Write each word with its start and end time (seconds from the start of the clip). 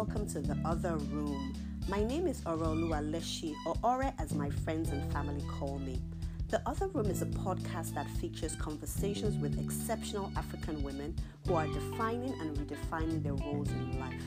welcome 0.00 0.26
to 0.26 0.40
the 0.40 0.56
other 0.64 0.96
room. 1.12 1.52
My 1.86 2.02
name 2.02 2.26
is 2.26 2.40
Oreoluwa 2.44 3.02
Lesi, 3.12 3.54
or 3.66 3.74
Ore 3.82 4.14
as 4.18 4.32
my 4.32 4.48
friends 4.48 4.88
and 4.88 5.12
family 5.12 5.44
call 5.46 5.78
me. 5.78 6.00
The 6.48 6.62
Other 6.64 6.86
Room 6.86 7.10
is 7.10 7.20
a 7.20 7.26
podcast 7.26 7.92
that 7.92 8.08
features 8.12 8.56
conversations 8.56 9.36
with 9.36 9.62
exceptional 9.62 10.32
African 10.36 10.82
women 10.82 11.14
who 11.46 11.52
are 11.52 11.66
defining 11.66 12.32
and 12.40 12.56
redefining 12.56 13.22
their 13.22 13.34
roles 13.34 13.68
in 13.68 14.00
life. 14.00 14.22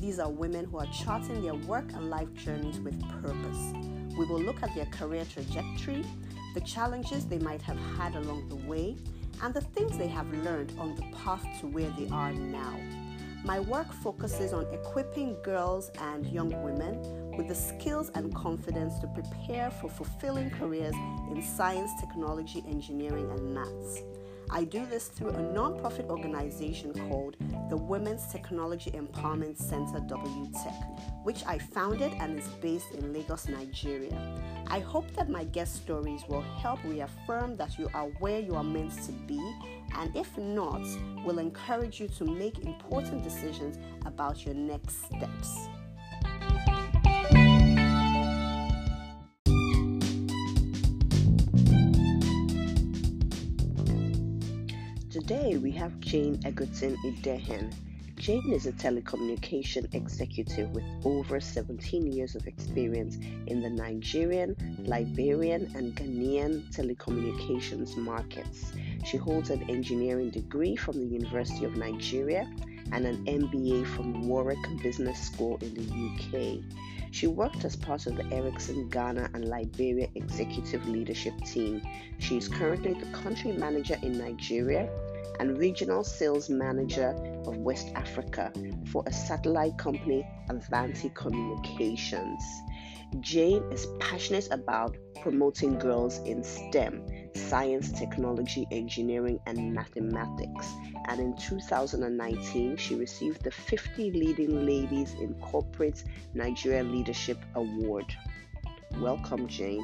These 0.00 0.18
are 0.18 0.28
women 0.28 0.64
who 0.64 0.78
are 0.78 0.86
charting 0.86 1.40
their 1.40 1.54
work 1.54 1.92
and 1.92 2.10
life 2.10 2.34
journeys 2.34 2.80
with 2.80 3.00
purpose. 3.22 3.74
We 4.18 4.24
will 4.24 4.42
look 4.42 4.60
at 4.64 4.74
their 4.74 4.86
career 4.86 5.24
trajectory, 5.24 6.04
the 6.54 6.62
challenges 6.62 7.26
they 7.26 7.38
might 7.38 7.62
have 7.62 7.78
had 7.96 8.16
along 8.16 8.48
the 8.48 8.56
way, 8.68 8.96
and 9.40 9.54
the 9.54 9.60
things 9.60 9.96
they 9.96 10.08
have 10.08 10.28
learned 10.38 10.74
on 10.80 10.96
the 10.96 11.04
path 11.18 11.46
to 11.60 11.68
where 11.68 11.90
they 11.90 12.08
are 12.08 12.32
now. 12.32 12.76
My 13.44 13.58
work 13.58 13.92
focuses 13.92 14.52
on 14.52 14.72
equipping 14.72 15.36
girls 15.42 15.90
and 16.00 16.24
young 16.28 16.62
women 16.62 17.36
with 17.36 17.48
the 17.48 17.54
skills 17.56 18.08
and 18.14 18.32
confidence 18.32 19.00
to 19.00 19.08
prepare 19.08 19.68
for 19.68 19.88
fulfilling 19.88 20.48
careers 20.50 20.94
in 21.28 21.42
science, 21.42 21.90
technology, 21.98 22.62
engineering, 22.68 23.28
and 23.32 23.52
maths. 23.52 24.02
I 24.54 24.64
do 24.64 24.84
this 24.84 25.08
through 25.08 25.30
a 25.30 25.40
non-profit 25.40 26.10
organization 26.10 26.92
called 27.08 27.36
the 27.70 27.76
Women's 27.76 28.26
Technology 28.30 28.90
Empowerment 28.90 29.56
Center 29.56 29.98
WTech, 30.00 31.24
which 31.24 31.42
I 31.46 31.58
founded 31.58 32.12
and 32.20 32.38
is 32.38 32.46
based 32.60 32.92
in 32.92 33.14
Lagos, 33.14 33.48
Nigeria. 33.48 34.20
I 34.66 34.80
hope 34.80 35.10
that 35.16 35.30
my 35.30 35.44
guest 35.44 35.76
stories 35.76 36.24
will 36.28 36.42
help 36.42 36.84
reaffirm 36.84 37.56
that 37.56 37.78
you 37.78 37.88
are 37.94 38.08
where 38.20 38.40
you 38.40 38.54
are 38.54 38.62
meant 38.62 38.92
to 39.06 39.12
be, 39.26 39.40
and 39.96 40.14
if 40.14 40.36
not, 40.36 40.82
will 41.24 41.38
encourage 41.38 41.98
you 41.98 42.08
to 42.08 42.24
make 42.26 42.58
important 42.58 43.24
decisions 43.24 43.78
about 44.04 44.44
your 44.44 44.54
next 44.54 45.06
steps. 45.06 45.68
Today 55.32 55.56
we 55.56 55.70
have 55.70 55.98
Jane 56.00 56.38
Egerton 56.44 56.94
Idehen. 57.06 57.72
Jane 58.16 58.52
is 58.52 58.66
a 58.66 58.72
telecommunication 58.72 59.88
executive 59.94 60.68
with 60.72 60.84
over 61.06 61.40
17 61.40 62.12
years 62.12 62.34
of 62.34 62.46
experience 62.46 63.16
in 63.46 63.62
the 63.62 63.70
Nigerian, 63.70 64.54
Liberian, 64.80 65.72
and 65.74 65.96
Ghanaian 65.96 66.70
telecommunications 66.70 67.96
markets. 67.96 68.74
She 69.06 69.16
holds 69.16 69.48
an 69.48 69.62
engineering 69.70 70.28
degree 70.28 70.76
from 70.76 70.98
the 70.98 71.06
University 71.06 71.64
of 71.64 71.78
Nigeria 71.78 72.46
and 72.92 73.06
an 73.06 73.24
MBA 73.24 73.86
from 73.86 74.28
Warwick 74.28 74.58
Business 74.82 75.18
School 75.18 75.56
in 75.62 75.72
the 75.72 76.58
UK. 76.60 76.62
She 77.10 77.26
worked 77.26 77.64
as 77.64 77.74
part 77.74 78.06
of 78.06 78.16
the 78.16 78.26
Ericsson 78.34 78.90
Ghana 78.90 79.30
and 79.32 79.46
Liberia 79.46 80.08
executive 80.14 80.86
leadership 80.86 81.34
team. 81.46 81.80
She 82.18 82.36
is 82.36 82.48
currently 82.48 82.92
the 82.92 83.10
country 83.12 83.52
manager 83.52 83.96
in 84.02 84.18
Nigeria 84.18 84.90
and 85.38 85.58
regional 85.58 86.04
sales 86.04 86.48
manager 86.48 87.10
of 87.46 87.56
West 87.58 87.92
Africa 87.94 88.52
for 88.90 89.02
a 89.06 89.12
satellite 89.12 89.76
company, 89.78 90.26
Avanti 90.48 91.10
Communications. 91.10 92.42
Jane 93.20 93.62
is 93.70 93.86
passionate 94.00 94.48
about 94.50 94.96
promoting 95.22 95.78
girls 95.78 96.18
in 96.20 96.42
STEM 96.42 97.04
science, 97.34 97.92
technology, 97.92 98.66
engineering, 98.70 99.38
and 99.46 99.72
mathematics. 99.74 100.72
And 101.08 101.20
in 101.20 101.36
2019, 101.36 102.76
she 102.76 102.94
received 102.94 103.42
the 103.42 103.50
50 103.50 104.10
Leading 104.12 104.66
Ladies 104.66 105.14
in 105.14 105.34
Corporate 105.34 106.02
Nigeria 106.34 106.82
Leadership 106.82 107.38
Award. 107.54 108.06
Welcome, 108.98 109.48
Jane. 109.48 109.82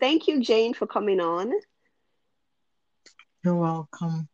Thank 0.00 0.26
you, 0.28 0.40
Jane, 0.40 0.74
for 0.74 0.86
coming 0.86 1.20
on. 1.20 1.52
You're 3.44 3.56
welcome. 3.56 4.28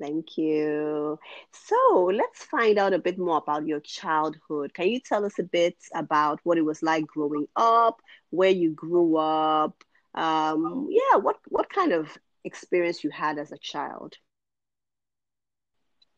Thank 0.00 0.36
you. 0.36 1.18
So 1.52 2.10
let's 2.14 2.44
find 2.44 2.78
out 2.78 2.92
a 2.92 2.98
bit 2.98 3.18
more 3.18 3.38
about 3.38 3.66
your 3.66 3.80
childhood. 3.80 4.72
Can 4.74 4.88
you 4.88 5.00
tell 5.00 5.24
us 5.24 5.38
a 5.38 5.42
bit 5.42 5.76
about 5.94 6.40
what 6.44 6.58
it 6.58 6.64
was 6.64 6.82
like 6.82 7.06
growing 7.06 7.46
up, 7.56 8.00
where 8.30 8.50
you 8.50 8.70
grew 8.70 9.16
up? 9.16 9.82
Um, 10.14 10.88
yeah, 10.90 11.16
what 11.16 11.36
what 11.48 11.68
kind 11.68 11.92
of 11.92 12.16
experience 12.44 13.02
you 13.02 13.10
had 13.10 13.38
as 13.38 13.50
a 13.52 13.58
child? 13.58 14.14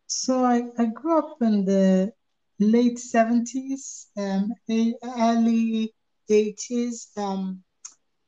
So 0.07 0.45
I, 0.45 0.65
I 0.77 0.87
grew 0.87 1.19
up 1.19 1.41
in 1.41 1.65
the 1.65 2.13
late 2.59 2.99
70s, 2.99 4.09
um, 4.17 4.53
early 4.69 5.95
80s. 6.29 7.17
Um, 7.17 7.63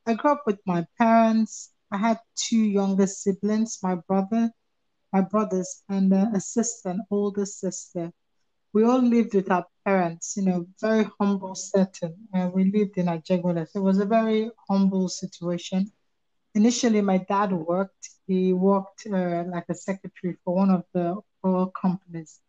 I 0.06 0.14
grew 0.14 0.32
up 0.32 0.44
with 0.46 0.60
my 0.66 0.86
parents. 0.98 1.72
I 1.90 1.98
had 1.98 2.20
two 2.36 2.58
younger 2.60 3.06
siblings, 3.06 3.78
my 3.82 3.94
brother, 3.96 4.50
my 5.12 5.20
brothers, 5.22 5.82
and 5.88 6.12
a 6.12 6.40
sister, 6.40 6.90
an 6.90 7.02
older 7.10 7.46
sister. 7.46 8.12
We 8.72 8.84
all 8.84 9.00
lived 9.02 9.34
with 9.34 9.50
our 9.50 9.66
parents, 9.84 10.34
you 10.36 10.44
know, 10.44 10.66
very 10.80 11.06
humble 11.20 11.54
setting. 11.54 12.14
Uh, 12.34 12.50
we 12.54 12.70
lived 12.70 12.98
in 12.98 13.06
Ajegunle. 13.06 13.68
It 13.74 13.78
was 13.78 13.98
a 13.98 14.06
very 14.06 14.50
humble 14.68 15.08
situation. 15.08 15.92
Initially, 16.54 17.00
my 17.02 17.18
dad 17.18 17.52
worked. 17.52 18.10
He 18.26 18.52
worked 18.52 19.06
uh, 19.06 19.44
like 19.46 19.66
a 19.68 19.74
secretary 19.74 20.36
for 20.44 20.54
one 20.54 20.70
of 20.70 20.84
the 20.94 21.16
oil 21.44 21.72
companies. 21.80 22.40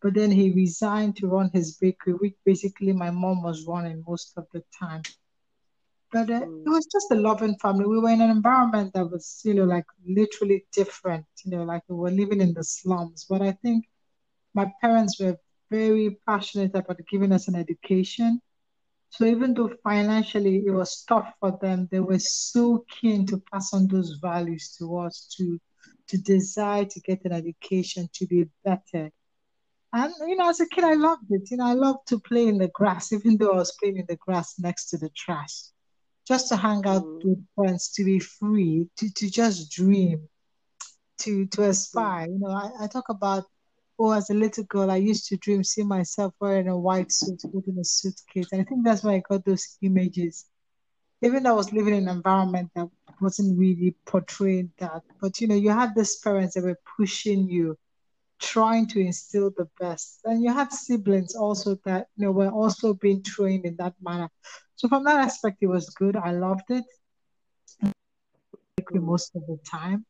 But 0.00 0.14
then 0.14 0.30
he 0.30 0.50
resigned 0.52 1.16
to 1.16 1.28
run 1.28 1.50
his 1.52 1.76
bakery, 1.78 2.14
which 2.14 2.36
basically 2.44 2.92
my 2.92 3.10
mom 3.10 3.42
was 3.42 3.66
running 3.66 4.04
most 4.06 4.32
of 4.36 4.46
the 4.52 4.62
time. 4.78 5.02
But 6.12 6.28
uh, 6.28 6.42
it 6.42 6.68
was 6.68 6.86
just 6.92 7.10
a 7.10 7.14
loving 7.14 7.56
family. 7.56 7.86
We 7.86 7.98
were 7.98 8.10
in 8.10 8.20
an 8.20 8.30
environment 8.30 8.92
that 8.92 9.10
was, 9.10 9.40
you 9.44 9.54
know, 9.54 9.64
like 9.64 9.86
literally 10.06 10.66
different, 10.72 11.24
you 11.42 11.50
know, 11.50 11.64
like 11.64 11.82
we 11.88 11.96
were 11.96 12.10
living 12.10 12.42
in 12.42 12.52
the 12.52 12.62
slums. 12.62 13.26
But 13.28 13.40
I 13.40 13.52
think 13.52 13.86
my 14.54 14.70
parents 14.82 15.18
were 15.18 15.38
very 15.70 16.18
passionate 16.26 16.74
about 16.74 17.00
giving 17.10 17.32
us 17.32 17.48
an 17.48 17.54
education. 17.54 18.42
So 19.08 19.24
even 19.24 19.54
though 19.54 19.72
financially 19.82 20.62
it 20.66 20.70
was 20.70 21.02
tough 21.08 21.32
for 21.40 21.58
them, 21.62 21.88
they 21.90 22.00
were 22.00 22.18
so 22.18 22.84
keen 22.90 23.26
to 23.26 23.42
pass 23.50 23.72
on 23.72 23.88
those 23.88 24.18
values 24.20 24.76
to 24.78 24.98
us, 24.98 25.34
to 25.38 25.58
to 26.08 26.18
desire 26.18 26.84
to 26.84 27.00
get 27.00 27.24
an 27.24 27.32
education, 27.32 28.08
to 28.12 28.26
be 28.26 28.46
better. 28.64 29.10
And 29.94 30.12
you 30.28 30.36
know, 30.36 30.50
as 30.50 30.60
a 30.60 30.68
kid, 30.68 30.84
I 30.84 30.94
loved 30.94 31.30
it. 31.30 31.50
You 31.50 31.56
know, 31.56 31.66
I 31.66 31.72
loved 31.72 32.06
to 32.08 32.20
play 32.20 32.48
in 32.48 32.58
the 32.58 32.68
grass, 32.68 33.12
even 33.12 33.38
though 33.38 33.52
I 33.52 33.56
was 33.56 33.76
playing 33.80 33.96
in 33.96 34.06
the 34.08 34.16
grass 34.16 34.58
next 34.58 34.90
to 34.90 34.98
the 34.98 35.10
trash 35.10 35.71
just 36.32 36.48
to 36.48 36.56
hang 36.56 36.86
out 36.86 37.04
mm. 37.04 37.24
with 37.24 37.44
friends, 37.54 37.90
to 37.90 38.04
be 38.04 38.18
free, 38.18 38.88
to, 38.96 39.12
to 39.12 39.30
just 39.30 39.70
dream, 39.70 40.28
to 41.18 41.46
to 41.46 41.64
aspire. 41.64 42.26
You 42.26 42.38
know, 42.38 42.50
I, 42.50 42.84
I 42.84 42.86
talk 42.86 43.10
about 43.10 43.44
oh, 43.98 44.12
as 44.12 44.30
a 44.30 44.34
little 44.34 44.64
girl, 44.64 44.90
I 44.90 44.96
used 44.96 45.26
to 45.28 45.36
dream, 45.36 45.62
see 45.62 45.82
myself 45.82 46.32
wearing 46.40 46.68
a 46.68 46.78
white 46.88 47.12
suit, 47.12 47.42
holding 47.52 47.78
a 47.78 47.84
suitcase. 47.84 48.48
And 48.50 48.62
I 48.62 48.64
think 48.64 48.82
that's 48.82 49.02
why 49.02 49.16
I 49.16 49.22
got 49.28 49.44
those 49.44 49.76
images. 49.82 50.46
Even 51.20 51.42
though 51.42 51.50
I 51.50 51.62
was 51.62 51.72
living 51.72 51.94
in 51.94 52.08
an 52.08 52.16
environment 52.16 52.70
that 52.74 52.88
wasn't 53.20 53.58
really 53.58 53.94
portraying 54.06 54.72
that. 54.78 55.02
But 55.20 55.38
you 55.40 55.48
know, 55.48 55.54
you 55.54 55.70
had 55.70 55.94
these 55.94 56.16
parents 56.16 56.54
that 56.54 56.64
were 56.64 56.80
pushing 56.96 57.46
you, 57.46 57.76
trying 58.42 58.86
to 58.88 59.00
instill 59.00 59.50
the 59.56 59.68
best. 59.80 60.20
And 60.24 60.42
you 60.42 60.52
have 60.52 60.72
siblings 60.72 61.34
also 61.34 61.78
that 61.84 62.08
you 62.16 62.26
know 62.26 62.32
were 62.32 62.50
also 62.50 62.94
being 62.94 63.22
trained 63.22 63.64
in 63.64 63.76
that 63.76 63.94
manner. 64.02 64.28
So 64.76 64.88
from 64.88 65.04
that 65.04 65.18
aspect, 65.18 65.58
it 65.60 65.68
was 65.68 65.88
good. 65.90 66.16
I 66.16 66.32
loved 66.32 66.70
it 66.70 66.84
most 68.94 69.34
of 69.36 69.46
the 69.46 69.58
time. 69.64 70.04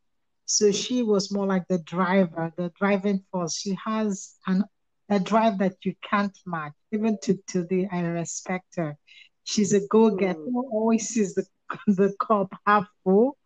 So 0.44 0.73
she 0.73 1.02
was 1.02 1.32
more 1.32 1.46
like 1.46 1.67
the 1.69 1.79
driver, 1.79 2.52
the 2.56 2.73
driving 2.79 3.25
force. 3.31 3.56
She 3.56 3.76
has 3.84 4.34
an 4.46 4.64
a 5.08 5.20
drive 5.20 5.58
that 5.58 5.76
you 5.84 5.94
can't 6.08 6.37
match. 6.46 6.73
Even 6.90 7.19
to 7.23 7.38
today, 7.46 7.88
I 7.93 8.00
respect 8.00 8.76
her. 8.76 8.96
She's 9.44 9.75
a 9.75 9.87
go-getter. 9.88 10.38
Mm. 10.38 10.73
Always 10.73 11.08
sees 11.08 11.34
the 11.34 11.44
the 11.87 12.14
cup 12.19 12.52
half 12.67 12.87
full. 13.05 13.37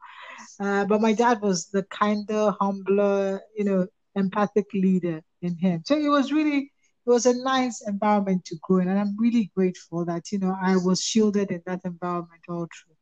Uh, 0.61 0.85
but 0.85 1.01
my 1.01 1.13
dad 1.13 1.41
was 1.41 1.67
the 1.67 1.83
kinder, 1.85 2.55
humbler, 2.61 3.41
you 3.57 3.65
know, 3.65 3.87
empathic 4.17 4.67
leader 4.75 5.23
in 5.43 5.57
him. 5.57 5.83
So 5.87 5.97
it 5.97 6.09
was 6.09 6.33
really 6.33 6.73
it 7.07 7.11
was 7.11 7.27
a 7.27 7.35
nice 7.45 7.83
environment 7.87 8.45
to 8.47 8.57
grow 8.63 8.79
in, 8.79 8.89
and 8.89 8.99
I'm 8.99 9.17
really 9.17 9.51
grateful 9.55 10.05
that 10.07 10.33
you 10.33 10.39
know 10.41 10.57
I 10.61 10.77
was 10.77 11.01
shielded 11.01 11.51
in 11.53 11.63
that 11.67 11.83
environment 11.85 12.43
all 12.49 12.67
through. 12.67 12.97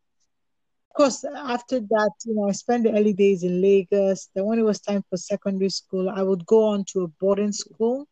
Of 0.90 0.96
course, 0.96 1.24
after 1.24 1.80
that, 1.80 2.12
you 2.24 2.34
know, 2.34 2.48
I 2.48 2.52
spent 2.52 2.84
the 2.84 2.92
early 2.92 3.14
days 3.14 3.42
in 3.42 3.60
Lagos. 3.60 4.28
Then, 4.34 4.44
when 4.44 4.58
it 4.58 4.62
was 4.62 4.80
time 4.80 5.02
for 5.10 5.16
secondary 5.16 5.70
school, 5.70 6.08
I 6.08 6.22
would 6.22 6.46
go 6.46 6.66
on 6.66 6.84
to 6.92 7.02
a 7.02 7.08
boarding 7.08 7.52
school 7.52 8.06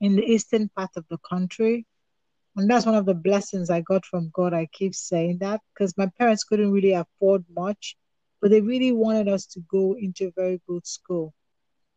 in 0.00 0.16
the 0.16 0.22
eastern 0.22 0.70
part 0.70 0.90
of 0.96 1.04
the 1.10 1.18
country. 1.18 1.86
And 2.56 2.70
that's 2.70 2.86
one 2.86 2.94
of 2.94 3.06
the 3.06 3.14
blessings 3.14 3.70
I 3.70 3.80
got 3.80 4.04
from 4.04 4.30
God. 4.32 4.54
I 4.54 4.66
keep 4.72 4.94
saying 4.94 5.38
that 5.38 5.60
because 5.72 5.96
my 5.96 6.06
parents 6.18 6.44
couldn't 6.44 6.72
really 6.72 6.92
afford 6.92 7.44
much, 7.54 7.96
but 8.40 8.50
they 8.50 8.60
really 8.60 8.92
wanted 8.92 9.28
us 9.28 9.46
to 9.46 9.60
go 9.60 9.94
into 9.98 10.28
a 10.28 10.32
very 10.32 10.60
good 10.68 10.86
school. 10.86 11.32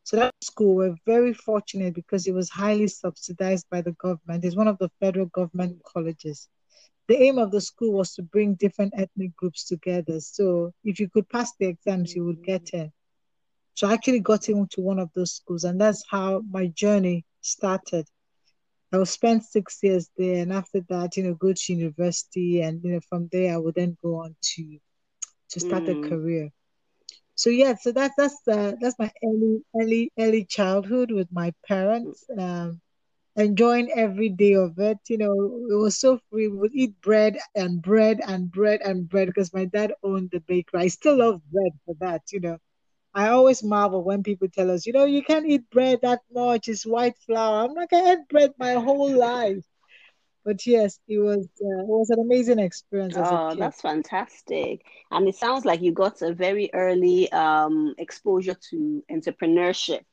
So 0.05 0.17
that 0.17 0.35
school 0.39 0.75
we're 0.75 0.95
very 1.07 1.33
fortunate 1.33 1.95
because 1.95 2.27
it 2.27 2.33
was 2.33 2.47
highly 2.47 2.87
subsidized 2.87 3.65
by 3.71 3.81
the 3.81 3.93
government. 3.93 4.45
It's 4.45 4.55
one 4.55 4.67
of 4.67 4.77
the 4.77 4.91
federal 4.99 5.25
government 5.25 5.81
colleges. 5.83 6.47
The 7.07 7.19
aim 7.19 7.39
of 7.39 7.49
the 7.49 7.59
school 7.59 7.93
was 7.93 8.13
to 8.13 8.21
bring 8.21 8.53
different 8.53 8.93
ethnic 8.95 9.35
groups 9.35 9.65
together. 9.65 10.19
So 10.19 10.73
if 10.83 10.99
you 10.99 11.09
could 11.09 11.27
pass 11.29 11.53
the 11.59 11.65
exams, 11.65 12.15
you 12.15 12.23
would 12.23 12.43
get 12.43 12.69
in. 12.69 12.91
So 13.73 13.87
I 13.87 13.93
actually 13.93 14.19
got 14.19 14.47
into 14.47 14.81
one 14.81 14.99
of 14.99 15.09
those 15.15 15.33
schools, 15.33 15.63
and 15.63 15.81
that's 15.81 16.03
how 16.07 16.43
my 16.51 16.67
journey 16.67 17.25
started. 17.41 18.07
I 18.93 18.97
will 18.97 19.07
spend 19.07 19.43
six 19.43 19.79
years 19.81 20.11
there, 20.17 20.43
and 20.43 20.53
after 20.53 20.81
that, 20.89 21.17
you 21.17 21.23
know, 21.23 21.33
go 21.33 21.51
to 21.51 21.73
university, 21.73 22.61
and 22.61 22.79
you 22.83 22.91
know, 22.91 22.99
from 23.09 23.27
there, 23.31 23.55
I 23.55 23.57
would 23.57 23.73
then 23.73 23.97
go 24.03 24.17
on 24.17 24.35
to 24.39 24.77
to 25.49 25.59
start 25.59 25.85
mm. 25.85 26.05
a 26.05 26.09
career. 26.09 26.51
So 27.35 27.49
yeah, 27.49 27.75
so 27.75 27.91
that's 27.91 28.15
that's 28.17 28.47
uh, 28.47 28.73
that's 28.81 28.99
my 28.99 29.11
early 29.23 29.63
early 29.79 30.11
early 30.19 30.45
childhood 30.45 31.11
with 31.11 31.31
my 31.31 31.53
parents, 31.67 32.25
um, 32.37 32.81
enjoying 33.35 33.91
every 33.95 34.29
day 34.29 34.53
of 34.53 34.77
it. 34.79 34.97
You 35.09 35.17
know, 35.19 35.33
it 35.69 35.75
was 35.75 35.97
so 35.99 36.19
free. 36.29 36.47
We 36.47 36.57
would 36.57 36.73
eat 36.75 37.01
bread 37.01 37.37
and 37.55 37.81
bread 37.81 38.21
and 38.25 38.51
bread 38.51 38.81
and 38.83 39.07
bread 39.09 39.27
because 39.27 39.53
my 39.53 39.65
dad 39.65 39.93
owned 40.03 40.31
the 40.31 40.39
bakery. 40.41 40.81
I 40.81 40.87
still 40.89 41.17
love 41.17 41.41
bread 41.51 41.73
for 41.85 41.95
that. 42.01 42.23
You 42.31 42.41
know, 42.41 42.57
I 43.13 43.29
always 43.29 43.63
marvel 43.63 44.03
when 44.03 44.23
people 44.23 44.47
tell 44.49 44.71
us, 44.71 44.85
you 44.85 44.93
know, 44.93 45.05
you 45.05 45.23
can't 45.23 45.47
eat 45.47 45.69
bread 45.71 45.99
that 46.03 46.21
much. 46.33 46.67
It's 46.69 46.85
white 46.85 47.17
flour. 47.25 47.65
I'm 47.65 47.73
like, 47.75 47.93
I 47.93 48.13
ate 48.13 48.27
bread 48.29 48.53
my 48.59 48.73
whole 48.73 49.11
life. 49.15 49.63
But 50.45 50.65
yes, 50.67 50.99
it 51.07 51.17
was 51.17 51.47
uh, 51.59 51.81
it 51.81 51.87
was 51.87 52.09
an 52.11 52.19
amazing 52.19 52.59
experience. 52.59 53.17
oh, 53.17 53.55
that's 53.55 53.81
fantastic! 53.81 54.85
And 55.11 55.27
it 55.27 55.35
sounds 55.35 55.65
like 55.65 55.81
you 55.81 55.91
got 55.91 56.21
a 56.21 56.33
very 56.33 56.69
early 56.73 57.31
um, 57.31 57.95
exposure 57.97 58.55
to 58.69 59.03
entrepreneurship. 59.11 60.05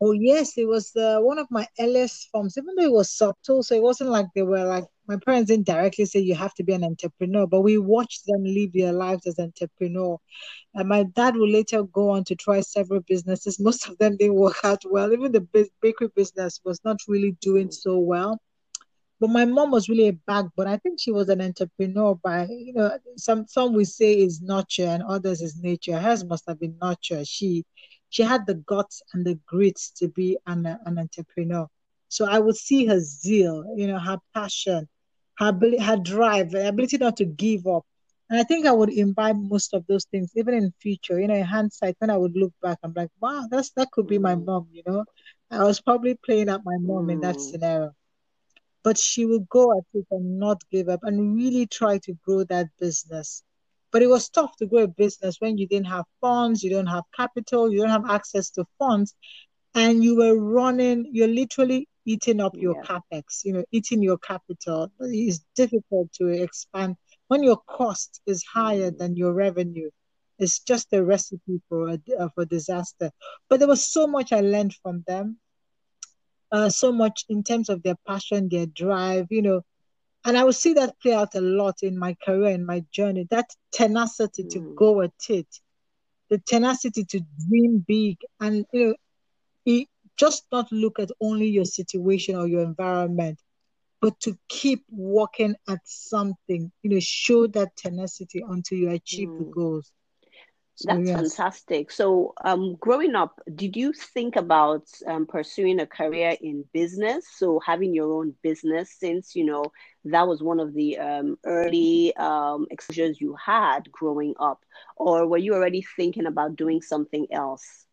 Oh 0.00 0.12
yes, 0.12 0.58
it 0.58 0.66
was 0.66 0.94
uh, 0.96 1.18
one 1.20 1.38
of 1.38 1.46
my 1.50 1.66
earliest 1.80 2.28
forms. 2.30 2.56
Even 2.58 2.74
though 2.76 2.84
it 2.84 2.92
was 2.92 3.10
subtle, 3.10 3.62
so 3.62 3.74
it 3.74 3.82
wasn't 3.82 4.10
like 4.10 4.26
they 4.34 4.42
were 4.42 4.64
like 4.64 4.84
my 5.08 5.16
parents 5.24 5.50
didn't 5.50 5.66
directly 5.66 6.04
say 6.04 6.20
you 6.20 6.34
have 6.34 6.52
to 6.54 6.64
be 6.64 6.74
an 6.74 6.84
entrepreneur, 6.84 7.46
but 7.46 7.62
we 7.62 7.78
watched 7.78 8.26
them 8.26 8.42
live 8.44 8.72
their 8.72 8.92
lives 8.92 9.26
as 9.26 9.38
entrepreneur. 9.38 10.18
And 10.74 10.88
my 10.88 11.04
dad 11.14 11.36
would 11.36 11.50
later 11.50 11.82
go 11.84 12.10
on 12.10 12.24
to 12.24 12.34
try 12.34 12.60
several 12.60 13.00
businesses. 13.08 13.58
Most 13.60 13.88
of 13.88 13.96
them 13.98 14.16
didn't 14.18 14.34
work 14.34 14.58
out 14.64 14.82
well. 14.90 15.12
Even 15.12 15.32
the 15.32 15.46
bakery 15.80 16.08
business 16.14 16.60
was 16.64 16.80
not 16.84 16.98
really 17.08 17.36
doing 17.40 17.70
so 17.70 17.98
well. 17.98 18.38
But 19.18 19.30
my 19.30 19.46
mom 19.46 19.70
was 19.70 19.88
really 19.88 20.08
a 20.08 20.12
backbone. 20.12 20.66
I 20.66 20.76
think 20.76 21.00
she 21.00 21.10
was 21.10 21.28
an 21.30 21.40
entrepreneur 21.40 22.14
by, 22.16 22.46
you 22.50 22.74
know, 22.74 22.98
some 23.16 23.46
some 23.46 23.72
we 23.72 23.84
say 23.84 24.20
is 24.20 24.42
nurture 24.42 24.84
and 24.84 25.02
others 25.02 25.40
is 25.40 25.56
nature. 25.56 25.98
Hers 25.98 26.24
must 26.24 26.44
have 26.46 26.60
been 26.60 26.76
nurture. 26.82 27.24
She 27.24 27.64
she 28.10 28.22
had 28.22 28.46
the 28.46 28.54
guts 28.54 29.02
and 29.12 29.24
the 29.26 29.38
grit 29.46 29.76
to 29.96 30.08
be 30.08 30.38
an, 30.46 30.66
an 30.66 30.98
entrepreneur. 30.98 31.66
So 32.08 32.26
I 32.26 32.38
would 32.38 32.56
see 32.56 32.86
her 32.86 33.00
zeal, 33.00 33.64
you 33.76 33.86
know, 33.86 33.98
her 33.98 34.18
passion, 34.34 34.88
her 35.38 35.48
ability, 35.48 35.82
her 35.82 35.96
drive, 35.96 36.50
the 36.50 36.68
ability 36.68 36.98
not 36.98 37.16
to 37.16 37.24
give 37.24 37.66
up. 37.66 37.84
And 38.28 38.40
I 38.40 38.42
think 38.42 38.66
I 38.66 38.72
would 38.72 38.90
imbibe 38.90 39.36
most 39.36 39.72
of 39.72 39.86
those 39.86 40.04
things, 40.06 40.32
even 40.34 40.54
in 40.54 40.72
future. 40.80 41.20
You 41.20 41.28
know, 41.28 41.34
in 41.34 41.44
hindsight, 41.44 41.96
when 41.98 42.10
I 42.10 42.16
would 42.16 42.36
look 42.36 42.52
back, 42.60 42.78
I'm 42.82 42.92
like, 42.94 43.10
wow, 43.20 43.46
that's 43.50 43.70
that 43.72 43.90
could 43.92 44.08
be 44.08 44.18
my 44.18 44.34
mm. 44.34 44.44
mom. 44.44 44.68
You 44.72 44.82
know, 44.86 45.04
I 45.50 45.64
was 45.64 45.80
probably 45.80 46.18
playing 46.24 46.48
up 46.48 46.62
my 46.64 46.76
mom 46.80 47.06
mm. 47.06 47.12
in 47.12 47.20
that 47.20 47.36
mm. 47.36 47.40
scenario. 47.40 47.92
But 48.86 48.96
she 48.96 49.26
will 49.26 49.44
go 49.50 49.76
at 49.76 49.84
it 49.94 50.06
and 50.12 50.38
not 50.38 50.58
give 50.70 50.88
up 50.88 51.00
and 51.02 51.34
really 51.34 51.66
try 51.66 51.98
to 51.98 52.12
grow 52.24 52.44
that 52.44 52.68
business. 52.78 53.42
But 53.90 54.02
it 54.02 54.06
was 54.06 54.28
tough 54.28 54.56
to 54.58 54.66
grow 54.66 54.84
a 54.84 54.88
business 54.88 55.40
when 55.40 55.58
you 55.58 55.66
didn't 55.66 55.88
have 55.88 56.04
funds, 56.20 56.62
you 56.62 56.70
don't 56.70 56.86
have 56.96 57.02
capital, 57.16 57.68
you 57.72 57.78
don't 57.80 57.96
have 57.98 58.08
access 58.08 58.50
to 58.50 58.64
funds, 58.78 59.16
and 59.74 60.04
you 60.04 60.16
were 60.16 60.36
running, 60.38 61.10
you're 61.12 61.36
literally 61.42 61.88
eating 62.04 62.40
up 62.40 62.54
your 62.56 62.76
yeah. 62.76 63.00
capex, 63.12 63.44
you 63.44 63.54
know, 63.54 63.64
eating 63.72 64.02
your 64.02 64.18
capital. 64.18 64.92
It's 65.00 65.44
difficult 65.56 66.12
to 66.18 66.28
expand 66.28 66.94
when 67.26 67.42
your 67.42 67.60
cost 67.66 68.20
is 68.24 68.44
higher 68.44 68.92
mm. 68.92 68.98
than 68.98 69.16
your 69.16 69.32
revenue. 69.32 69.90
It's 70.38 70.60
just 70.60 70.92
a 70.92 71.02
recipe 71.02 71.60
for 71.68 71.88
a, 71.88 72.30
for 72.34 72.44
disaster. 72.44 73.10
But 73.48 73.58
there 73.58 73.68
was 73.68 73.84
so 73.84 74.06
much 74.06 74.32
I 74.32 74.42
learned 74.42 74.74
from 74.82 75.02
them. 75.08 75.38
Uh, 76.52 76.68
so 76.68 76.92
much 76.92 77.24
in 77.28 77.42
terms 77.42 77.68
of 77.68 77.82
their 77.82 77.96
passion, 78.06 78.48
their 78.48 78.66
drive, 78.66 79.26
you 79.30 79.42
know, 79.42 79.62
and 80.26 80.36
I 80.36 80.42
will 80.42 80.52
see 80.52 80.72
that 80.74 80.98
play 81.00 81.14
out 81.14 81.36
a 81.36 81.40
lot 81.40 81.76
in 81.82 81.96
my 81.96 82.16
career, 82.24 82.50
in 82.50 82.66
my 82.66 82.84
journey. 82.90 83.28
That 83.30 83.48
tenacity 83.72 84.42
mm. 84.42 84.50
to 84.50 84.74
go 84.76 85.00
at 85.02 85.12
it, 85.28 85.46
the 86.28 86.38
tenacity 86.38 87.04
to 87.04 87.20
dream 87.48 87.84
big, 87.86 88.18
and 88.40 88.66
you 88.72 88.88
know, 88.88 88.94
it, 89.64 89.88
just 90.16 90.46
not 90.50 90.70
look 90.72 90.98
at 90.98 91.10
only 91.20 91.46
your 91.46 91.64
situation 91.64 92.34
or 92.34 92.48
your 92.48 92.62
environment, 92.62 93.38
but 94.00 94.18
to 94.20 94.36
keep 94.48 94.84
working 94.90 95.54
at 95.68 95.80
something. 95.84 96.72
You 96.82 96.90
know, 96.90 97.00
show 97.00 97.46
that 97.48 97.76
tenacity 97.76 98.42
until 98.48 98.78
you 98.78 98.90
achieve 98.90 99.28
mm. 99.28 99.38
the 99.38 99.44
goals. 99.44 99.92
So, 100.76 100.92
That's 100.92 101.00
yes. 101.00 101.12
fantastic. 101.12 101.90
So, 101.90 102.34
um, 102.44 102.76
growing 102.76 103.14
up, 103.14 103.40
did 103.54 103.76
you 103.76 103.92
think 103.92 104.36
about 104.36 104.84
um, 105.06 105.26
pursuing 105.26 105.80
a 105.80 105.86
career 105.86 106.36
in 106.40 106.64
business? 106.72 107.26
So, 107.28 107.60
having 107.60 107.94
your 107.94 108.12
own 108.12 108.34
business, 108.42 108.92
since 108.92 109.34
you 109.34 109.44
know 109.44 109.72
that 110.04 110.28
was 110.28 110.42
one 110.42 110.60
of 110.60 110.74
the 110.74 110.98
um, 110.98 111.38
early 111.46 112.14
um, 112.16 112.66
exposures 112.70 113.20
you 113.20 113.34
had 113.36 113.90
growing 113.90 114.34
up, 114.38 114.64
or 114.96 115.26
were 115.26 115.38
you 115.38 115.54
already 115.54 115.82
thinking 115.96 116.26
about 116.26 116.56
doing 116.56 116.82
something 116.82 117.26
else? 117.32 117.86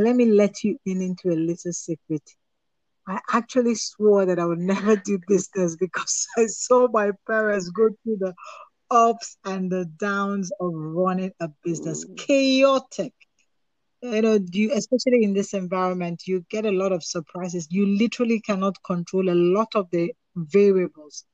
Let 0.00 0.16
me 0.16 0.26
let 0.26 0.62
you 0.64 0.78
in 0.86 1.00
into 1.00 1.30
a 1.30 1.38
little 1.38 1.72
secret. 1.72 2.22
I 3.06 3.20
actually 3.32 3.74
swore 3.74 4.26
that 4.26 4.38
I 4.38 4.46
would 4.46 4.58
never 4.74 4.96
do 4.96 5.18
business 5.26 5.76
because 5.76 6.26
I 6.36 6.46
saw 6.46 6.88
my 6.88 7.12
parents 7.26 7.70
go 7.70 7.88
through 8.02 8.16
the 8.18 8.34
ups 8.94 9.36
and 9.44 9.70
the 9.70 9.84
downs 9.98 10.52
of 10.60 10.70
running 10.72 11.32
a 11.40 11.48
business. 11.64 12.06
Chaotic. 12.16 13.12
You 14.00 14.22
know, 14.22 14.38
you 14.52 14.72
especially 14.72 15.24
in 15.24 15.34
this 15.34 15.54
environment, 15.54 16.22
you 16.26 16.44
get 16.50 16.66
a 16.66 16.70
lot 16.70 16.92
of 16.92 17.02
surprises. 17.02 17.66
You 17.70 17.86
literally 17.86 18.40
cannot 18.40 18.76
control 18.84 19.30
a 19.30 19.34
lot 19.34 19.74
of 19.74 19.88
the 19.90 20.12
variables. 20.36 21.24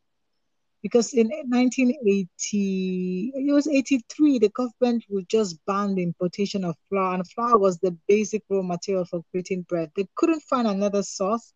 Because 0.82 1.12
in 1.12 1.28
1980, 1.28 3.32
it 3.34 3.52
was 3.52 3.68
83, 3.68 4.38
the 4.38 4.48
government 4.48 5.04
would 5.10 5.28
just 5.28 5.58
ban 5.66 5.94
the 5.94 6.02
importation 6.02 6.64
of 6.64 6.74
flour, 6.88 7.14
and 7.14 7.28
flour 7.28 7.58
was 7.58 7.78
the 7.80 7.94
basic 8.08 8.42
raw 8.48 8.62
material 8.62 9.04
for 9.04 9.22
creating 9.30 9.66
bread. 9.68 9.90
They 9.94 10.06
couldn't 10.16 10.42
find 10.48 10.66
another 10.66 11.02
source, 11.02 11.52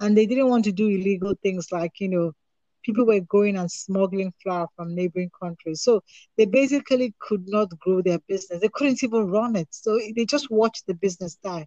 and 0.00 0.16
they 0.16 0.26
didn't 0.26 0.48
want 0.48 0.64
to 0.64 0.72
do 0.72 0.88
illegal 0.88 1.36
things 1.40 1.68
like, 1.70 2.00
you 2.00 2.08
know, 2.08 2.32
people 2.84 3.06
were 3.06 3.20
going 3.20 3.56
and 3.56 3.70
smuggling 3.70 4.32
flour 4.42 4.68
from 4.76 4.94
neighboring 4.94 5.30
countries. 5.40 5.82
So 5.82 6.02
they 6.36 6.44
basically 6.44 7.14
could 7.18 7.48
not 7.48 7.76
grow 7.78 8.02
their 8.02 8.18
business. 8.28 8.60
They 8.60 8.70
couldn't 8.72 9.02
even 9.02 9.30
run 9.30 9.56
it. 9.56 9.68
So 9.70 9.98
they 10.14 10.24
just 10.24 10.50
watched 10.50 10.86
the 10.86 10.94
business 10.94 11.36
die. 11.36 11.66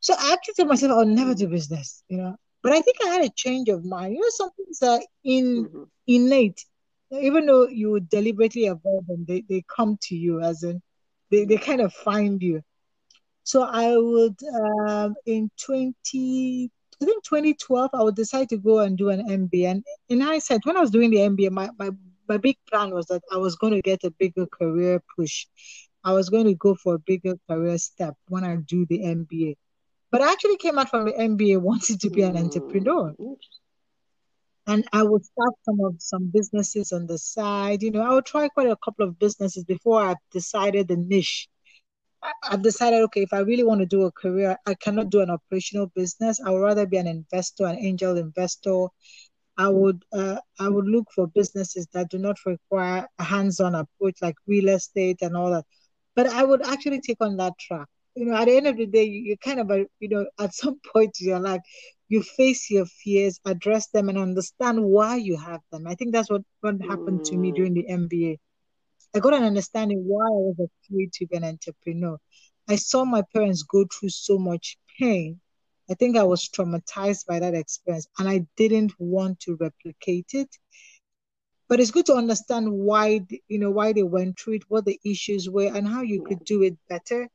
So 0.00 0.14
I 0.18 0.32
actually 0.32 0.54
told 0.54 0.68
myself 0.68 0.92
I'll 0.92 1.04
never 1.04 1.34
do 1.34 1.48
business, 1.48 2.02
you 2.08 2.16
know. 2.16 2.36
But 2.62 2.72
I 2.72 2.80
think 2.80 2.98
I 3.04 3.08
had 3.08 3.24
a 3.24 3.30
change 3.30 3.68
of 3.68 3.84
mind. 3.84 4.14
You 4.14 4.20
know, 4.20 4.30
some 4.30 4.50
things 4.56 4.82
are 4.82 5.00
in 5.24 5.66
mm-hmm. 5.66 5.82
innate. 6.06 6.64
Even 7.10 7.46
though 7.46 7.68
you 7.68 8.00
deliberately 8.00 8.66
avoid 8.66 9.06
them, 9.06 9.24
they, 9.28 9.44
they 9.48 9.62
come 9.68 9.98
to 10.02 10.16
you 10.16 10.40
as 10.40 10.62
in 10.62 10.80
they, 11.30 11.44
they 11.44 11.56
kind 11.56 11.80
of 11.80 11.92
find 11.92 12.42
you. 12.42 12.62
So 13.42 13.62
I 13.62 13.96
would 13.96 14.36
um, 14.88 15.14
in 15.26 15.50
20 15.60 16.70
I 17.02 17.06
think 17.06 17.24
2012, 17.24 17.90
I 17.92 18.02
would 18.02 18.14
decide 18.14 18.48
to 18.50 18.56
go 18.56 18.80
and 18.80 18.96
do 18.96 19.10
an 19.10 19.26
MBA. 19.26 19.70
And 19.70 19.84
in 20.08 20.20
hindsight, 20.20 20.64
when 20.64 20.76
I 20.76 20.80
was 20.80 20.90
doing 20.90 21.10
the 21.10 21.18
MBA, 21.18 21.50
my, 21.50 21.70
my, 21.78 21.90
my 22.28 22.36
big 22.36 22.56
plan 22.68 22.90
was 22.90 23.06
that 23.06 23.22
I 23.32 23.36
was 23.36 23.56
going 23.56 23.72
to 23.72 23.82
get 23.82 24.04
a 24.04 24.10
bigger 24.10 24.46
career 24.46 25.02
push. 25.16 25.46
I 26.04 26.12
was 26.12 26.28
going 26.28 26.46
to 26.46 26.54
go 26.54 26.74
for 26.74 26.94
a 26.94 26.98
bigger 26.98 27.34
career 27.48 27.78
step 27.78 28.14
when 28.28 28.44
I 28.44 28.56
do 28.56 28.86
the 28.86 29.00
MBA. 29.00 29.56
But 30.10 30.22
I 30.22 30.30
actually 30.30 30.56
came 30.56 30.78
out 30.78 30.90
from 30.90 31.06
the 31.06 31.12
MBA 31.12 31.60
wanting 31.62 31.98
to 31.98 32.10
be 32.10 32.22
an 32.22 32.32
hmm. 32.32 32.44
entrepreneur. 32.44 33.14
And 34.66 34.86
I 34.92 35.02
would 35.02 35.24
start 35.24 35.54
some 35.64 35.80
of 35.84 35.96
some 35.98 36.30
businesses 36.32 36.92
on 36.92 37.06
the 37.06 37.18
side. 37.18 37.82
You 37.82 37.90
know, 37.90 38.02
I 38.02 38.14
would 38.14 38.26
try 38.26 38.48
quite 38.48 38.68
a 38.68 38.76
couple 38.76 39.08
of 39.08 39.18
businesses 39.18 39.64
before 39.64 40.00
I 40.00 40.14
decided 40.30 40.86
the 40.86 40.96
niche 40.96 41.48
I've 42.44 42.62
decided, 42.62 43.02
okay, 43.02 43.22
if 43.22 43.32
I 43.32 43.40
really 43.40 43.64
want 43.64 43.80
to 43.80 43.86
do 43.86 44.02
a 44.02 44.12
career, 44.12 44.56
I 44.66 44.74
cannot 44.74 45.10
do 45.10 45.20
an 45.20 45.30
operational 45.30 45.86
business. 45.94 46.40
I 46.40 46.50
would 46.50 46.62
rather 46.62 46.86
be 46.86 46.96
an 46.96 47.06
investor, 47.06 47.66
an 47.66 47.78
angel 47.78 48.16
investor. 48.16 48.86
I 49.58 49.68
would 49.68 50.04
uh, 50.12 50.38
I 50.58 50.68
would 50.68 50.86
look 50.86 51.06
for 51.14 51.26
businesses 51.26 51.86
that 51.92 52.10
do 52.10 52.18
not 52.18 52.36
require 52.46 53.06
a 53.18 53.24
hands-on 53.24 53.74
approach 53.74 54.16
like 54.22 54.36
real 54.46 54.68
estate 54.68 55.18
and 55.20 55.36
all 55.36 55.50
that. 55.50 55.64
But 56.14 56.28
I 56.28 56.44
would 56.44 56.64
actually 56.66 57.00
take 57.00 57.18
on 57.20 57.36
that 57.38 57.58
track. 57.58 57.88
You 58.14 58.26
know, 58.26 58.36
at 58.36 58.46
the 58.46 58.56
end 58.56 58.66
of 58.66 58.76
the 58.76 58.86
day, 58.86 59.04
you, 59.04 59.20
you 59.20 59.36
kind 59.38 59.60
of, 59.60 59.70
you 59.98 60.08
know, 60.08 60.26
at 60.38 60.54
some 60.54 60.80
point 60.92 61.16
in 61.20 61.28
your 61.28 61.40
life, 61.40 61.60
you 62.08 62.22
face 62.22 62.70
your 62.70 62.86
fears, 62.86 63.40
address 63.44 63.88
them, 63.88 64.08
and 64.08 64.18
understand 64.18 64.82
why 64.82 65.16
you 65.16 65.36
have 65.38 65.60
them. 65.70 65.86
I 65.86 65.94
think 65.94 66.12
that's 66.12 66.30
what, 66.30 66.42
what 66.60 66.80
happened 66.82 67.24
to 67.26 67.36
me 67.36 67.52
mm. 67.52 67.54
during 67.54 67.74
the 67.74 67.86
MBA. 67.90 68.38
I 69.14 69.18
got 69.18 69.34
an 69.34 69.44
understanding 69.44 70.04
why 70.06 70.24
I 70.24 70.30
was 70.30 70.56
afraid 70.58 71.12
to 71.14 71.26
be 71.26 71.36
an 71.36 71.44
entrepreneur. 71.44 72.18
I 72.68 72.76
saw 72.76 73.04
my 73.04 73.22
parents 73.34 73.62
go 73.62 73.84
through 73.84 74.08
so 74.08 74.38
much 74.38 74.78
pain. 74.98 75.40
I 75.90 75.94
think 75.94 76.16
I 76.16 76.22
was 76.22 76.48
traumatized 76.48 77.26
by 77.26 77.40
that 77.40 77.54
experience 77.54 78.06
and 78.18 78.28
I 78.28 78.46
didn't 78.56 78.92
want 78.98 79.40
to 79.40 79.56
replicate 79.60 80.30
it. 80.32 80.48
But 81.68 81.80
it's 81.80 81.90
good 81.90 82.06
to 82.06 82.14
understand 82.14 82.72
why, 82.72 83.20
you 83.48 83.58
know, 83.58 83.70
why 83.70 83.92
they 83.92 84.02
went 84.02 84.38
through 84.38 84.54
it, 84.54 84.62
what 84.68 84.84
the 84.84 84.98
issues 85.04 85.48
were, 85.48 85.70
and 85.74 85.86
how 85.86 86.02
you 86.02 86.22
could 86.22 86.44
do 86.44 86.62
it 86.62 86.76
better 86.88 87.28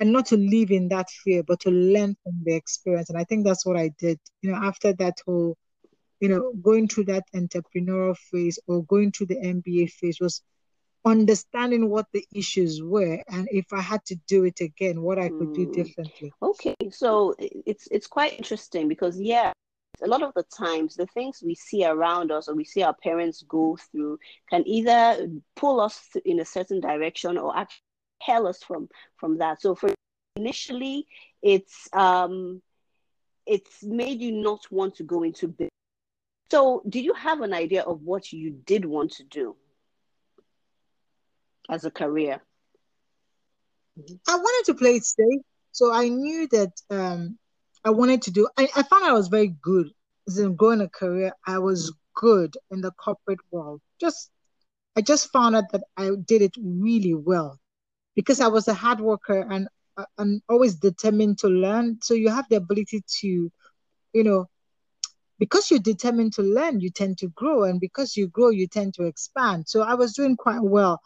and 0.00 0.12
not 0.12 0.26
to 0.26 0.36
live 0.36 0.70
in 0.70 0.88
that 0.88 1.10
fear, 1.10 1.42
but 1.42 1.60
to 1.60 1.70
learn 1.70 2.16
from 2.22 2.42
the 2.44 2.54
experience. 2.54 3.10
And 3.10 3.18
I 3.18 3.24
think 3.24 3.44
that's 3.44 3.66
what 3.66 3.76
I 3.76 3.90
did. 3.98 4.18
You 4.42 4.50
know, 4.50 4.56
after 4.56 4.92
that 4.94 5.18
whole, 5.26 5.56
you 6.20 6.28
know, 6.28 6.52
going 6.62 6.88
through 6.88 7.04
that 7.04 7.24
entrepreneurial 7.34 8.16
phase 8.16 8.58
or 8.66 8.84
going 8.84 9.12
through 9.12 9.26
the 9.26 9.36
MBA 9.36 9.90
phase 9.90 10.18
was 10.20 10.42
understanding 11.04 11.88
what 11.88 12.06
the 12.12 12.24
issues 12.34 12.82
were 12.82 13.22
and 13.28 13.48
if 13.50 13.72
I 13.72 13.80
had 13.80 14.04
to 14.06 14.16
do 14.26 14.44
it 14.44 14.60
again, 14.60 15.02
what 15.02 15.18
I 15.18 15.28
could 15.28 15.54
do 15.54 15.64
hmm. 15.64 15.72
differently. 15.72 16.32
Okay, 16.42 16.76
so 16.90 17.34
it's 17.38 17.88
it's 17.90 18.06
quite 18.06 18.36
interesting 18.36 18.88
because 18.88 19.18
yeah, 19.18 19.52
a 20.02 20.06
lot 20.06 20.22
of 20.22 20.32
the 20.34 20.44
times 20.44 20.94
the 20.94 21.06
things 21.06 21.42
we 21.44 21.54
see 21.54 21.84
around 21.84 22.30
us 22.30 22.48
or 22.48 22.54
we 22.54 22.64
see 22.64 22.82
our 22.82 22.94
parents 22.94 23.42
go 23.48 23.78
through 23.90 24.18
can 24.48 24.66
either 24.66 25.28
pull 25.56 25.80
us 25.80 26.08
in 26.24 26.40
a 26.40 26.44
certain 26.44 26.80
direction 26.80 27.38
or 27.38 27.56
actually 27.56 27.82
tell 28.22 28.46
us 28.46 28.62
from 28.62 28.88
from 29.16 29.38
that. 29.38 29.62
So 29.62 29.74
for 29.74 29.90
initially, 30.36 31.06
it's 31.42 31.88
um, 31.92 32.62
it's 33.46 33.82
made 33.82 34.20
you 34.20 34.32
not 34.32 34.60
want 34.70 34.96
to 34.96 35.02
go 35.02 35.22
into 35.22 35.48
business. 35.48 35.70
So, 36.50 36.82
did 36.88 37.04
you 37.04 37.14
have 37.14 37.42
an 37.42 37.54
idea 37.54 37.82
of 37.82 38.02
what 38.02 38.32
you 38.32 38.50
did 38.50 38.84
want 38.84 39.12
to 39.12 39.24
do 39.24 39.56
as 41.68 41.84
a 41.84 41.90
career? 41.90 42.40
I 44.28 44.36
wanted 44.36 44.72
to 44.72 44.78
play 44.78 44.96
it 44.96 45.04
safe, 45.04 45.42
so 45.72 45.92
I 45.92 46.08
knew 46.08 46.46
that 46.48 46.72
um, 46.90 47.38
I 47.84 47.90
wanted 47.90 48.22
to 48.22 48.30
do. 48.30 48.48
I, 48.56 48.68
I 48.76 48.82
found 48.82 49.04
I 49.04 49.12
was 49.12 49.28
very 49.28 49.54
good 49.62 49.90
as 50.28 50.38
in 50.38 50.54
growing 50.54 50.80
a 50.80 50.88
career. 50.88 51.32
I 51.46 51.58
was 51.58 51.92
good 52.14 52.56
in 52.70 52.80
the 52.80 52.92
corporate 52.92 53.40
world. 53.50 53.80
Just 54.00 54.30
I 54.96 55.00
just 55.00 55.32
found 55.32 55.56
out 55.56 55.70
that 55.72 55.82
I 55.96 56.10
did 56.24 56.42
it 56.42 56.54
really 56.62 57.14
well 57.14 57.58
because 58.14 58.40
I 58.40 58.48
was 58.48 58.68
a 58.68 58.74
hard 58.74 59.00
worker 59.00 59.46
and 59.50 59.68
uh, 59.96 60.04
and 60.18 60.42
always 60.48 60.76
determined 60.76 61.38
to 61.38 61.48
learn. 61.48 61.98
So 62.02 62.14
you 62.14 62.30
have 62.30 62.46
the 62.48 62.56
ability 62.56 63.02
to, 63.20 63.50
you 64.12 64.24
know, 64.24 64.46
because 65.38 65.70
you're 65.70 65.80
determined 65.80 66.34
to 66.34 66.42
learn, 66.42 66.80
you 66.80 66.90
tend 66.90 67.18
to 67.18 67.28
grow, 67.28 67.64
and 67.64 67.80
because 67.80 68.16
you 68.16 68.28
grow, 68.28 68.50
you 68.50 68.66
tend 68.66 68.94
to 68.94 69.04
expand. 69.04 69.68
So 69.68 69.82
I 69.82 69.94
was 69.94 70.14
doing 70.14 70.36
quite 70.36 70.62
well 70.62 71.00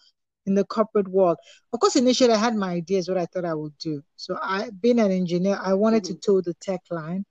in 0.47 0.55
the 0.55 0.65
corporate 0.65 1.09
world. 1.09 1.39
Of 1.73 1.81
course, 1.81 1.97
initially 1.97 2.33
I 2.33 2.39
had 2.39 2.55
my 2.55 2.71
ideas 2.71 3.09
what 3.09 3.19
I 3.19 3.27
thought 3.27 3.45
I 3.45 3.55
would 3.55 3.77
do. 3.79 4.03
So 4.17 4.39
I, 4.41 4.71
being 4.71 5.01
an 5.01 5.11
engineer, 5.11 5.59
I 5.61 5.75
wanted 5.75 6.05
mm-hmm. 6.05 6.15
to 6.15 6.21
toe 6.21 6.41
the 6.41 6.55
tech 6.55 6.81
line. 6.91 7.25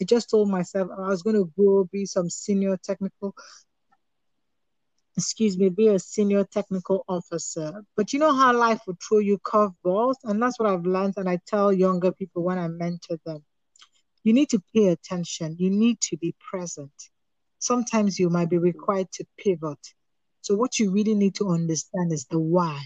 I 0.00 0.04
just 0.04 0.30
told 0.30 0.48
myself 0.48 0.88
I 0.96 1.08
was 1.08 1.22
going 1.22 1.36
to 1.36 1.52
grow, 1.56 1.84
be 1.84 2.06
some 2.06 2.30
senior 2.30 2.76
technical 2.82 3.34
excuse 5.16 5.58
me, 5.58 5.68
be 5.68 5.88
a 5.88 5.98
senior 5.98 6.44
technical 6.44 7.04
officer. 7.06 7.84
But 7.94 8.12
you 8.12 8.18
know 8.18 8.32
how 8.32 8.56
life 8.56 8.80
will 8.86 8.96
throw 9.06 9.18
you 9.18 9.38
curveballs? 9.38 10.14
And 10.24 10.40
that's 10.40 10.58
what 10.58 10.70
I've 10.70 10.86
learned. 10.86 11.14
And 11.18 11.28
I 11.28 11.38
tell 11.46 11.72
younger 11.72 12.10
people 12.12 12.42
when 12.42 12.58
I 12.58 12.68
mentor 12.68 13.18
them 13.26 13.44
you 14.24 14.32
need 14.32 14.50
to 14.50 14.62
pay 14.74 14.88
attention, 14.88 15.56
you 15.58 15.70
need 15.70 16.00
to 16.02 16.16
be 16.16 16.34
present. 16.50 16.92
Sometimes 17.58 18.18
you 18.18 18.30
might 18.30 18.50
be 18.50 18.58
required 18.58 19.10
to 19.12 19.24
pivot. 19.38 19.78
So, 20.50 20.56
what 20.56 20.80
you 20.80 20.90
really 20.90 21.14
need 21.14 21.36
to 21.36 21.50
understand 21.50 22.12
is 22.12 22.24
the 22.24 22.40
why. 22.40 22.82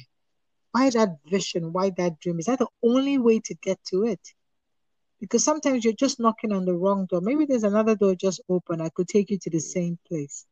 Why 0.72 0.90
that 0.90 1.16
vision? 1.24 1.72
Why 1.72 1.88
that 1.96 2.20
dream? 2.20 2.38
Is 2.38 2.44
that 2.44 2.58
the 2.58 2.68
only 2.82 3.16
way 3.16 3.40
to 3.40 3.54
get 3.54 3.82
to 3.86 4.04
it? 4.04 4.20
Because 5.18 5.44
sometimes 5.44 5.82
you're 5.82 5.94
just 5.94 6.20
knocking 6.20 6.52
on 6.52 6.66
the 6.66 6.74
wrong 6.74 7.06
door. 7.06 7.22
Maybe 7.22 7.46
there's 7.46 7.64
another 7.64 7.94
door 7.96 8.16
just 8.16 8.42
open. 8.50 8.82
I 8.82 8.90
could 8.90 9.08
take 9.08 9.30
you 9.30 9.38
to 9.38 9.48
the 9.48 9.60
same 9.60 9.98
place. 10.06 10.44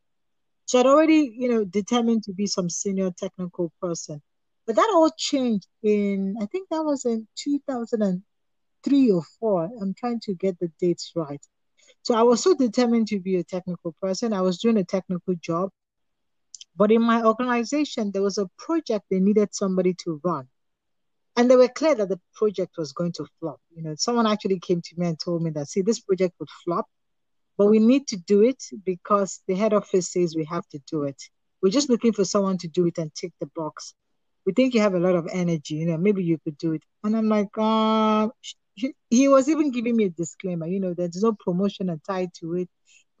So 0.65 0.79
I'd 0.79 0.87
already, 0.87 1.31
you 1.37 1.49
know, 1.49 1.63
determined 1.63 2.23
to 2.23 2.33
be 2.33 2.47
some 2.47 2.67
senior 2.67 3.11
technical 3.11 3.71
person. 3.79 4.19
But 4.65 4.77
that 4.77 4.91
all 4.95 5.11
changed 5.15 5.67
in, 5.83 6.35
I 6.41 6.47
think 6.47 6.69
that 6.69 6.83
was 6.83 7.05
in 7.05 7.27
2003 7.35 9.11
or 9.11 9.21
four. 9.39 9.69
I'm 9.79 9.93
trying 9.93 10.19
to 10.21 10.33
get 10.33 10.57
the 10.57 10.71
dates 10.79 11.11
right. 11.15 11.45
So 12.01 12.15
I 12.15 12.23
was 12.23 12.41
so 12.41 12.55
determined 12.55 13.09
to 13.09 13.19
be 13.19 13.35
a 13.35 13.43
technical 13.43 13.93
person. 14.01 14.33
I 14.33 14.41
was 14.41 14.57
doing 14.57 14.77
a 14.77 14.83
technical 14.83 15.35
job. 15.35 15.69
But 16.75 16.91
in 16.91 17.01
my 17.01 17.23
organization, 17.23 18.11
there 18.11 18.21
was 18.21 18.37
a 18.37 18.49
project 18.57 19.05
they 19.09 19.19
needed 19.19 19.53
somebody 19.53 19.93
to 20.05 20.19
run. 20.23 20.47
And 21.35 21.49
they 21.49 21.55
were 21.55 21.67
clear 21.67 21.95
that 21.95 22.09
the 22.09 22.19
project 22.35 22.75
was 22.77 22.93
going 22.93 23.13
to 23.13 23.25
flop. 23.39 23.59
You 23.75 23.83
know, 23.83 23.95
someone 23.95 24.27
actually 24.27 24.59
came 24.59 24.81
to 24.81 24.95
me 24.97 25.07
and 25.07 25.19
told 25.19 25.43
me 25.43 25.49
that, 25.51 25.67
see, 25.67 25.81
this 25.81 25.99
project 25.99 26.35
would 26.39 26.49
flop 26.63 26.87
but 27.57 27.67
we 27.67 27.79
need 27.79 28.07
to 28.07 28.17
do 28.17 28.41
it 28.41 28.63
because 28.83 29.41
the 29.47 29.55
head 29.55 29.73
office 29.73 30.11
says 30.11 30.35
we 30.35 30.45
have 30.45 30.67
to 30.69 30.79
do 30.89 31.03
it. 31.03 31.21
We're 31.61 31.69
just 31.69 31.89
looking 31.89 32.13
for 32.13 32.25
someone 32.25 32.57
to 32.59 32.67
do 32.67 32.87
it 32.87 32.97
and 32.97 33.13
tick 33.13 33.31
the 33.39 33.49
box. 33.55 33.93
We 34.45 34.53
think 34.53 34.73
you 34.73 34.81
have 34.81 34.95
a 34.95 34.99
lot 34.99 35.15
of 35.15 35.27
energy, 35.31 35.75
you 35.75 35.85
know, 35.85 35.97
maybe 35.97 36.23
you 36.23 36.37
could 36.43 36.57
do 36.57 36.73
it. 36.73 36.83
And 37.03 37.15
I'm 37.15 37.29
like, 37.29 37.49
uh, 37.57 38.29
he 39.09 39.27
was 39.27 39.47
even 39.47 39.71
giving 39.71 39.95
me 39.95 40.05
a 40.05 40.09
disclaimer, 40.09 40.67
you 40.67 40.79
know, 40.79 40.93
there's 40.93 41.23
no 41.23 41.33
promotion 41.33 41.97
tied 42.05 42.33
to 42.39 42.55
it. 42.55 42.69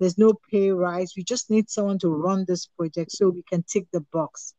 There's 0.03 0.17
no 0.17 0.33
pay 0.51 0.69
rise. 0.69 1.13
We 1.15 1.23
just 1.23 1.49
need 1.49 1.69
someone 1.69 1.97
to 1.99 2.09
run 2.09 2.43
this 2.45 2.65
project 2.65 3.13
so 3.13 3.29
we 3.29 3.41
can 3.49 3.63
tick 3.63 3.87
the 3.93 4.01
box. 4.11 4.53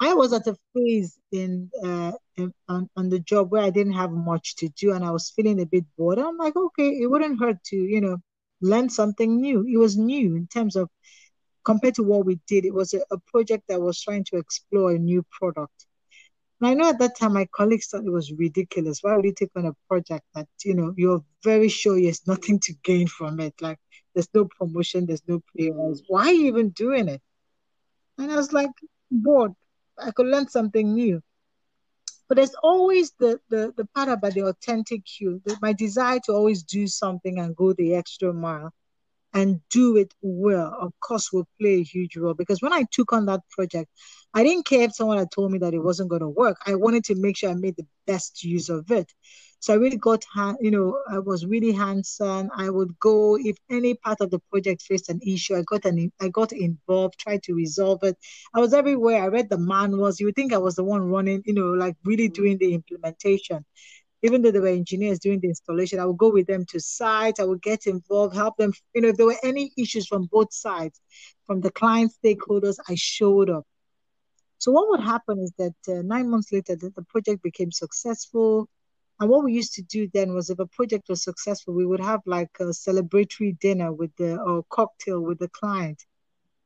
I 0.00 0.14
was 0.14 0.32
at 0.32 0.46
a 0.46 0.56
phase 0.72 1.18
in, 1.32 1.68
uh, 1.84 2.12
in 2.36 2.54
on, 2.68 2.88
on 2.96 3.08
the 3.08 3.18
job 3.18 3.50
where 3.50 3.62
I 3.62 3.70
didn't 3.70 3.94
have 3.94 4.12
much 4.12 4.54
to 4.56 4.68
do 4.68 4.92
and 4.92 5.04
I 5.04 5.10
was 5.10 5.30
feeling 5.30 5.60
a 5.60 5.66
bit 5.66 5.84
bored. 5.98 6.20
I'm 6.20 6.36
like, 6.36 6.54
okay, 6.54 6.90
it 6.90 7.10
wouldn't 7.10 7.40
hurt 7.40 7.62
to, 7.64 7.76
you 7.76 8.00
know, 8.00 8.18
learn 8.62 8.88
something 8.88 9.40
new. 9.40 9.66
It 9.68 9.78
was 9.78 9.96
new 9.96 10.36
in 10.36 10.46
terms 10.46 10.76
of 10.76 10.88
compared 11.64 11.96
to 11.96 12.04
what 12.04 12.24
we 12.24 12.38
did. 12.46 12.64
It 12.64 12.72
was 12.72 12.94
a, 12.94 13.00
a 13.10 13.18
project 13.26 13.64
that 13.68 13.82
was 13.82 14.00
trying 14.00 14.24
to 14.26 14.36
explore 14.36 14.92
a 14.92 14.98
new 14.98 15.24
product. 15.32 15.86
And 16.60 16.68
I 16.68 16.74
know 16.74 16.88
at 16.88 16.98
that 17.00 17.18
time 17.18 17.32
my 17.32 17.48
colleagues 17.52 17.88
thought 17.88 18.04
it 18.04 18.12
was 18.12 18.32
ridiculous. 18.32 19.00
Why 19.02 19.16
would 19.16 19.24
you 19.24 19.34
take 19.34 19.50
on 19.56 19.66
a 19.66 19.76
project 19.88 20.24
that 20.34 20.46
you 20.64 20.74
know 20.74 20.94
you're 20.96 21.24
very 21.42 21.68
sure 21.68 22.00
there's 22.00 22.26
nothing 22.26 22.60
to 22.60 22.74
gain 22.84 23.06
from 23.06 23.40
it? 23.40 23.54
Like 23.60 23.78
there's 24.14 24.28
no 24.34 24.46
promotion, 24.58 25.06
there's 25.06 25.26
no 25.26 25.40
players. 25.56 26.02
Why 26.08 26.28
are 26.28 26.32
you 26.32 26.46
even 26.46 26.70
doing 26.70 27.08
it? 27.08 27.22
And 28.18 28.30
I 28.30 28.36
was 28.36 28.52
like 28.52 28.70
bored. 29.10 29.52
I 29.98 30.10
could 30.10 30.26
learn 30.26 30.48
something 30.48 30.94
new. 30.94 31.22
But 32.28 32.36
there's 32.36 32.54
always 32.62 33.12
the, 33.18 33.40
the, 33.48 33.72
the 33.76 33.86
part 33.86 34.08
about 34.08 34.34
the 34.34 34.42
authentic 34.42 35.20
you, 35.20 35.42
the, 35.44 35.58
my 35.60 35.72
desire 35.72 36.20
to 36.26 36.32
always 36.32 36.62
do 36.62 36.86
something 36.86 37.38
and 37.38 37.56
go 37.56 37.72
the 37.72 37.94
extra 37.94 38.32
mile 38.32 38.72
and 39.32 39.60
do 39.70 39.96
it 39.96 40.12
well, 40.22 40.76
of 40.80 40.92
course, 41.00 41.32
will 41.32 41.48
play 41.60 41.74
a 41.74 41.82
huge 41.82 42.16
role. 42.16 42.34
Because 42.34 42.62
when 42.62 42.72
I 42.72 42.84
took 42.90 43.12
on 43.12 43.26
that 43.26 43.40
project, 43.50 43.90
I 44.34 44.42
didn't 44.42 44.66
care 44.66 44.82
if 44.82 44.94
someone 44.94 45.18
had 45.18 45.30
told 45.30 45.52
me 45.52 45.58
that 45.58 45.74
it 45.74 45.82
wasn't 45.82 46.10
going 46.10 46.22
to 46.22 46.28
work. 46.28 46.58
I 46.66 46.74
wanted 46.74 47.04
to 47.04 47.14
make 47.14 47.36
sure 47.36 47.50
I 47.50 47.54
made 47.54 47.76
the 47.76 47.86
best 48.06 48.42
use 48.42 48.68
of 48.68 48.90
it. 48.90 49.12
So 49.62 49.74
I 49.74 49.76
really 49.76 49.98
got, 49.98 50.24
you 50.60 50.70
know, 50.70 50.98
I 51.10 51.18
was 51.18 51.44
really 51.44 51.72
hands-on. 51.72 52.50
I 52.56 52.70
would 52.70 52.98
go 52.98 53.36
if 53.36 53.58
any 53.70 53.92
part 53.92 54.22
of 54.22 54.30
the 54.30 54.38
project 54.50 54.80
faced 54.80 55.10
an 55.10 55.20
issue, 55.24 55.54
I 55.54 55.62
got 55.62 55.84
an, 55.84 56.10
I 56.18 56.28
got 56.28 56.52
involved, 56.52 57.18
tried 57.18 57.42
to 57.42 57.54
resolve 57.54 58.02
it. 58.02 58.16
I 58.54 58.60
was 58.60 58.72
everywhere. 58.72 59.22
I 59.22 59.26
read 59.26 59.50
the 59.50 59.58
manuals. 59.58 60.18
You 60.18 60.26
would 60.26 60.36
think 60.36 60.54
I 60.54 60.58
was 60.58 60.76
the 60.76 60.84
one 60.84 61.02
running, 61.02 61.42
you 61.44 61.52
know, 61.52 61.72
like 61.74 61.96
really 62.04 62.30
mm-hmm. 62.30 62.42
doing 62.42 62.58
the 62.58 62.72
implementation. 62.72 63.66
Even 64.22 64.42
though 64.42 64.50
there 64.50 64.62
were 64.62 64.68
engineers 64.68 65.18
doing 65.18 65.40
the 65.40 65.48
installation, 65.48 65.98
I 65.98 66.04
would 66.04 66.18
go 66.18 66.30
with 66.30 66.46
them 66.46 66.66
to 66.66 66.80
site. 66.80 67.40
I 67.40 67.44
would 67.44 67.62
get 67.62 67.86
involved, 67.86 68.34
help 68.34 68.56
them. 68.56 68.72
You 68.94 69.02
know, 69.02 69.08
if 69.08 69.16
there 69.16 69.26
were 69.26 69.38
any 69.42 69.72
issues 69.78 70.06
from 70.06 70.28
both 70.30 70.52
sides, 70.52 71.00
from 71.46 71.60
the 71.60 71.70
client 71.70 72.12
stakeholders, 72.22 72.76
I 72.88 72.94
showed 72.96 73.48
up. 73.48 73.66
So 74.58 74.72
what 74.72 74.90
would 74.90 75.00
happen 75.00 75.38
is 75.38 75.52
that 75.58 75.74
uh, 75.88 76.02
nine 76.02 76.28
months 76.28 76.52
later, 76.52 76.76
the, 76.76 76.90
the 76.90 77.02
project 77.02 77.42
became 77.42 77.72
successful 77.72 78.68
and 79.20 79.28
what 79.28 79.44
we 79.44 79.52
used 79.52 79.74
to 79.74 79.82
do 79.82 80.08
then 80.14 80.32
was 80.32 80.48
if 80.48 80.58
a 80.58 80.66
project 80.66 81.10
was 81.10 81.22
successful, 81.22 81.74
we 81.74 81.84
would 81.84 82.00
have 82.00 82.22
like 82.24 82.48
a 82.58 82.72
celebratory 82.72 83.58
dinner 83.60 83.92
with 83.92 84.16
the 84.16 84.40
or 84.40 84.64
cocktail 84.70 85.20
with 85.20 85.38
the 85.38 85.48
client. 85.48 86.02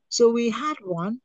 So 0.08 0.30
we 0.30 0.50
had 0.50 0.76
one. 0.80 1.20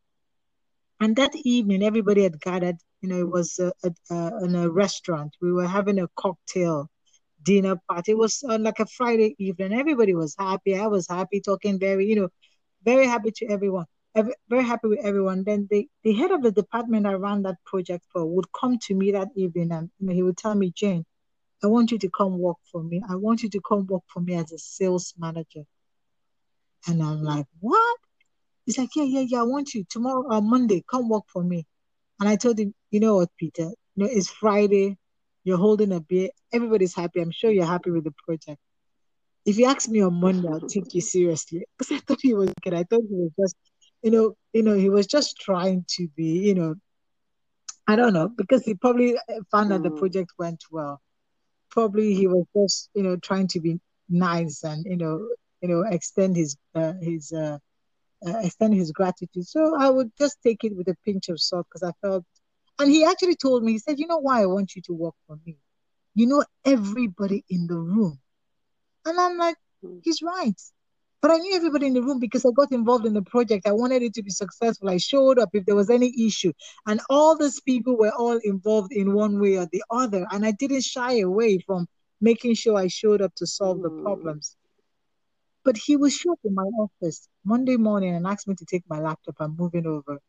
And 1.00 1.16
that 1.18 1.36
evening, 1.36 1.84
everybody 1.84 2.24
had 2.24 2.42
gathered. 2.42 2.78
You 3.02 3.10
know, 3.10 3.20
it 3.20 3.30
was 3.30 3.60
a, 3.60 3.72
a, 3.84 4.16
a 4.16 4.44
in 4.46 4.56
a 4.56 4.70
restaurant. 4.70 5.36
We 5.42 5.52
were 5.54 5.68
having 5.68 6.00
a 6.00 6.08
cocktail 6.16 6.90
dinner 7.44 7.80
party. 7.90 8.12
It 8.12 8.18
was 8.18 8.44
uh, 8.48 8.58
like 8.60 8.80
a 8.80 8.86
Friday 8.86 9.36
evening. 9.40 9.74
Everybody 9.74 10.14
was 10.14 10.36
happy. 10.38 10.78
I 10.78 10.88
was 10.88 11.08
happy, 11.08 11.42
talking 11.42 11.80
very, 11.80 12.06
you 12.08 12.16
know, 12.16 12.30
very 12.84 13.06
happy 13.06 13.32
to 13.38 13.46
everyone. 13.48 13.86
Every, 14.16 14.34
very 14.50 14.64
happy 14.64 14.88
with 14.88 15.00
everyone. 15.00 15.44
Then 15.46 15.68
the, 15.70 15.88
the 16.04 16.14
head 16.14 16.32
of 16.32 16.42
the 16.42 16.52
department 16.52 17.06
I 17.06 17.14
ran 17.14 17.44
that 17.44 17.58
project 17.66 18.06
for 18.12 18.26
would 18.26 18.52
come 18.52 18.78
to 18.88 18.96
me 18.96 19.12
that 19.12 19.30
evening 19.36 19.72
and 19.72 19.90
you 20.00 20.08
know, 20.08 20.14
he 20.14 20.24
would 20.24 20.38
tell 20.38 20.56
me, 20.56 20.72
Jane, 20.76 21.06
I 21.64 21.68
want 21.68 21.92
you 21.92 22.00
to 22.00 22.10
come 22.10 22.38
work 22.38 22.58
for 22.72 22.84
me. 22.84 23.02
I 23.08 23.16
want 23.16 23.44
you 23.44 23.50
to 23.50 23.62
come 23.62 23.86
work 23.88 24.04
for 24.08 24.22
me 24.22 24.36
as 24.36 24.52
a 24.52 24.58
sales 24.58 25.14
manager. 25.18 25.64
And 26.88 27.04
I'm 27.04 27.22
like, 27.22 27.46
what? 27.60 27.98
He's 28.66 28.78
like, 28.78 28.90
yeah, 28.96 29.04
yeah, 29.04 29.26
yeah. 29.28 29.40
I 29.42 29.44
want 29.44 29.74
you 29.74 29.84
tomorrow 29.90 30.24
or 30.24 30.34
uh, 30.34 30.42
Monday. 30.42 30.84
Come 30.90 31.10
work 31.10 31.26
for 31.28 31.44
me. 31.44 31.66
And 32.20 32.28
I 32.28 32.36
told 32.36 32.60
him, 32.60 32.74
you 32.92 33.00
know 33.00 33.16
what, 33.16 33.30
Peter? 33.38 33.72
You 33.96 34.04
know, 34.04 34.10
it's 34.12 34.30
Friday. 34.30 34.98
you're 35.44 35.58
holding 35.58 35.94
a 35.94 36.02
beer, 36.02 36.30
everybody's 36.52 36.94
happy. 36.96 37.22
I'm 37.22 37.32
sure 37.32 37.50
you're 37.50 37.66
happy 37.66 37.92
with 37.92 38.04
the 38.04 38.14
project. 38.26 38.60
If 39.46 39.58
you 39.58 39.66
ask 39.66 39.90
me 39.90 40.02
on 40.02 40.14
Monday, 40.14 40.48
I'll 40.48 40.60
take 40.60 40.94
you 40.94 41.02
seriously 41.02 41.66
because 41.78 41.92
I 41.96 42.00
thought 42.00 42.20
he 42.22 42.34
was 42.34 42.54
good. 42.62 42.74
I 42.74 42.84
thought 42.84 43.04
he 43.10 43.16
was 43.16 43.32
just, 43.40 43.56
you 44.04 44.12
know, 44.12 44.36
you 44.54 44.64
know, 44.64 44.76
he 44.76 44.90
was 44.90 45.08
just 45.08 45.38
trying 45.38 45.86
to 45.96 46.08
be, 46.16 46.48
you 46.48 46.56
know, 46.56 46.76
I 47.88 47.96
don't 47.96 48.14
know 48.14 48.30
because 48.30 48.64
he 48.64 48.76
probably 48.76 49.18
found 49.50 49.72
that 49.72 49.82
the 49.82 49.90
mm. 49.90 49.98
project 49.98 50.34
went 50.38 50.64
well. 50.70 51.02
Probably 51.72 52.14
he 52.14 52.28
was 52.28 52.46
just, 52.56 52.90
you 52.94 53.02
know, 53.02 53.16
trying 53.16 53.48
to 53.48 53.60
be 53.60 53.80
nice 54.10 54.64
and 54.64 54.86
you 54.86 54.98
know, 54.98 55.28
you 55.62 55.70
know, 55.70 55.82
extend 55.90 56.36
his 56.36 56.56
uh, 56.76 56.94
his 57.02 57.32
uh, 57.32 57.58
uh, 58.26 58.40
extend 58.40 58.74
his 58.74 58.92
gratitude. 58.92 59.48
So 59.48 59.76
I 59.78 59.90
would 59.90 60.12
just 60.18 60.38
take 60.44 60.64
it 60.64 60.76
with 60.76 60.88
a 60.88 60.96
pinch 61.06 61.30
of 61.30 61.40
salt 61.40 61.68
because 61.72 61.84
I 61.84 61.94
felt, 62.06 62.26
and 62.80 62.90
he 62.90 63.06
actually 63.06 63.36
told 63.36 63.64
me, 63.64 63.74
he 63.74 63.80
said, 63.80 64.00
you 64.00 64.08
know 64.08 64.20
why 64.20 64.42
I 64.42 64.46
want 64.46 64.76
you 64.76 64.82
to 64.84 64.94
work 64.94 65.16
for 65.28 65.38
me? 65.46 65.58
You 66.16 66.28
know 66.28 66.44
everybody 66.66 67.46
in 67.50 67.68
the 67.68 67.78
room, 67.78 68.20
and 69.06 69.20
I'm 69.20 69.38
like, 69.38 69.58
he's 70.04 70.22
right. 70.22 70.60
But 71.22 71.32
I 71.32 71.38
knew 71.38 71.56
everybody 71.56 71.88
in 71.88 71.94
the 71.94 72.02
room 72.02 72.20
because 72.20 72.46
I 72.46 72.50
got 72.56 72.72
involved 72.72 73.06
in 73.06 73.14
the 73.14 73.22
project. 73.22 73.68
I 73.68 73.74
wanted 73.74 74.02
it 74.04 74.14
to 74.14 74.24
be 74.24 74.30
successful. 74.30 74.90
I 74.90 74.98
showed 74.98 75.38
up 75.38 75.50
if 75.54 75.66
there 75.66 75.76
was 75.76 75.90
any 75.90 76.14
issue. 76.26 76.54
And 76.88 77.02
all 77.10 77.38
these 77.38 77.60
people 77.60 77.98
were 77.98 78.14
all 78.14 78.40
involved 78.44 78.94
in 78.94 79.14
one 79.14 79.40
way 79.40 79.58
or 79.58 79.68
the 79.70 79.84
other. 79.92 80.26
And 80.32 80.46
I 80.46 80.52
didn't 80.52 80.84
shy 80.84 81.20
away 81.20 81.60
from 81.60 81.88
making 82.22 82.56
sure 82.56 82.78
I 82.78 82.88
showed 82.88 83.22
up 83.22 83.36
to 83.36 83.46
solve 83.46 83.82
the 83.82 83.90
mm. 83.90 84.02
problems. 84.02 84.56
But 85.66 85.78
he 85.78 85.98
was 85.98 86.18
up 86.30 86.40
in 86.46 86.56
my 86.56 86.64
office 86.64 87.28
Monday 87.46 87.78
morning 87.78 88.16
and 88.16 88.28
asked 88.28 88.48
me 88.48 88.56
to 88.56 88.66
take 88.66 88.84
my 88.90 89.00
laptop 89.00 89.36
and 89.40 89.58
moving 89.58 89.86
over. 89.88 90.20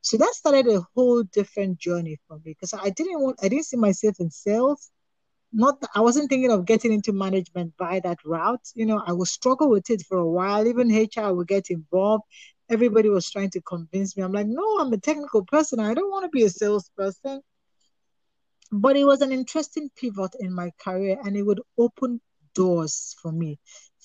So 0.00 0.16
that 0.16 0.34
started 0.34 0.66
a 0.68 0.86
whole 0.94 1.22
different 1.22 1.78
journey 1.78 2.18
for 2.26 2.36
me 2.38 2.54
because 2.54 2.74
I 2.74 2.90
didn't 2.90 3.20
want 3.20 3.38
I 3.42 3.48
didn't 3.48 3.66
see 3.66 3.76
myself 3.76 4.16
in 4.20 4.30
sales 4.30 4.90
not 5.52 5.82
I 5.94 6.00
wasn't 6.00 6.28
thinking 6.28 6.50
of 6.50 6.66
getting 6.66 6.92
into 6.92 7.12
management 7.12 7.76
by 7.76 8.00
that 8.00 8.18
route. 8.24 8.60
You 8.74 8.86
know, 8.86 9.02
I 9.06 9.12
would 9.12 9.28
struggle 9.28 9.70
with 9.70 9.90
it 9.90 10.02
for 10.06 10.18
a 10.18 10.28
while. 10.28 10.66
Even 10.66 10.90
HR 10.90 11.32
would 11.32 11.48
get 11.48 11.70
involved. 11.70 12.24
Everybody 12.70 13.08
was 13.08 13.30
trying 13.30 13.50
to 13.50 13.62
convince 13.62 14.16
me. 14.16 14.22
I'm 14.22 14.32
like, 14.32 14.46
no, 14.46 14.78
I'm 14.78 14.92
a 14.92 14.98
technical 14.98 15.44
person. 15.44 15.80
I 15.80 15.94
don't 15.94 16.10
want 16.10 16.24
to 16.24 16.28
be 16.28 16.44
a 16.44 16.50
salesperson. 16.50 17.40
But 18.70 18.96
it 18.96 19.04
was 19.04 19.22
an 19.22 19.32
interesting 19.32 19.90
pivot 19.96 20.32
in 20.38 20.52
my 20.52 20.70
career 20.78 21.18
and 21.24 21.34
it 21.36 21.42
would 21.42 21.62
open 21.78 22.20
doors 22.54 23.16
for 23.22 23.32
me. 23.32 23.58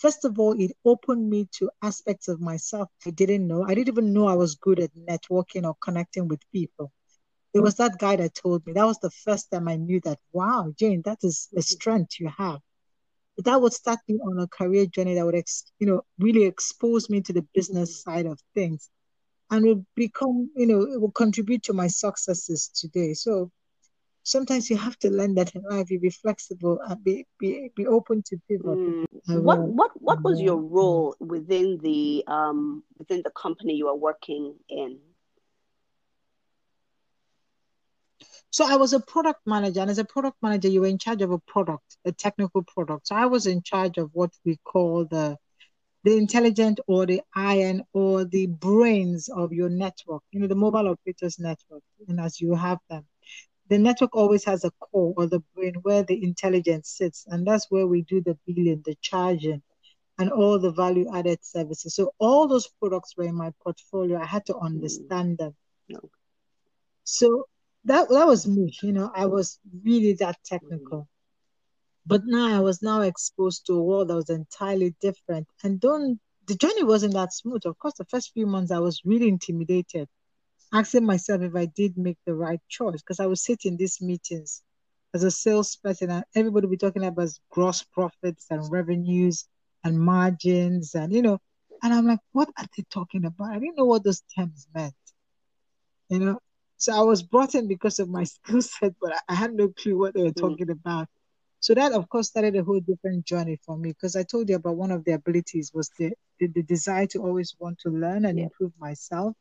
First 0.04 0.26
of 0.26 0.38
all, 0.40 0.54
it 0.66 0.72
opened 0.86 1.30
me 1.34 1.48
to 1.58 1.72
aspects 1.82 2.28
of 2.28 2.38
myself 2.52 2.90
I 3.08 3.12
didn't 3.22 3.48
know. 3.48 3.64
I 3.64 3.74
didn't 3.74 3.94
even 3.96 4.14
know 4.14 4.28
I 4.28 4.36
was 4.44 4.56
good 4.56 4.80
at 4.86 4.92
networking 5.10 5.66
or 5.66 5.76
connecting 5.86 6.28
with 6.28 6.42
people 6.52 6.92
it 7.54 7.62
was 7.62 7.76
that 7.76 8.00
guy 8.00 8.16
that 8.16 8.34
told 8.34 8.66
me. 8.66 8.74
That 8.74 8.86
was 8.86 9.00
the 9.00 9.12
first 9.12 9.52
time 9.52 9.68
I 9.68 9.76
knew 9.76 10.00
that, 10.02 10.20
wow, 10.32 10.74
Jane, 10.78 11.04
that 11.06 11.20
is 11.22 11.50
a 11.56 11.62
strength 11.62 12.20
you 12.20 12.30
have. 12.36 12.60
But 13.36 13.46
that 13.46 13.62
would 13.62 13.74
start 13.74 14.00
me 14.08 14.20
on 14.20 14.40
a 14.40 14.48
career 14.48 14.86
journey 14.88 15.16
that 15.16 15.26
would, 15.26 15.36
ex, 15.36 15.72
you 15.80 15.88
know, 15.88 16.02
really 16.20 16.46
expose 16.46 17.10
me 17.10 17.22
to 17.22 17.34
the 17.34 17.46
business 17.54 18.02
mm-hmm. 18.02 18.12
side 18.12 18.26
of 18.26 18.40
things 18.56 18.90
and 19.52 19.66
would 19.66 19.86
become, 19.96 20.50
you 20.56 20.66
know, 20.66 20.82
it 20.82 21.00
will 21.00 21.12
contribute 21.12 21.64
to 21.64 21.74
my 21.74 21.88
successes 21.88 22.70
today. 22.70 23.14
So 23.14 23.52
sometimes 24.24 24.70
you 24.70 24.78
have 24.78 24.98
to 25.00 25.10
learn 25.10 25.36
that 25.36 25.54
in 25.56 25.64
life. 25.70 25.92
You 25.92 26.00
be 26.00 26.10
flexible 26.10 26.80
and 26.88 27.04
be 27.04 27.26
be, 27.40 27.72
be 27.76 27.86
open 27.86 28.24
to 28.28 28.38
people. 28.48 28.76
Mm. 28.76 29.06
What 29.28 29.60
what 29.60 29.92
what 30.02 30.24
was 30.24 30.42
your 30.42 30.58
role 30.58 31.16
within 31.20 31.78
the 31.78 32.24
um 32.28 32.84
within 32.98 33.22
the 33.24 33.32
company 33.32 33.76
you 33.76 33.88
are 33.88 33.96
working 33.96 34.56
in? 34.70 35.00
So 38.50 38.66
I 38.72 38.76
was 38.76 38.94
a 38.94 39.00
product 39.00 39.42
manager, 39.48 39.82
and 39.82 39.90
as 39.90 39.98
a 39.98 40.06
product 40.06 40.38
manager, 40.42 40.68
you 40.68 40.82
were 40.82 40.88
in 40.88 41.00
charge 41.00 41.22
of 41.24 41.32
a 41.32 41.40
product, 41.40 41.98
a 42.06 42.12
technical 42.12 42.64
product. 42.64 43.08
So 43.08 43.16
I 43.16 43.26
was 43.26 43.48
in 43.48 43.64
charge 43.64 43.98
of 43.98 44.12
what 44.14 44.32
we 44.46 44.58
call 44.64 45.06
the 45.06 45.38
the 46.04 46.18
intelligent 46.18 46.80
or 46.86 47.06
the 47.06 47.22
iron 47.34 47.84
or 47.94 48.26
the 48.26 48.48
brains 48.48 49.30
of 49.30 49.54
your 49.54 49.70
network, 49.70 50.22
you 50.32 50.40
know, 50.40 50.48
the 50.48 50.56
mobile 50.56 50.90
operators 50.90 51.40
network, 51.40 51.82
and 52.08 52.20
as 52.20 52.42
you 52.42 52.54
have 52.56 52.80
them. 52.90 53.06
The 53.70 53.78
network 53.78 54.16
always 54.16 54.44
has 54.46 54.64
a 54.64 54.72
core 54.72 55.14
or 55.16 55.28
the 55.28 55.42
brain 55.56 55.76
where 55.84 56.04
the 56.04 56.22
intelligence 56.22 56.90
sits, 56.90 57.26
and 57.28 57.48
that's 57.48 57.72
where 57.72 57.88
we 57.88 58.02
do 58.02 58.22
the 58.22 58.38
billing, 58.46 58.82
the 58.86 58.96
charging, 59.02 59.62
and 60.20 60.30
all 60.32 60.60
the 60.60 60.72
value 60.72 61.08
added 61.14 61.40
services. 61.44 61.96
So 61.96 62.14
all 62.20 62.48
those 62.48 62.68
products 62.80 63.16
were 63.18 63.24
in 63.24 63.36
my 63.36 63.52
portfolio. 63.64 64.20
I 64.20 64.26
had 64.26 64.46
to 64.48 64.54
mm. 64.54 64.62
understand 64.64 65.38
them. 65.38 65.56
So 67.04 67.48
that 67.86 68.10
that 68.10 68.28
was 68.28 68.48
me. 68.48 68.74
You 68.82 68.94
know, 68.94 69.12
I 69.14 69.26
was 69.26 69.60
really 69.84 70.14
that 70.14 70.38
technical. 70.46 71.00
Mm-hmm. 71.00 71.10
But 72.06 72.22
now 72.26 72.58
I 72.58 72.60
was 72.60 72.82
now 72.82 73.02
exposed 73.02 73.66
to 73.68 73.74
a 73.74 73.84
world 73.84 74.10
that 74.10 74.16
was 74.16 74.30
entirely 74.30 74.96
different. 75.02 75.48
And 75.64 75.80
don't 75.80 76.20
the 76.48 76.56
journey 76.56 76.84
wasn't 76.84 77.14
that 77.14 77.34
smooth. 77.34 77.66
Of 77.66 77.78
course, 77.80 77.96
the 77.98 78.06
first 78.06 78.34
few 78.34 78.46
months 78.46 78.72
I 78.72 78.80
was 78.80 79.02
really 79.06 79.30
intimidated, 79.30 80.08
asking 80.74 81.06
myself 81.06 81.42
if 81.42 81.56
I 81.56 81.66
did 81.66 81.98
make 81.98 82.18
the 82.26 82.34
right 82.34 82.60
choice. 82.68 83.02
Because 83.02 83.20
I 83.20 83.26
would 83.26 83.38
sit 83.38 83.66
in 83.66 83.78
these 83.78 84.02
meetings 84.02 84.62
as 85.14 85.24
a 85.24 85.32
salesperson 85.32 86.10
and 86.10 86.24
everybody 86.36 86.66
would 86.66 86.72
be 86.72 86.86
talking 86.86 87.06
about 87.06 87.30
gross 87.50 87.84
profits 87.84 88.48
and 88.50 88.70
revenues 88.72 89.46
and 89.84 90.00
margins 90.00 90.96
and 90.96 91.14
you 91.14 91.22
know, 91.22 91.40
and 91.84 91.94
I'm 91.94 92.08
like, 92.08 92.20
what 92.32 92.50
are 92.58 92.66
they 92.76 92.84
talking 92.90 93.26
about? 93.26 93.52
I 93.52 93.60
didn't 93.60 93.78
know 93.78 93.86
what 93.86 94.04
those 94.04 94.24
terms 94.36 94.68
meant. 94.74 94.94
You 96.10 96.20
know, 96.20 96.40
so 96.78 96.94
I 96.94 97.02
was 97.02 97.24
brought 97.24 97.56
in 97.56 97.68
because 97.68 98.00
of 98.00 98.10
my 98.10 98.24
skill 98.36 98.62
set, 98.62 98.94
but 99.02 99.14
I 99.30 99.36
had 99.36 99.54
no 99.54 99.70
clue 99.70 99.98
what 99.98 100.14
they 100.14 100.24
were 100.24 100.32
mm. 100.32 100.42
talking 100.42 100.68
mm. 100.68 100.72
about. 100.72 101.08
So 101.60 101.74
that, 101.76 101.94
of 101.94 102.10
course, 102.10 102.28
started 102.28 102.58
a 102.58 102.64
whole 102.64 102.82
different 102.82 103.26
journey 103.26 103.58
for 103.66 103.78
me 103.78 103.90
because 103.92 104.18
I 104.18 104.24
told 104.24 104.50
you 104.50 104.58
about 104.58 104.76
one 104.76 104.92
of 104.92 105.06
the 105.06 105.14
abilities 105.14 105.72
was 105.74 105.90
the, 105.98 106.12
the, 106.40 106.48
the 106.48 106.64
desire 106.64 107.06
to 107.08 107.20
always 107.20 107.56
want 107.58 107.80
to 107.80 107.90
learn 107.90 108.26
and 108.26 108.38
yeah. 108.38 108.46
improve 108.46 108.74
myself. 108.80 109.34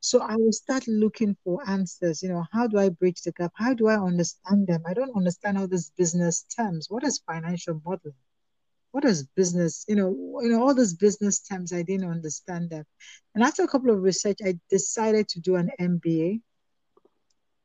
So 0.00 0.20
I 0.20 0.36
will 0.36 0.52
start 0.52 0.86
looking 0.86 1.36
for 1.44 1.68
answers. 1.68 2.22
You 2.22 2.28
know, 2.30 2.44
how 2.52 2.66
do 2.66 2.78
I 2.78 2.88
bridge 2.88 3.22
the 3.22 3.32
gap? 3.32 3.52
How 3.56 3.74
do 3.74 3.88
I 3.88 3.96
understand 3.96 4.66
them? 4.66 4.82
I 4.86 4.94
don't 4.94 5.16
understand 5.16 5.58
all 5.58 5.66
these 5.66 5.90
business 5.96 6.44
terms. 6.56 6.88
What 6.88 7.04
is 7.04 7.22
financial 7.26 7.80
modeling? 7.84 8.14
what 8.92 9.04
is 9.04 9.26
business? 9.36 9.84
You 9.88 9.96
know, 9.96 10.40
you 10.42 10.48
know, 10.48 10.62
all 10.62 10.74
those 10.74 10.94
business 10.94 11.40
terms, 11.40 11.72
I 11.72 11.82
didn't 11.82 12.10
understand 12.10 12.70
them. 12.70 12.84
And 13.34 13.44
after 13.44 13.62
a 13.62 13.68
couple 13.68 13.90
of 13.90 14.02
research, 14.02 14.38
I 14.44 14.58
decided 14.70 15.28
to 15.30 15.40
do 15.40 15.56
an 15.56 15.70
MBA 15.80 16.40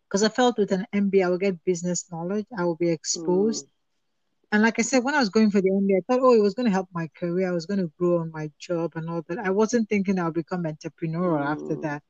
because 0.08 0.24
I 0.24 0.30
felt 0.30 0.58
with 0.58 0.72
an 0.72 0.86
MBA, 0.94 1.26
I 1.26 1.30
will 1.30 1.40
get 1.40 1.64
business 1.66 2.06
knowledge, 2.12 2.46
I 2.58 2.66
will 2.66 2.76
be 2.76 2.90
exposed. 2.90 3.66
Mm. 3.66 3.70
And 4.52 4.62
like 4.62 4.78
I 4.78 4.84
said, 4.84 5.04
when 5.04 5.16
I 5.16 5.20
was 5.20 5.30
going 5.30 5.50
for 5.50 5.60
the 5.60 5.72
MBA, 5.72 5.98
I 5.98 6.02
thought, 6.08 6.22
oh, 6.22 6.36
it 6.36 6.42
was 6.44 6.54
going 6.54 6.68
to 6.68 6.72
help 6.72 6.88
my 6.94 7.10
career. 7.18 7.50
I 7.50 7.54
was 7.54 7.66
going 7.66 7.80
to 7.80 7.92
grow 7.98 8.20
on 8.20 8.32
my 8.32 8.52
job 8.60 8.92
and 8.94 9.10
all 9.10 9.24
that. 9.28 9.40
I 9.40 9.50
wasn't 9.50 9.90
thinking 9.90 10.20
I'll 10.20 10.32
become 10.32 10.68
entrepreneur 10.68 11.40
mm. 11.40 11.46
after 11.48 11.76
that. 11.82 12.04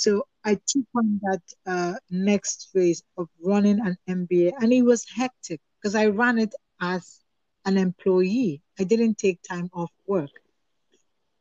So 0.00 0.28
I 0.44 0.54
took 0.54 0.86
on 0.94 1.18
that 1.22 1.42
uh, 1.66 1.94
next 2.08 2.68
phase 2.72 3.02
of 3.16 3.28
running 3.42 3.80
an 3.80 3.96
MBA, 4.08 4.52
and 4.60 4.72
it 4.72 4.82
was 4.82 5.04
hectic 5.10 5.60
because 5.74 5.96
I 5.96 6.06
ran 6.06 6.38
it 6.38 6.54
as 6.80 7.24
an 7.64 7.76
employee. 7.76 8.62
I 8.78 8.84
didn't 8.84 9.18
take 9.18 9.42
time 9.42 9.68
off 9.72 9.90
work. 10.06 10.30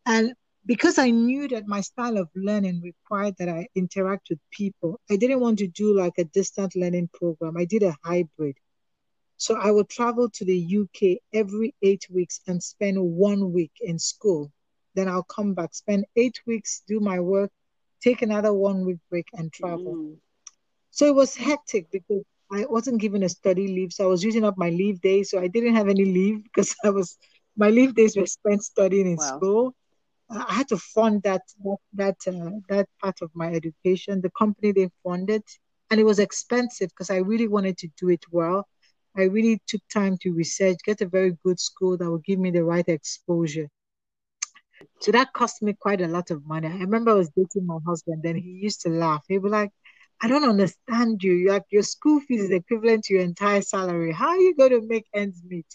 And 0.08 0.34
because 0.66 0.98
I 0.98 1.12
knew 1.12 1.48
that 1.50 1.68
my 1.68 1.82
style 1.82 2.18
of 2.18 2.30
learning 2.36 2.82
required 2.82 3.36
that 3.38 3.48
I 3.48 3.68
interact 3.76 4.30
with 4.32 4.40
people, 4.50 5.00
I 5.08 5.18
didn't 5.18 5.40
want 5.40 5.60
to 5.60 5.68
do 5.68 5.96
like 5.96 6.18
a 6.18 6.24
distant 6.24 6.76
learning 6.76 7.10
program. 7.14 7.58
I 7.58 7.66
did 7.66 7.84
a 7.84 7.96
hybrid. 8.04 8.58
So 9.38 9.56
I 9.56 9.70
would 9.70 9.88
travel 9.88 10.32
to 10.32 10.46
the 10.46 10.60
UK 10.80 11.20
every 11.32 11.76
eight 11.84 12.08
weeks 12.10 12.42
and 12.48 12.62
spend 12.64 12.98
one 13.00 13.54
week 13.54 13.74
in 13.82 14.00
school. 14.00 14.52
Then 14.96 15.08
I'll 15.08 15.30
come 15.38 15.54
back, 15.54 15.76
spend 15.76 16.06
eight 16.16 16.42
weeks, 16.48 16.82
do 16.88 17.00
my 17.00 17.20
work, 17.20 17.52
take 18.02 18.22
another 18.22 18.54
one 18.54 18.86
week 18.86 18.98
break, 19.10 19.28
and 19.34 19.52
travel. 19.52 19.96
Mm. 19.96 20.18
So 20.92 21.06
it 21.06 21.16
was 21.16 21.36
hectic 21.36 21.92
because 21.92 22.24
I 22.52 22.66
wasn't 22.66 23.02
given 23.02 23.24
a 23.24 23.30
study 23.30 23.68
leave, 23.68 23.92
so 23.94 24.06
I 24.06 24.08
was 24.08 24.24
using 24.24 24.46
up 24.46 24.58
my 24.58 24.70
leave 24.70 25.02
days. 25.02 25.30
So 25.32 25.40
I 25.40 25.48
didn't 25.48 25.76
have 25.76 25.90
any 25.90 26.06
leave 26.06 26.44
because 26.48 26.76
I 26.84 26.90
was 26.90 27.18
my 27.56 27.70
leave 27.70 27.96
days 27.96 28.16
were 28.16 28.26
spent 28.26 28.64
studying 28.64 29.08
in 29.08 29.18
wow. 29.18 29.38
school. 29.38 29.76
I 30.30 30.54
had 30.54 30.68
to 30.70 30.78
fund 30.78 31.24
that 31.24 31.42
that 31.64 31.78
that, 31.94 32.18
uh, 32.28 32.52
that 32.70 32.88
part 33.02 33.22
of 33.22 33.32
my 33.34 33.52
education. 33.54 34.22
The 34.22 34.32
company 34.32 34.72
they 34.72 34.90
funded, 35.04 35.44
and 35.90 36.00
it 36.00 36.04
was 36.04 36.20
expensive 36.20 36.90
because 36.90 37.10
I 37.10 37.18
really 37.18 37.48
wanted 37.48 37.78
to 37.80 37.88
do 38.00 38.10
it 38.10 38.24
well. 38.32 38.68
I 39.16 39.24
really 39.24 39.60
took 39.68 39.82
time 39.92 40.18
to 40.22 40.34
research, 40.34 40.78
get 40.86 41.02
a 41.02 41.08
very 41.08 41.36
good 41.44 41.60
school 41.60 41.98
that 41.98 42.10
would 42.10 42.24
give 42.24 42.40
me 42.40 42.52
the 42.52 42.64
right 42.64 42.88
exposure. 42.88 43.68
So 45.02 45.12
that 45.12 45.34
cost 45.34 45.62
me 45.62 45.74
quite 45.74 46.02
a 46.02 46.08
lot 46.08 46.32
of 46.32 46.46
money. 46.46 46.68
I 46.68 46.78
remember 46.80 47.12
I 47.12 47.16
was 47.16 47.30
dating 47.30 47.66
my 47.66 47.78
husband, 47.86 48.24
then 48.24 48.36
he 48.36 48.50
used 48.52 48.82
to 48.82 48.90
laugh. 48.90 49.24
He'd 49.28 49.44
be 49.44 49.50
like, 49.50 49.72
I 50.22 50.28
don't 50.28 50.44
understand 50.50 51.24
you. 51.24 51.50
Like 51.50 51.64
your 51.72 51.84
school 51.84 52.20
fees 52.22 52.44
is 52.44 52.52
equivalent 52.52 53.06
to 53.06 53.14
your 53.16 53.24
entire 53.24 53.62
salary. 53.62 54.12
How 54.12 54.30
are 54.30 54.38
you 54.38 54.56
going 54.56 54.72
to 54.72 54.82
make 54.88 55.06
ends 55.14 55.42
meet? 55.48 55.68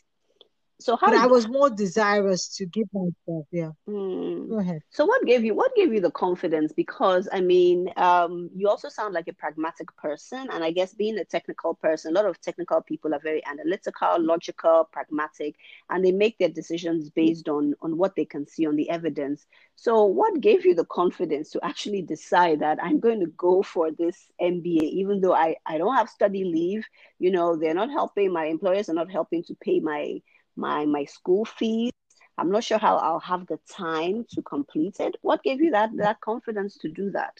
So 0.82 0.96
how? 0.96 1.08
But 1.08 1.18
I 1.18 1.26
was 1.26 1.48
more 1.48 1.70
desirous 1.70 2.48
to 2.56 2.66
give 2.66 2.88
myself. 2.92 3.46
Yeah. 3.50 3.70
Mm. 3.88 4.50
Go 4.50 4.58
ahead. 4.58 4.80
So 4.90 5.04
what 5.06 5.24
gave 5.24 5.44
you 5.44 5.54
what 5.54 5.74
gave 5.74 5.92
you 5.92 6.00
the 6.00 6.10
confidence? 6.10 6.72
Because 6.72 7.28
I 7.32 7.40
mean, 7.40 7.88
um, 7.96 8.50
you 8.54 8.68
also 8.68 8.88
sound 8.88 9.14
like 9.14 9.28
a 9.28 9.32
pragmatic 9.32 9.94
person, 9.96 10.48
and 10.52 10.64
I 10.64 10.70
guess 10.70 10.94
being 10.94 11.18
a 11.18 11.24
technical 11.24 11.74
person, 11.74 12.12
a 12.12 12.14
lot 12.14 12.26
of 12.26 12.40
technical 12.40 12.80
people 12.82 13.14
are 13.14 13.20
very 13.20 13.44
analytical, 13.46 14.20
logical, 14.20 14.88
pragmatic, 14.92 15.56
and 15.90 16.04
they 16.04 16.12
make 16.12 16.38
their 16.38 16.48
decisions 16.48 17.10
based 17.10 17.48
on 17.48 17.74
on 17.80 17.96
what 17.96 18.16
they 18.16 18.24
can 18.24 18.46
see 18.46 18.66
on 18.66 18.76
the 18.76 18.90
evidence. 18.90 19.46
So 19.76 20.04
what 20.04 20.40
gave 20.40 20.64
you 20.64 20.74
the 20.74 20.84
confidence 20.86 21.50
to 21.50 21.64
actually 21.64 22.02
decide 22.02 22.60
that 22.60 22.78
I'm 22.82 23.00
going 23.00 23.20
to 23.20 23.26
go 23.36 23.62
for 23.62 23.90
this 23.90 24.30
MBA, 24.40 24.82
even 24.82 25.20
though 25.20 25.34
I 25.34 25.56
I 25.66 25.78
don't 25.78 25.94
have 25.94 26.08
study 26.08 26.44
leave? 26.44 26.84
You 27.18 27.30
know, 27.30 27.56
they're 27.56 27.74
not 27.74 27.90
helping. 27.90 28.32
My 28.32 28.46
employers 28.46 28.88
are 28.88 28.94
not 28.94 29.10
helping 29.10 29.44
to 29.44 29.54
pay 29.62 29.80
my 29.80 30.20
my 30.56 30.86
my 30.86 31.04
school 31.04 31.44
fees. 31.44 31.92
I'm 32.38 32.50
not 32.50 32.64
sure 32.64 32.78
how 32.78 32.96
I'll 32.96 33.20
have 33.20 33.46
the 33.46 33.58
time 33.70 34.26
to 34.30 34.42
complete 34.42 35.00
it. 35.00 35.16
What 35.22 35.42
gave 35.42 35.60
you 35.60 35.70
that 35.72 35.90
that 35.96 36.20
confidence 36.20 36.78
to 36.78 36.88
do 36.88 37.10
that? 37.12 37.38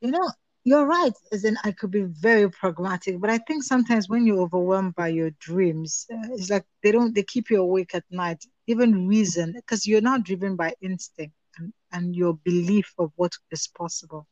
You 0.00 0.10
know, 0.10 0.30
you're 0.64 0.86
right. 0.86 1.12
As 1.32 1.44
in, 1.44 1.56
I 1.64 1.72
could 1.72 1.90
be 1.90 2.02
very 2.02 2.50
pragmatic, 2.50 3.20
but 3.20 3.30
I 3.30 3.38
think 3.38 3.62
sometimes 3.62 4.08
when 4.08 4.26
you're 4.26 4.40
overwhelmed 4.42 4.94
by 4.94 5.08
your 5.08 5.30
dreams, 5.40 6.06
uh, 6.12 6.28
it's 6.32 6.50
like 6.50 6.64
they 6.82 6.92
don't 6.92 7.14
they 7.14 7.22
keep 7.22 7.50
you 7.50 7.60
awake 7.60 7.94
at 7.94 8.04
night. 8.10 8.44
Even 8.66 9.08
reason, 9.08 9.52
because 9.54 9.86
you're 9.86 10.00
not 10.00 10.24
driven 10.24 10.56
by 10.56 10.74
instinct 10.80 11.34
and, 11.58 11.72
and 11.92 12.14
your 12.16 12.34
belief 12.34 12.92
of 12.98 13.12
what 13.16 13.32
is 13.50 13.68
possible. 13.68 14.26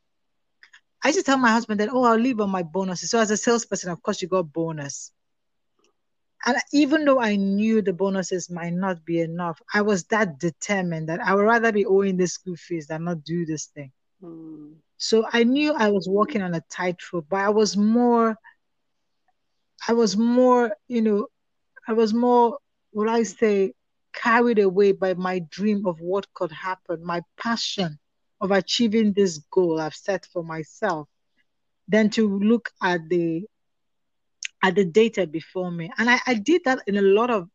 I 1.02 1.08
used 1.08 1.18
to 1.18 1.24
tell 1.24 1.38
my 1.38 1.50
husband 1.52 1.80
that, 1.80 1.90
oh, 1.92 2.04
I'll 2.04 2.18
leave 2.18 2.40
on 2.40 2.50
my 2.50 2.62
bonuses. 2.62 3.10
So 3.10 3.18
as 3.20 3.30
a 3.30 3.36
salesperson, 3.36 3.90
of 3.90 4.02
course, 4.02 4.22
you 4.22 4.28
got 4.28 4.52
bonus 4.52 5.12
and 6.48 6.56
even 6.72 7.04
though 7.04 7.20
I 7.20 7.36
knew 7.36 7.82
the 7.82 7.92
bonuses 7.92 8.48
might 8.48 8.72
not 8.72 9.04
be 9.04 9.20
enough, 9.20 9.60
I 9.74 9.82
was 9.82 10.04
that 10.04 10.38
determined 10.38 11.10
that 11.10 11.20
I 11.20 11.34
would 11.34 11.42
rather 11.42 11.70
be 11.72 11.84
owing 11.84 12.16
the 12.16 12.26
school 12.26 12.56
fees 12.56 12.86
than 12.86 13.04
not 13.04 13.22
do 13.22 13.44
this 13.44 13.66
thing. 13.66 13.92
Mm. 14.22 14.76
So 14.96 15.26
I 15.30 15.44
knew 15.44 15.74
I 15.74 15.90
was 15.90 16.08
walking 16.08 16.40
on 16.40 16.54
a 16.54 16.62
tightrope, 16.70 17.26
but 17.28 17.40
I 17.40 17.50
was 17.50 17.76
more, 17.76 18.34
I 19.86 19.92
was 19.92 20.16
more, 20.16 20.74
you 20.88 21.02
know, 21.02 21.26
I 21.86 21.92
was 21.92 22.14
more, 22.14 22.58
would 22.92 23.10
I 23.10 23.24
say, 23.24 23.74
carried 24.14 24.58
away 24.58 24.92
by 24.92 25.12
my 25.12 25.40
dream 25.50 25.86
of 25.86 26.00
what 26.00 26.32
could 26.32 26.50
happen, 26.50 27.04
my 27.04 27.20
passion 27.36 27.98
of 28.40 28.52
achieving 28.52 29.12
this 29.12 29.36
goal 29.50 29.78
I've 29.78 29.94
set 29.94 30.24
for 30.32 30.42
myself, 30.42 31.08
than 31.88 32.08
to 32.10 32.38
look 32.38 32.70
at 32.82 33.06
the 33.10 33.44
at 34.62 34.74
the 34.74 34.84
data 34.84 35.26
before 35.26 35.70
me. 35.70 35.90
And 35.98 36.10
I, 36.10 36.20
I 36.26 36.34
did 36.34 36.62
that 36.64 36.82
in 36.86 36.96
a 36.96 37.02
lot 37.02 37.30
of 37.30 37.48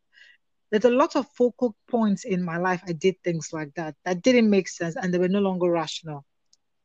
there's 0.71 0.85
a 0.85 0.89
lot 0.89 1.15
of 1.15 1.27
focal 1.37 1.75
points 1.89 2.25
in 2.25 2.43
my 2.43 2.57
life. 2.57 2.81
I 2.87 2.93
did 2.93 3.15
things 3.23 3.49
like 3.53 3.73
that 3.75 3.95
that 4.05 4.23
didn't 4.23 4.49
make 4.49 4.67
sense 4.67 4.95
and 4.95 5.13
they 5.13 5.19
were 5.19 5.27
no 5.29 5.39
longer 5.39 5.69
rational. 5.69 6.25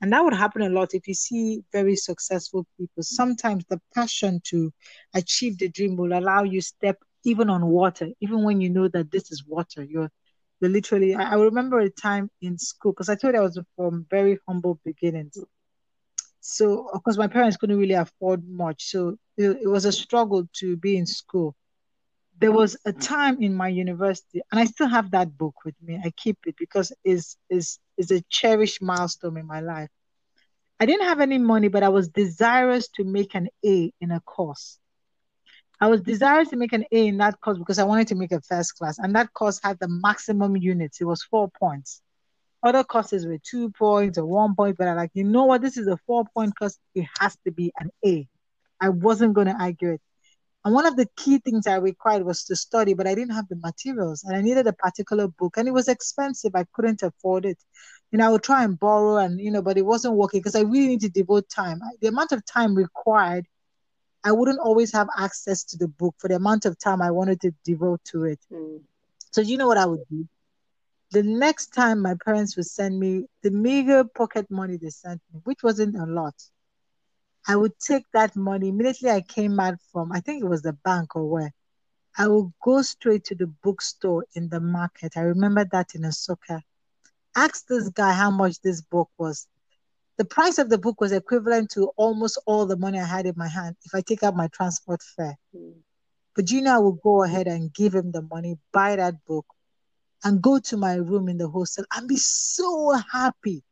And 0.01 0.13
that 0.13 0.23
would 0.25 0.35
happen 0.35 0.63
a 0.63 0.69
lot 0.69 0.95
if 0.95 1.09
you 1.09 1.15
see 1.15 1.63
very 1.73 1.97
successful 1.97 2.67
people. 2.79 3.03
Sometimes 3.03 3.65
the 3.69 3.81
passion 3.95 4.41
to 4.45 4.73
achieve 5.15 5.59
the 5.59 5.69
dream 5.69 5.97
will 5.97 6.17
allow 6.17 6.45
you 6.45 6.61
step 6.61 6.99
even 7.25 7.51
on 7.51 7.67
water, 7.67 8.09
even 8.21 8.45
when 8.45 8.61
you 8.61 8.71
know 8.71 8.89
that 8.89 9.11
this 9.11 9.31
is 9.33 9.45
water. 9.47 9.83
You're 9.85 10.11
you're 10.61 10.71
literally 10.71 11.15
I, 11.15 11.33
I 11.33 11.35
remember 11.37 11.81
a 11.81 11.91
time 11.91 12.31
in 12.43 12.59
school 12.59 12.93
because 12.93 13.09
I 13.09 13.17
told 13.17 13.35
you 13.35 13.41
I 13.41 13.43
was 13.43 13.59
from 13.77 14.07
very 14.11 14.39
humble 14.47 14.81
beginnings. 14.85 15.39
So 16.51 16.89
of 16.95 17.03
course 17.03 17.19
my 17.19 17.29
parents 17.29 17.59
couldn't 17.59 17.79
really 17.79 17.95
afford 17.95 18.49
much. 18.49 18.85
So 18.85 19.19
it, 19.37 19.59
it 19.63 19.69
was 19.69 19.85
a 19.85 19.93
struggle 19.93 20.49
to 20.55 20.77
be 20.77 20.97
in 20.97 21.05
school. 21.05 21.55
There 22.41 22.53
was 22.53 22.75
a 22.87 22.91
mm-hmm. 22.91 23.01
time 23.01 23.43
in 23.43 23.53
my 23.53 23.69
university, 23.69 24.41
and 24.51 24.59
I 24.59 24.65
still 24.65 24.89
have 24.89 25.11
that 25.11 25.37
book 25.37 25.57
with 25.65 25.75
me. 25.83 26.01
I 26.03 26.11
keep 26.17 26.39
it 26.47 26.55
because 26.57 26.91
it's, 27.05 27.37
it's, 27.51 27.79
it's 27.99 28.13
a 28.13 28.23
cherished 28.31 28.81
milestone 28.81 29.37
in 29.37 29.47
my 29.47 29.61
life. 29.61 29.91
I 30.81 30.87
didn't 30.87 31.07
have 31.07 31.21
any 31.21 31.37
money, 31.37 31.69
but 31.69 31.83
I 31.83 31.91
was 31.91 32.09
desirous 32.09 32.89
to 32.97 33.05
make 33.05 33.35
an 33.35 33.49
A 33.67 33.93
in 34.01 34.11
a 34.11 34.21
course. 34.21 34.79
I 35.81 35.89
was 35.89 36.01
desirous 36.01 36.49
to 36.49 36.57
make 36.57 36.73
an 36.73 36.85
A 36.91 37.09
in 37.09 37.19
that 37.19 37.41
course 37.41 37.59
because 37.59 37.79
I 37.79 37.85
wanted 37.85 38.09
to 38.09 38.15
make 38.15 38.33
a 38.33 38.41
first 38.41 38.77
class, 38.77 38.99
and 38.99 39.15
that 39.17 39.35
course 39.35 39.61
had 39.63 39.79
the 39.81 39.89
maximum 39.89 40.57
units. 40.57 41.01
It 41.01 41.05
was 41.05 41.23
four 41.23 41.51
points. 41.51 42.01
Other 42.63 42.83
courses 42.83 43.27
were 43.27 43.39
two 43.39 43.71
points 43.71 44.19
or 44.19 44.27
one 44.27 44.55
point, 44.55 44.77
but 44.77 44.89
I 44.89 44.95
like, 44.95 45.11
you 45.15 45.25
know 45.25 45.45
what? 45.45 45.63
This 45.63 45.77
is 45.77 45.87
a 45.87 45.97
four 46.07 46.25
point 46.35 46.59
course. 46.59 46.79
It 46.95 47.07
has 47.21 47.37
to 47.45 47.53
be 47.53 47.73
an 47.79 47.91
A. 48.05 48.29
I 48.81 48.89
wasn't 48.89 49.35
going 49.35 49.47
to 49.47 49.57
argue 49.59 49.93
it. 49.93 50.01
And 50.65 50.75
one 50.75 50.87
of 50.87 50.97
the 50.97 51.07
key 51.17 51.39
things 51.39 51.67
I 51.67 51.77
required 51.77 52.25
was 52.25 52.45
to 52.45 52.57
study, 52.57 52.95
but 52.95 53.07
I 53.07 53.15
didn't 53.15 53.35
have 53.35 53.49
the 53.49 53.57
materials 53.57 54.25
and 54.25 54.37
I 54.37 54.41
needed 54.41 54.67
a 54.67 54.73
particular 54.73 55.29
book 55.29 55.57
and 55.57 55.69
it 55.69 55.71
was 55.71 55.89
expensive. 55.89 56.53
I 56.55 56.67
couldn't 56.73 57.03
afford 57.03 57.47
it. 57.47 57.59
You 58.11 58.19
know, 58.19 58.27
I 58.27 58.31
would 58.31 58.43
try 58.43 58.65
and 58.65 58.79
borrow 58.79 59.19
and, 59.19 59.41
you 59.41 59.51
know, 59.51 59.63
but 59.63 59.79
it 59.79 59.87
wasn't 59.87 60.15
working 60.15 60.41
because 60.41 60.57
I 60.57 60.61
really 60.61 60.89
need 60.89 61.01
to 61.03 61.09
devote 61.09 61.49
time. 61.49 61.81
The 62.01 62.09
amount 62.09 62.33
of 62.33 62.45
time 62.45 62.75
required, 62.75 63.47
I 64.25 64.33
wouldn't 64.33 64.59
always 64.59 64.93
have 64.93 65.09
access 65.17 65.63
to 65.65 65.79
the 65.79 65.89
book 65.89 66.17
for 66.19 66.29
the 66.29 66.37
amount 66.37 66.65
of 66.67 66.79
time 66.79 67.01
I 67.01 67.13
wanted 67.13 67.41
to 67.43 67.53
devote 67.65 68.01
to 68.11 68.25
it. 68.25 68.41
Mm. 68.53 68.81
So, 69.31 69.41
you 69.41 69.59
know 69.59 69.69
what 69.69 69.79
I 69.79 69.87
would 69.87 70.03
do? 70.11 70.27
The 71.11 71.23
next 71.23 71.69
time 71.69 72.03
my 72.03 72.15
parents 72.25 72.57
would 72.57 72.67
send 72.67 72.99
me 72.99 73.27
the 73.43 73.51
meager 73.51 74.05
pocket 74.05 74.51
money 74.51 74.77
they 74.77 74.91
sent 74.91 75.23
me, 75.33 75.41
which 75.45 75.63
wasn't 75.63 75.97
a 75.97 76.05
lot, 76.05 76.35
I 77.47 77.57
would 77.57 77.79
take 77.79 78.05
that 78.13 78.37
money 78.37 78.69
immediately 78.69 79.11
I 79.11 79.23
came 79.23 79.59
out 79.59 79.79
from, 79.91 80.13
I 80.13 80.21
think 80.21 80.43
it 80.43 80.49
was 80.49 80.63
the 80.63 80.75
bank 80.75 81.17
or 81.17 81.25
where. 81.25 81.53
I 82.17 82.27
would 82.29 82.53
go 82.63 82.83
straight 82.83 83.25
to 83.27 83.35
the 83.35 83.47
bookstore 83.47 84.27
in 84.35 84.49
the 84.49 84.61
market. 84.61 85.17
I 85.17 85.21
remember 85.21 85.65
that 85.73 85.95
in 85.95 86.03
Nsukka. 86.03 86.61
Ask 87.37 87.67
this 87.67 87.89
guy 87.89 88.13
how 88.13 88.31
much 88.31 88.61
this 88.61 88.83
book 88.83 89.09
was. 89.19 89.47
The 90.19 90.25
price 90.25 90.59
of 90.59 90.69
the 90.69 90.79
book 90.79 91.01
was 91.01 91.13
equivalent 91.13 91.71
to 91.71 91.93
almost 91.97 92.39
all 92.45 92.67
the 92.67 92.77
money 92.77 92.99
I 92.99 93.05
had 93.05 93.27
in 93.27 93.35
my 93.37 93.49
hand 93.49 93.77
if 93.85 93.95
I 93.95 94.03
take 94.03 94.23
out 94.23 94.37
my 94.37 94.49
transport 94.49 95.01
fare. 95.03 95.39
Mm. 95.57 95.75
But 96.35 96.51
you 96.51 96.61
know, 96.61 96.75
I 96.75 96.79
would 96.79 97.01
go 97.03 97.23
ahead 97.23 97.47
and 97.47 97.73
give 97.73 97.95
him 97.95 98.11
the 98.13 98.23
money, 98.23 98.59
buy 98.73 98.97
that 98.97 99.25
book, 99.25 99.47
and 100.25 100.43
go 100.43 100.59
to 100.59 100.77
my 100.77 100.95
room 100.95 101.29
in 101.29 101.39
the 101.39 101.49
hostel 101.49 101.85
and 101.95 102.09
be 102.09 102.17
so 102.17 102.93
happy. 103.13 103.63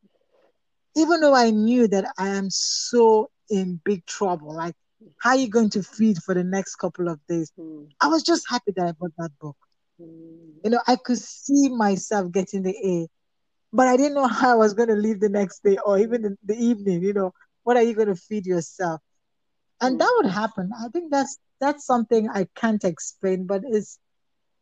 Even 0.95 1.21
though 1.21 1.35
I 1.35 1.51
knew 1.51 1.87
that 1.87 2.11
I 2.17 2.29
am 2.29 2.49
so 2.49 3.29
in 3.49 3.79
big 3.83 4.05
trouble. 4.05 4.53
Like, 4.55 4.75
how 5.19 5.31
are 5.31 5.37
you 5.37 5.49
going 5.49 5.69
to 5.71 5.83
feed 5.83 6.17
for 6.17 6.33
the 6.33 6.43
next 6.43 6.75
couple 6.75 7.07
of 7.07 7.19
days? 7.27 7.51
Mm. 7.59 7.89
I 8.01 8.07
was 8.07 8.23
just 8.23 8.49
happy 8.49 8.71
that 8.75 8.87
I 8.87 8.91
bought 8.93 9.13
that 9.17 9.31
book. 9.39 9.57
Mm. 10.01 10.55
You 10.63 10.69
know, 10.71 10.81
I 10.87 10.95
could 10.95 11.19
see 11.19 11.69
myself 11.69 12.31
getting 12.31 12.63
the 12.63 12.75
A, 12.83 13.07
but 13.71 13.87
I 13.87 13.97
didn't 13.97 14.15
know 14.15 14.27
how 14.27 14.53
I 14.53 14.55
was 14.55 14.73
going 14.73 14.89
to 14.89 14.95
leave 14.95 15.19
the 15.19 15.29
next 15.29 15.63
day 15.63 15.77
or 15.85 15.99
even 15.99 16.21
the, 16.21 16.37
the 16.43 16.55
evening. 16.55 17.03
You 17.03 17.13
know, 17.13 17.33
what 17.63 17.77
are 17.77 17.83
you 17.83 17.93
going 17.93 18.07
to 18.07 18.15
feed 18.15 18.45
yourself? 18.45 19.01
And 19.81 19.95
mm. 19.95 19.99
that 19.99 20.13
would 20.17 20.31
happen. 20.31 20.71
I 20.77 20.89
think 20.89 21.11
that's 21.11 21.37
that's 21.59 21.85
something 21.85 22.29
I 22.29 22.47
can't 22.55 22.83
explain, 22.83 23.45
but 23.45 23.63
it's 23.65 23.99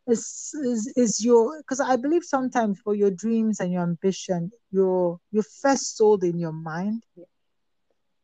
is 0.07 0.55
is 0.63 0.93
is 0.95 1.23
your 1.23 1.57
because 1.59 1.79
I 1.79 1.95
believe 1.95 2.23
sometimes 2.23 2.79
for 2.79 2.95
your 2.95 3.11
dreams 3.11 3.59
and 3.59 3.71
your 3.71 3.83
ambition, 3.83 4.51
you're 4.71 5.19
you're 5.31 5.43
first 5.61 5.97
sold 5.97 6.23
in 6.23 6.39
your 6.39 6.53
mind. 6.53 7.03
Yeah 7.15 7.25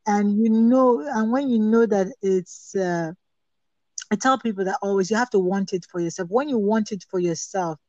and 0.08 0.38
you 0.38 0.50
know 0.50 1.02
and 1.02 1.32
when 1.32 1.50
you 1.50 1.60
know 1.60 1.86
that 1.86 2.08
it's 2.22 2.76
uh, 2.76 3.12
i 4.12 4.16
tell 4.16 4.38
people 4.38 4.66
that 4.66 4.78
always 4.82 5.12
you 5.12 5.18
have 5.18 5.30
to 5.30 5.40
want 5.40 5.74
it 5.74 5.86
for 5.92 6.00
yourself 6.00 6.30
when 6.30 6.50
you 6.50 6.58
want 6.58 6.92
it 6.92 7.06
for 7.10 7.20
yourself 7.20 7.80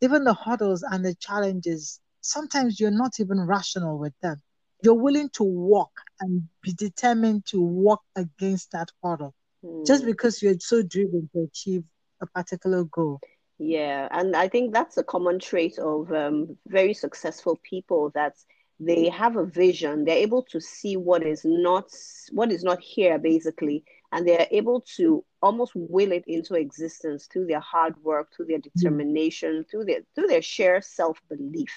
even 0.00 0.24
the 0.24 0.34
hurdles 0.34 0.82
and 0.82 1.04
the 1.04 1.14
challenges 1.16 2.00
sometimes 2.20 2.80
you're 2.80 2.90
not 2.90 3.20
even 3.20 3.40
rational 3.40 3.98
with 3.98 4.14
them 4.22 4.40
you're 4.82 4.94
willing 4.94 5.28
to 5.30 5.44
walk 5.44 5.92
and 6.20 6.42
be 6.62 6.72
determined 6.72 7.44
to 7.46 7.60
walk 7.60 8.02
against 8.16 8.72
that 8.72 8.90
hurdle 9.02 9.34
mm. 9.64 9.86
just 9.86 10.04
because 10.04 10.42
you're 10.42 10.58
so 10.58 10.82
driven 10.82 11.28
to 11.32 11.42
achieve 11.42 11.84
a 12.26 12.42
particular 12.42 12.84
goal. 12.84 13.20
Yeah 13.58 14.08
and 14.10 14.36
i 14.36 14.48
think 14.48 14.72
that's 14.72 14.98
a 14.98 15.04
common 15.04 15.38
trait 15.38 15.78
of 15.78 16.12
um, 16.12 16.56
very 16.66 16.94
successful 16.94 17.58
people 17.62 18.10
that 18.14 18.34
they 18.78 19.08
have 19.08 19.36
a 19.36 19.46
vision 19.46 20.04
they're 20.04 20.16
able 20.16 20.42
to 20.42 20.60
see 20.60 20.96
what 20.96 21.22
is 21.22 21.42
not 21.44 21.90
what 22.32 22.52
is 22.52 22.62
not 22.62 22.80
here 22.80 23.18
basically 23.18 23.82
and 24.12 24.26
they're 24.26 24.46
able 24.50 24.82
to 24.96 25.24
almost 25.40 25.72
will 25.74 26.12
it 26.12 26.24
into 26.26 26.54
existence 26.54 27.26
through 27.26 27.46
their 27.46 27.60
hard 27.60 27.94
work 28.02 28.28
through 28.34 28.46
their 28.46 28.58
determination 28.58 29.64
through 29.70 29.84
their 29.84 30.00
through 30.14 30.26
their 30.26 30.42
sheer 30.42 30.82
self-belief 30.82 31.72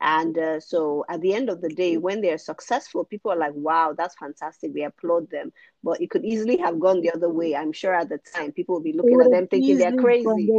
and 0.00 0.36
uh, 0.38 0.60
so 0.60 1.04
at 1.08 1.20
the 1.20 1.32
end 1.34 1.48
of 1.48 1.60
the 1.60 1.68
day 1.68 1.96
when 1.96 2.20
they're 2.20 2.38
successful 2.38 3.04
people 3.04 3.30
are 3.32 3.36
like 3.38 3.54
wow 3.54 3.94
that's 3.96 4.16
fantastic 4.16 4.70
We 4.74 4.84
applaud 4.84 5.30
them 5.30 5.52
but 5.82 6.00
it 6.00 6.10
could 6.10 6.24
easily 6.24 6.56
have 6.58 6.78
gone 6.80 7.00
the 7.00 7.12
other 7.12 7.30
way 7.30 7.54
i'm 7.56 7.72
sure 7.72 7.94
at 7.94 8.08
the 8.08 8.18
time 8.18 8.52
people 8.52 8.74
will 8.76 8.82
be 8.82 8.92
looking 8.92 9.20
at 9.20 9.30
them 9.30 9.46
thinking 9.46 9.76
they're 9.78 9.92
crazy 9.92 10.52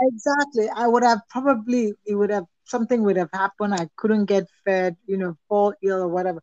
exactly 0.00 0.68
i 0.76 0.86
would 0.86 1.02
have 1.02 1.20
probably 1.28 1.92
it 2.06 2.14
would 2.14 2.30
have 2.30 2.44
something 2.64 3.02
would 3.02 3.16
have 3.16 3.30
happened. 3.32 3.74
I 3.74 3.88
couldn't 3.96 4.26
get 4.26 4.44
fed, 4.64 4.96
you 5.06 5.16
know, 5.16 5.34
fall 5.48 5.74
ill 5.82 6.02
or 6.02 6.08
whatever. 6.08 6.40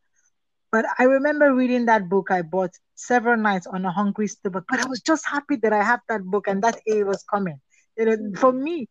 But 0.71 0.85
I 0.99 1.03
remember 1.03 1.53
reading 1.53 1.85
that 1.85 2.09
book 2.09 2.31
I 2.31 2.41
bought 2.41 2.71
several 2.95 3.37
nights 3.37 3.65
on 3.67 3.85
a 3.85 3.91
hungry 3.91 4.27
stomach. 4.27 4.65
But 4.69 4.79
I 4.81 4.87
was 4.87 5.01
just 5.01 5.25
happy 5.27 5.55
that 5.63 5.71
I 5.73 5.83
had 5.83 5.99
that 6.09 6.23
book 6.23 6.47
and 6.47 6.61
that 6.63 6.79
A 6.87 7.03
was 7.03 7.23
coming. 7.23 7.59
You 7.97 8.05
know, 8.05 8.17
for 8.35 8.51
me, 8.51 8.87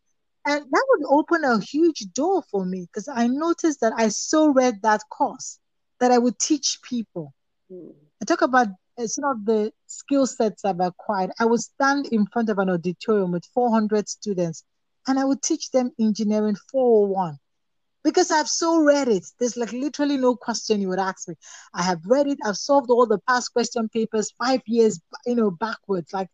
and 0.46 0.64
that 0.70 0.86
would 0.90 1.06
open 1.08 1.44
a 1.44 1.60
huge 1.60 2.06
door 2.14 2.42
for 2.50 2.64
me 2.64 2.82
because 2.82 3.08
I 3.08 3.26
noticed 3.26 3.80
that 3.80 3.92
I 3.96 4.08
so 4.08 4.52
read 4.52 4.80
that 4.82 5.02
course 5.10 5.58
that 5.98 6.12
I 6.12 6.18
would 6.18 6.38
teach 6.38 6.78
people. 6.82 7.34
Mm. 7.70 7.92
I 8.22 8.24
talk 8.24 8.42
about 8.42 8.68
uh, 8.96 9.06
some 9.08 9.24
of 9.24 9.44
the 9.44 9.72
skill 9.86 10.24
sets 10.24 10.64
I've 10.64 10.80
acquired. 10.80 11.32
I 11.40 11.46
would 11.46 11.60
stand 11.60 12.06
in 12.06 12.26
front 12.26 12.48
of 12.48 12.58
an 12.58 12.70
auditorium 12.70 13.32
with 13.32 13.44
400 13.52 14.08
students 14.08 14.64
and 15.08 15.18
I 15.18 15.24
would 15.24 15.42
teach 15.42 15.70
them 15.72 15.90
engineering 15.98 16.56
401 16.70 17.38
because 18.04 18.30
I've 18.30 18.48
so 18.48 18.80
read 18.82 19.08
it. 19.08 19.26
There's 19.40 19.56
like 19.56 19.72
literally 19.72 20.16
no 20.16 20.36
question 20.36 20.80
you 20.80 20.88
would 20.90 21.00
ask 21.00 21.28
me. 21.28 21.34
I 21.74 21.82
have 21.82 22.00
read 22.06 22.28
it. 22.28 22.38
I've 22.44 22.56
solved 22.56 22.88
all 22.88 23.06
the 23.06 23.18
past 23.28 23.52
question 23.52 23.88
papers 23.88 24.32
five 24.38 24.60
years, 24.66 25.00
you 25.26 25.34
know, 25.34 25.50
backwards. 25.50 26.12
Like 26.12 26.28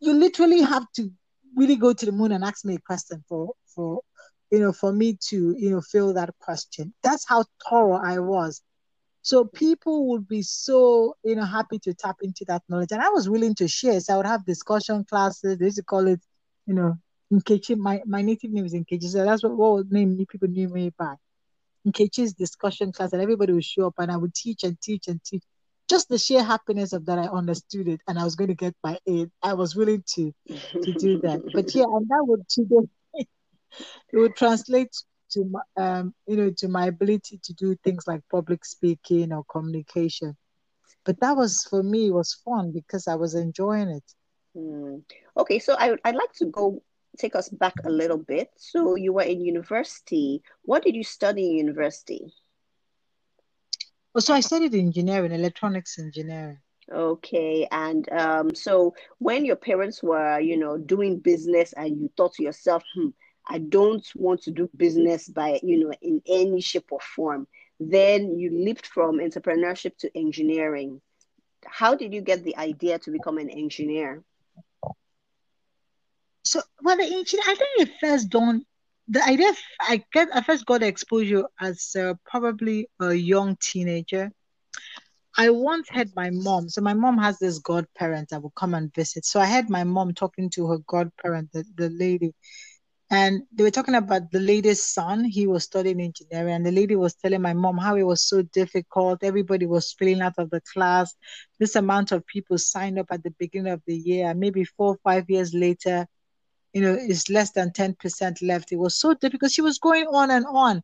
you 0.00 0.12
literally 0.12 0.60
have 0.60 0.84
to 0.96 1.10
really 1.56 1.76
go 1.76 1.92
to 1.92 2.06
the 2.06 2.12
moon 2.12 2.32
and 2.32 2.44
ask 2.44 2.64
me 2.64 2.74
a 2.76 2.80
question 2.80 3.22
for 3.28 3.54
for 3.74 4.02
you 4.50 4.60
know 4.60 4.72
for 4.72 4.92
me 4.92 5.16
to 5.28 5.54
you 5.58 5.70
know 5.70 5.80
fill 5.80 6.14
that 6.14 6.30
question. 6.40 6.92
That's 7.02 7.26
how 7.28 7.44
thorough 7.68 8.00
I 8.02 8.18
was. 8.18 8.62
So 9.22 9.44
people 9.44 10.08
would 10.08 10.26
be 10.26 10.42
so 10.42 11.16
you 11.24 11.36
know 11.36 11.44
happy 11.44 11.78
to 11.80 11.94
tap 11.94 12.16
into 12.22 12.44
that 12.46 12.62
knowledge, 12.68 12.92
and 12.92 13.02
I 13.02 13.10
was 13.10 13.28
willing 13.28 13.54
to 13.56 13.68
share. 13.68 14.00
So 14.00 14.14
I 14.14 14.16
would 14.16 14.26
have 14.26 14.44
discussion 14.44 15.04
classes. 15.04 15.58
They 15.58 15.66
used 15.66 15.76
to 15.76 15.84
call 15.84 16.06
it, 16.08 16.20
you 16.66 16.74
know, 16.74 16.96
Nkechi, 17.32 17.76
my, 17.76 18.02
my 18.04 18.20
native 18.20 18.50
name 18.50 18.66
is 18.66 18.74
Nkechi, 18.74 19.04
so 19.04 19.24
that's 19.24 19.42
what, 19.42 19.56
what 19.56 19.90
name 19.90 20.16
people 20.28 20.48
knew 20.48 20.68
me 20.68 20.92
by. 20.98 21.14
In 21.84 21.92
Nkechi's 21.92 22.34
discussion 22.34 22.92
class, 22.92 23.12
and 23.12 23.22
everybody 23.22 23.52
would 23.52 23.64
show 23.64 23.86
up, 23.86 23.94
and 23.98 24.12
I 24.12 24.16
would 24.16 24.34
teach 24.34 24.64
and 24.64 24.78
teach 24.80 25.08
and 25.08 25.22
teach. 25.24 25.42
Just 25.92 26.08
the 26.08 26.16
sheer 26.16 26.42
happiness 26.42 26.94
of 26.94 27.04
that, 27.04 27.18
I 27.18 27.26
understood 27.26 27.86
it, 27.86 28.00
and 28.08 28.18
I 28.18 28.24
was 28.24 28.34
going 28.34 28.48
to 28.48 28.54
get 28.54 28.74
my 28.82 28.98
aid. 29.06 29.30
I 29.42 29.52
was 29.52 29.76
willing 29.76 30.02
to 30.14 30.32
to 30.84 30.92
do 30.94 31.20
that. 31.20 31.42
But 31.52 31.74
yeah, 31.74 31.84
and 31.84 32.08
that 32.08 32.24
would 32.28 32.48
today 32.48 32.88
it 33.14 34.16
would 34.16 34.34
translate 34.34 34.96
to 35.32 35.44
my, 35.44 35.60
um, 35.76 36.14
you 36.26 36.38
know 36.38 36.50
to 36.56 36.68
my 36.68 36.86
ability 36.86 37.40
to 37.44 37.52
do 37.52 37.76
things 37.84 38.06
like 38.06 38.22
public 38.30 38.64
speaking 38.64 39.34
or 39.34 39.44
communication. 39.44 40.34
But 41.04 41.20
that 41.20 41.36
was 41.36 41.62
for 41.68 41.82
me 41.82 42.06
it 42.06 42.14
was 42.14 42.40
fun 42.42 42.72
because 42.72 43.06
I 43.06 43.16
was 43.16 43.34
enjoying 43.34 43.90
it. 43.90 44.08
Mm. 44.56 45.02
Okay, 45.36 45.58
so 45.58 45.76
I 45.78 45.94
I'd 46.06 46.14
like 46.14 46.32
to 46.36 46.46
go 46.46 46.82
take 47.18 47.36
us 47.36 47.50
back 47.50 47.74
a 47.84 47.90
little 47.90 48.16
bit. 48.16 48.48
So 48.56 48.94
you 48.94 49.12
were 49.12 49.28
in 49.28 49.42
university. 49.42 50.42
What 50.62 50.84
did 50.84 50.96
you 50.96 51.04
study 51.04 51.50
in 51.50 51.56
university? 51.58 52.32
Well, 54.14 54.22
so 54.22 54.34
I 54.34 54.40
studied 54.40 54.74
engineering, 54.74 55.32
electronics 55.32 55.98
engineering. 55.98 56.58
Okay, 56.92 57.66
and 57.70 58.10
um, 58.12 58.54
so 58.54 58.94
when 59.18 59.44
your 59.44 59.56
parents 59.56 60.02
were, 60.02 60.40
you 60.40 60.56
know, 60.58 60.76
doing 60.76 61.18
business, 61.18 61.72
and 61.72 61.98
you 61.98 62.10
thought 62.16 62.34
to 62.34 62.42
yourself, 62.42 62.82
"Hmm, 62.94 63.08
I 63.48 63.58
don't 63.58 64.06
want 64.14 64.42
to 64.42 64.50
do 64.50 64.68
business 64.76 65.28
by, 65.28 65.60
you 65.62 65.78
know, 65.78 65.92
in 66.02 66.20
any 66.26 66.60
shape 66.60 66.90
or 66.90 67.00
form," 67.00 67.46
then 67.80 68.38
you 68.38 68.50
leaped 68.50 68.86
from 68.86 69.18
entrepreneurship 69.18 69.96
to 69.98 70.10
engineering. 70.14 71.00
How 71.64 71.94
did 71.94 72.12
you 72.12 72.20
get 72.20 72.44
the 72.44 72.56
idea 72.56 72.98
to 72.98 73.10
become 73.10 73.38
an 73.38 73.48
engineer? 73.48 74.22
so 76.44 76.60
well 76.82 76.96
the 76.96 77.04
engineer 77.04 77.44
i 77.46 77.54
think 77.54 77.70
it 77.88 77.90
first 78.00 78.28
don't 78.28 78.66
the 79.12 79.22
idea 79.28 79.52
i 79.80 80.02
get 80.12 80.28
i 80.34 80.40
first 80.40 80.64
got 80.64 80.82
exposure 80.82 81.44
as 81.60 81.94
uh, 81.96 82.14
probably 82.24 82.88
a 83.00 83.12
young 83.12 83.56
teenager. 83.60 84.30
I 85.38 85.48
once 85.48 85.88
had 85.88 86.10
my 86.14 86.30
mom 86.30 86.68
so 86.68 86.80
my 86.80 86.94
mom 86.94 87.18
has 87.18 87.38
this 87.38 87.58
godparent 87.58 88.30
that 88.30 88.42
will 88.42 88.52
come 88.62 88.74
and 88.74 88.94
visit. 88.94 89.24
So 89.24 89.40
i 89.40 89.44
had 89.44 89.68
my 89.70 89.84
mom 89.84 90.14
talking 90.14 90.50
to 90.50 90.66
her 90.68 90.78
godparent 90.86 91.52
the, 91.52 91.64
the 91.76 91.90
lady 91.90 92.32
and 93.10 93.42
they 93.52 93.64
were 93.64 93.70
talking 93.70 93.94
about 93.94 94.30
the 94.30 94.40
lady's 94.40 94.82
son. 94.82 95.24
He 95.24 95.46
was 95.46 95.64
studying 95.64 96.00
engineering 96.00 96.54
and 96.54 96.64
the 96.64 96.70
lady 96.70 96.96
was 96.96 97.14
telling 97.14 97.42
my 97.42 97.52
mom 97.52 97.76
how 97.76 97.96
it 97.96 98.06
was 98.06 98.22
so 98.26 98.40
difficult. 98.40 99.22
Everybody 99.22 99.66
was 99.66 99.94
failing 99.98 100.22
out 100.22 100.38
of 100.38 100.48
the 100.48 100.62
class. 100.72 101.14
This 101.60 101.76
amount 101.76 102.12
of 102.12 102.26
people 102.26 102.56
signed 102.56 102.98
up 102.98 103.08
at 103.10 103.22
the 103.22 103.34
beginning 103.38 103.72
of 103.72 103.82
the 103.86 103.96
year 103.96 104.34
maybe 104.34 104.64
four 104.64 104.94
or 104.94 104.98
five 105.04 105.28
years 105.28 105.52
later 105.52 106.06
you 106.72 106.80
know, 106.80 106.94
is 106.94 107.28
less 107.28 107.50
than 107.50 107.70
10% 107.70 108.42
left. 108.42 108.72
It 108.72 108.76
was 108.76 108.96
so 108.96 109.14
difficult. 109.14 109.52
She 109.52 109.62
was 109.62 109.78
going 109.78 110.06
on 110.06 110.30
and 110.30 110.46
on. 110.46 110.82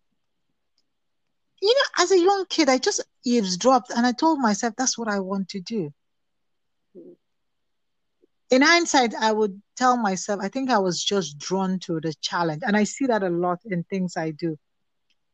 You 1.61 1.74
know, 1.74 2.05
as 2.05 2.12
a 2.12 2.18
young 2.18 2.44
kid, 2.48 2.68
I 2.68 2.79
just 2.79 3.05
eavesdropped 3.24 3.90
and 3.90 4.07
I 4.07 4.12
told 4.12 4.38
myself 4.38 4.74
that's 4.77 4.96
what 4.96 5.09
I 5.09 5.20
want 5.20 5.48
to 5.51 5.61
do. 5.61 5.92
In 8.51 8.62
hindsight, 8.62 9.14
I 9.14 9.33
would 9.33 9.61
tell 9.77 9.96
myself, 9.96 10.40
I 10.42 10.48
think 10.48 10.70
I 10.70 10.79
was 10.79 11.03
just 11.03 11.38
drawn 11.38 11.79
to 11.81 12.01
the 12.01 12.14
challenge. 12.20 12.62
And 12.64 12.77
I 12.77 12.85
see 12.85 13.07
that 13.07 13.22
a 13.22 13.29
lot 13.29 13.59
in 13.64 13.83
things 13.85 14.16
I 14.16 14.31
do. 14.31 14.59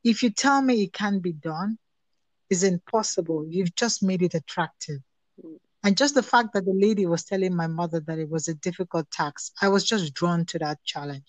If 0.02 0.22
you 0.22 0.30
tell 0.30 0.62
me 0.62 0.82
it 0.82 0.92
can't 0.92 1.22
be 1.22 1.32
done, 1.32 1.78
it's 2.50 2.62
impossible. 2.62 3.46
You've 3.48 3.74
just 3.74 4.02
made 4.02 4.22
it 4.22 4.34
attractive. 4.34 5.00
And 5.85 5.99
just 5.99 6.14
the 6.14 6.23
fact 6.23 6.55
that 6.55 6.64
the 6.64 6.73
lady 6.75 7.05
was 7.05 7.25
telling 7.25 7.55
my 7.55 7.66
mother 7.66 8.01
that 8.01 8.18
it 8.18 8.31
was 8.31 8.49
a 8.49 8.55
difficult 8.55 9.11
task, 9.11 9.53
I 9.61 9.68
was 9.68 9.85
just 9.85 10.14
drawn 10.14 10.47
to 10.47 10.59
that 10.61 10.83
challenge. 10.85 11.27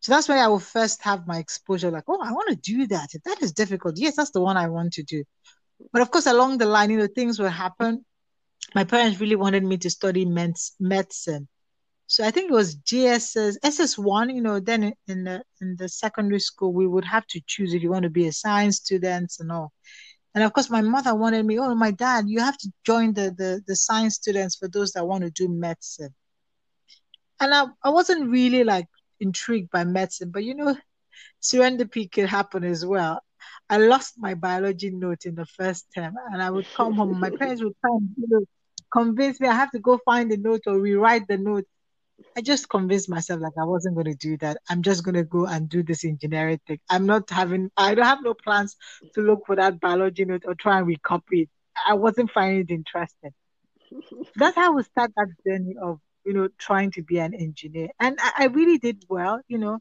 So 0.00 0.12
that's 0.12 0.28
why 0.28 0.38
I 0.38 0.48
will 0.48 0.60
first 0.60 1.02
have 1.02 1.26
my 1.26 1.38
exposure 1.38 1.90
like, 1.90 2.04
oh, 2.06 2.20
I 2.22 2.32
want 2.32 2.50
to 2.50 2.56
do 2.56 2.86
that. 2.88 3.14
If 3.14 3.22
that 3.22 3.42
is 3.42 3.52
difficult, 3.52 3.96
yes, 3.96 4.16
that's 4.16 4.32
the 4.32 4.40
one 4.42 4.58
I 4.58 4.68
want 4.68 4.92
to 4.94 5.02
do. 5.02 5.24
But 5.92 6.02
of 6.02 6.10
course, 6.10 6.26
along 6.26 6.58
the 6.58 6.66
line, 6.66 6.90
you 6.90 6.98
know, 6.98 7.06
things 7.06 7.38
will 7.38 7.48
happen. 7.48 8.04
My 8.74 8.84
parents 8.84 9.18
really 9.18 9.36
wanted 9.36 9.64
me 9.64 9.78
to 9.78 9.90
study 9.90 10.26
medicine. 10.26 11.48
So 12.06 12.24
I 12.24 12.30
think 12.30 12.50
it 12.50 12.54
was 12.54 12.76
GSS, 12.76 13.56
SS1, 13.64 14.34
you 14.34 14.42
know, 14.42 14.60
then 14.60 14.92
in 15.06 15.24
the 15.24 15.42
in 15.60 15.76
the 15.76 15.88
secondary 15.88 16.40
school, 16.40 16.72
we 16.72 16.86
would 16.86 17.04
have 17.04 17.26
to 17.28 17.40
choose 17.46 17.72
if 17.72 17.82
you 17.82 17.90
want 17.90 18.02
to 18.02 18.10
be 18.10 18.26
a 18.26 18.32
science 18.32 18.76
student 18.76 19.32
and 19.38 19.52
all. 19.52 19.72
And 20.34 20.44
of 20.44 20.52
course, 20.52 20.70
my 20.70 20.80
mother 20.80 21.14
wanted 21.14 21.44
me, 21.44 21.58
oh, 21.58 21.74
my 21.74 21.90
dad, 21.90 22.24
you 22.28 22.40
have 22.40 22.56
to 22.58 22.72
join 22.84 23.12
the, 23.14 23.34
the, 23.36 23.62
the 23.66 23.74
science 23.74 24.14
students 24.14 24.56
for 24.56 24.68
those 24.68 24.92
that 24.92 25.06
want 25.06 25.24
to 25.24 25.30
do 25.30 25.48
medicine. 25.48 26.14
And 27.40 27.52
I, 27.54 27.66
I 27.82 27.90
wasn't 27.90 28.30
really 28.30 28.62
like 28.64 28.86
intrigued 29.18 29.70
by 29.70 29.84
medicine, 29.84 30.30
but 30.30 30.44
you 30.44 30.54
know, 30.54 30.76
serendipity 31.42 32.10
could 32.10 32.26
happen 32.26 32.64
as 32.64 32.84
well. 32.84 33.22
I 33.68 33.78
lost 33.78 34.14
my 34.18 34.34
biology 34.34 34.90
note 34.90 35.26
in 35.26 35.34
the 35.34 35.46
first 35.46 35.86
term, 35.94 36.14
and 36.32 36.42
I 36.42 36.50
would 36.50 36.66
come 36.74 36.94
home. 36.94 37.18
My 37.18 37.30
parents 37.30 37.62
would 37.62 37.74
try 37.80 37.90
and 37.92 38.10
you 38.16 38.26
know, 38.28 38.44
convince 38.92 39.40
me 39.40 39.48
I 39.48 39.54
have 39.54 39.70
to 39.72 39.78
go 39.78 39.98
find 40.04 40.30
the 40.30 40.36
note 40.36 40.62
or 40.66 40.78
rewrite 40.78 41.28
the 41.28 41.38
note. 41.38 41.66
I 42.36 42.40
just 42.42 42.68
convinced 42.68 43.08
myself 43.08 43.40
like 43.40 43.52
I 43.58 43.64
wasn't 43.64 43.94
going 43.94 44.06
to 44.06 44.14
do 44.14 44.36
that. 44.38 44.58
I'm 44.68 44.82
just 44.82 45.04
going 45.04 45.14
to 45.14 45.24
go 45.24 45.46
and 45.46 45.68
do 45.68 45.82
this 45.82 46.04
engineering 46.04 46.60
thing. 46.66 46.78
I'm 46.88 47.06
not 47.06 47.28
having, 47.30 47.70
I 47.76 47.94
don't 47.94 48.04
have 48.04 48.22
no 48.22 48.34
plans 48.34 48.76
to 49.14 49.20
look 49.20 49.46
for 49.46 49.56
that 49.56 49.80
biology 49.80 50.24
note 50.24 50.44
or 50.46 50.54
try 50.54 50.78
and 50.78 50.86
recopy 50.86 51.42
it. 51.42 51.48
I 51.86 51.94
wasn't 51.94 52.30
finding 52.30 52.60
it 52.60 52.70
interesting. 52.70 53.32
That's 54.36 54.56
how 54.56 54.72
we 54.74 54.82
start 54.84 55.12
that 55.16 55.28
journey 55.46 55.74
of, 55.80 56.00
you 56.24 56.32
know, 56.32 56.48
trying 56.58 56.92
to 56.92 57.02
be 57.02 57.18
an 57.18 57.34
engineer. 57.34 57.88
And 57.98 58.18
I, 58.20 58.32
I 58.38 58.46
really 58.46 58.78
did 58.78 59.04
well, 59.08 59.40
you 59.48 59.58
know, 59.58 59.78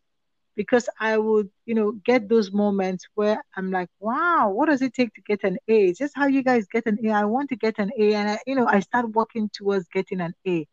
because 0.56 0.90
I 1.00 1.18
would, 1.18 1.50
you 1.66 1.76
know, 1.76 1.94
get 2.04 2.28
those 2.28 2.52
moments 2.52 3.06
where 3.16 3.42
I'm 3.56 3.72
like, 3.72 3.88
wow, 4.00 4.50
what 4.50 4.68
does 4.68 4.82
it 4.82 4.94
take 4.94 5.14
to 5.14 5.22
get 5.22 5.44
an 5.44 5.58
A? 5.68 5.86
Is 5.86 6.00
this 6.00 6.12
how 6.14 6.28
you 6.28 6.44
guys 6.44 6.68
get 6.72 6.86
an 6.86 6.98
A? 7.06 7.12
I 7.12 7.26
want 7.26 7.50
to 7.50 7.56
get 7.56 7.80
an 7.80 7.92
A. 7.98 8.14
And, 8.14 8.32
I, 8.32 8.40
you 8.46 8.56
know, 8.56 8.68
I 8.68 8.82
start 8.82 9.10
working 9.12 9.50
towards 9.54 9.88
getting 9.88 10.20
an 10.20 10.34
A. 10.46 10.68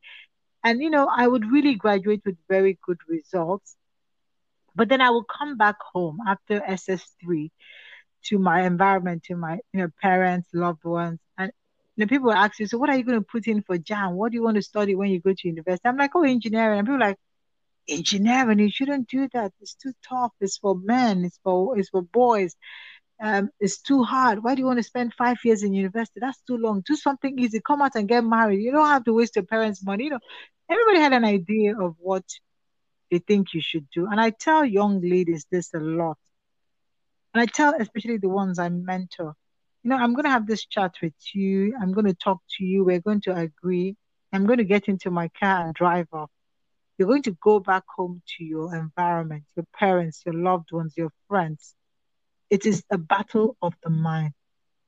And, 0.67 0.83
you 0.83 0.91
know, 0.91 1.09
I 1.09 1.29
would 1.29 1.47
really 1.49 1.77
graduate 1.77 2.23
with 2.27 2.37
very 2.49 2.77
good 2.85 2.99
results. 3.07 3.77
But 4.75 4.89
then 4.89 5.01
I 5.01 5.11
would 5.11 5.27
come 5.29 5.57
back 5.57 5.77
home 5.93 6.19
after 6.27 6.61
SS3 6.61 7.53
to 8.25 8.39
my 8.41 8.67
environment, 8.67 9.23
to 9.29 9.37
my, 9.37 9.61
you 9.73 9.81
know, 9.81 9.89
parents, 10.03 10.49
loved 10.53 10.83
ones. 10.83 11.21
And 11.39 11.53
you 11.95 12.05
know, 12.05 12.09
people 12.09 12.33
ask 12.33 12.59
you, 12.59 12.67
so 12.67 12.79
what 12.79 12.91
are 12.91 12.97
you 12.97 13.05
going 13.05 13.21
to 13.21 13.25
put 13.25 13.47
in 13.47 13.63
for 13.63 13.79
JAMB? 13.79 14.15
What 14.15 14.33
do 14.33 14.39
you 14.39 14.43
want 14.43 14.57
to 14.57 14.63
study 14.63 14.97
when 14.97 15.11
you 15.11 15.21
go 15.21 15.33
to 15.33 15.49
university? 15.49 15.89
I'm 15.89 15.97
like, 15.97 16.17
oh, 16.17 16.25
engineering. 16.25 16.81
And 16.81 16.89
people 16.89 16.99
like, 16.99 17.19
engineering, 17.89 18.59
you 18.59 18.69
shouldn't 18.69 19.09
do 19.09 19.29
that. 19.35 19.53
It's 19.61 19.77
too 19.77 19.93
tough. 20.09 20.33
It's 20.41 20.59
for 20.59 20.75
men. 20.75 21.25
It's 21.25 21.39
for 21.45 21.79
it's 21.79 21.91
for 21.91 22.03
boys. 22.03 22.57
Um, 23.21 23.51
it's 23.61 23.81
too 23.81 24.03
hard. 24.03 24.43
Why 24.45 24.55
do 24.55 24.61
you 24.61 24.67
want 24.67 24.79
to 24.79 24.83
spend 24.83 25.15
five 25.15 25.39
years 25.45 25.63
in 25.63 25.73
university? 25.73 26.21
That's 26.21 26.41
too 26.43 26.59
long. 26.59 26.83
Do 26.87 26.97
something 26.97 27.39
easy. 27.39 27.61
Come 27.61 27.81
out 27.81 27.95
and 27.95 28.09
get 28.09 28.25
married. 28.25 28.61
You 28.61 28.73
don't 28.73 28.87
have 28.87 29.05
to 29.05 29.15
waste 29.15 29.37
your 29.37 29.45
parents' 29.45 29.85
money. 29.85 30.05
You 30.05 30.11
know, 30.11 30.19
everybody 30.71 31.01
had 31.01 31.13
an 31.13 31.25
idea 31.25 31.79
of 31.79 31.95
what 31.99 32.25
they 33.11 33.19
think 33.19 33.55
you 33.55 33.61
should 33.61 33.89
do. 33.91 34.07
And 34.07 34.21
I 34.21 34.31
tell 34.31 34.65
young 34.65 35.01
ladies 35.01 35.47
this 35.51 35.73
a 35.75 35.79
lot. 35.79 36.19
And 37.33 37.41
I 37.43 37.47
tell 37.47 37.75
especially 37.79 38.19
the 38.19 38.29
ones 38.29 38.59
I 38.59 38.69
mentor, 38.69 39.35
you 39.83 39.91
know, 39.91 39.97
I'm 39.97 40.15
going 40.15 40.25
to 40.25 40.31
have 40.31 40.47
this 40.47 40.67
chat 40.67 40.95
with 41.01 41.15
you. 41.33 41.77
I'm 41.81 41.93
going 41.93 42.07
to 42.07 42.15
talk 42.15 42.41
to 42.59 42.65
you. 42.65 42.85
We're 42.85 43.01
going 43.01 43.21
to 43.23 43.37
agree. 43.37 43.97
I'm 44.33 44.47
going 44.47 44.59
to 44.59 44.65
get 44.65 44.89
into 44.89 45.11
my 45.11 45.29
car 45.41 45.67
and 45.67 45.75
drive 45.75 46.09
off. 46.13 46.31
You're 46.99 47.09
going 47.09 47.23
to 47.23 47.37
go 47.43 47.61
back 47.61 47.85
home 47.95 48.23
to 48.37 48.45
your 48.45 48.75
environment, 48.75 49.45
your 49.55 49.67
parents, 49.79 50.23
your 50.25 50.35
loved 50.35 50.73
ones, 50.73 50.95
your 50.97 51.11
friends. 51.29 51.75
It 52.51 52.67
is 52.67 52.85
a 52.91 52.99
battle 52.99 53.57
of 53.63 53.75
the 53.83 53.91
mind. 53.91 54.33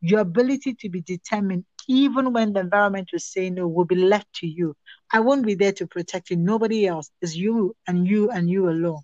your 0.00 0.20
ability 0.20 0.74
to 0.74 0.88
be 0.88 1.00
determined, 1.00 1.64
even 1.88 2.32
when 2.32 2.52
the 2.52 2.60
environment 2.60 3.10
will 3.12 3.18
say 3.18 3.50
no, 3.50 3.66
will 3.66 3.84
be 3.84 3.96
left 3.96 4.32
to 4.34 4.46
you. 4.46 4.74
I 5.12 5.20
won't 5.20 5.46
be 5.46 5.54
there 5.54 5.72
to 5.72 5.86
protect 5.86 6.30
you. 6.30 6.36
Nobody 6.36 6.86
else. 6.86 7.10
It's 7.20 7.34
you 7.36 7.74
and 7.86 8.06
you 8.06 8.30
and 8.30 8.48
you 8.50 8.68
alone. 8.68 9.00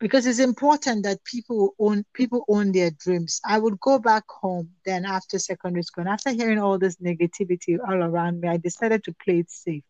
Because 0.00 0.26
it's 0.26 0.40
important 0.40 1.04
that 1.04 1.24
people 1.24 1.74
own 1.78 2.04
people 2.12 2.44
own 2.48 2.72
their 2.72 2.90
dreams. 2.90 3.40
I 3.44 3.58
would 3.58 3.78
go 3.80 4.00
back 4.00 4.24
home 4.28 4.70
then 4.84 5.04
after 5.04 5.38
secondary 5.38 5.84
school. 5.84 6.02
And 6.02 6.10
after 6.10 6.30
hearing 6.30 6.58
all 6.58 6.78
this 6.78 6.96
negativity 6.96 7.78
all 7.86 8.02
around 8.02 8.40
me, 8.40 8.48
I 8.48 8.56
decided 8.56 9.04
to 9.04 9.14
play 9.24 9.40
it 9.40 9.50
safe. 9.50 9.84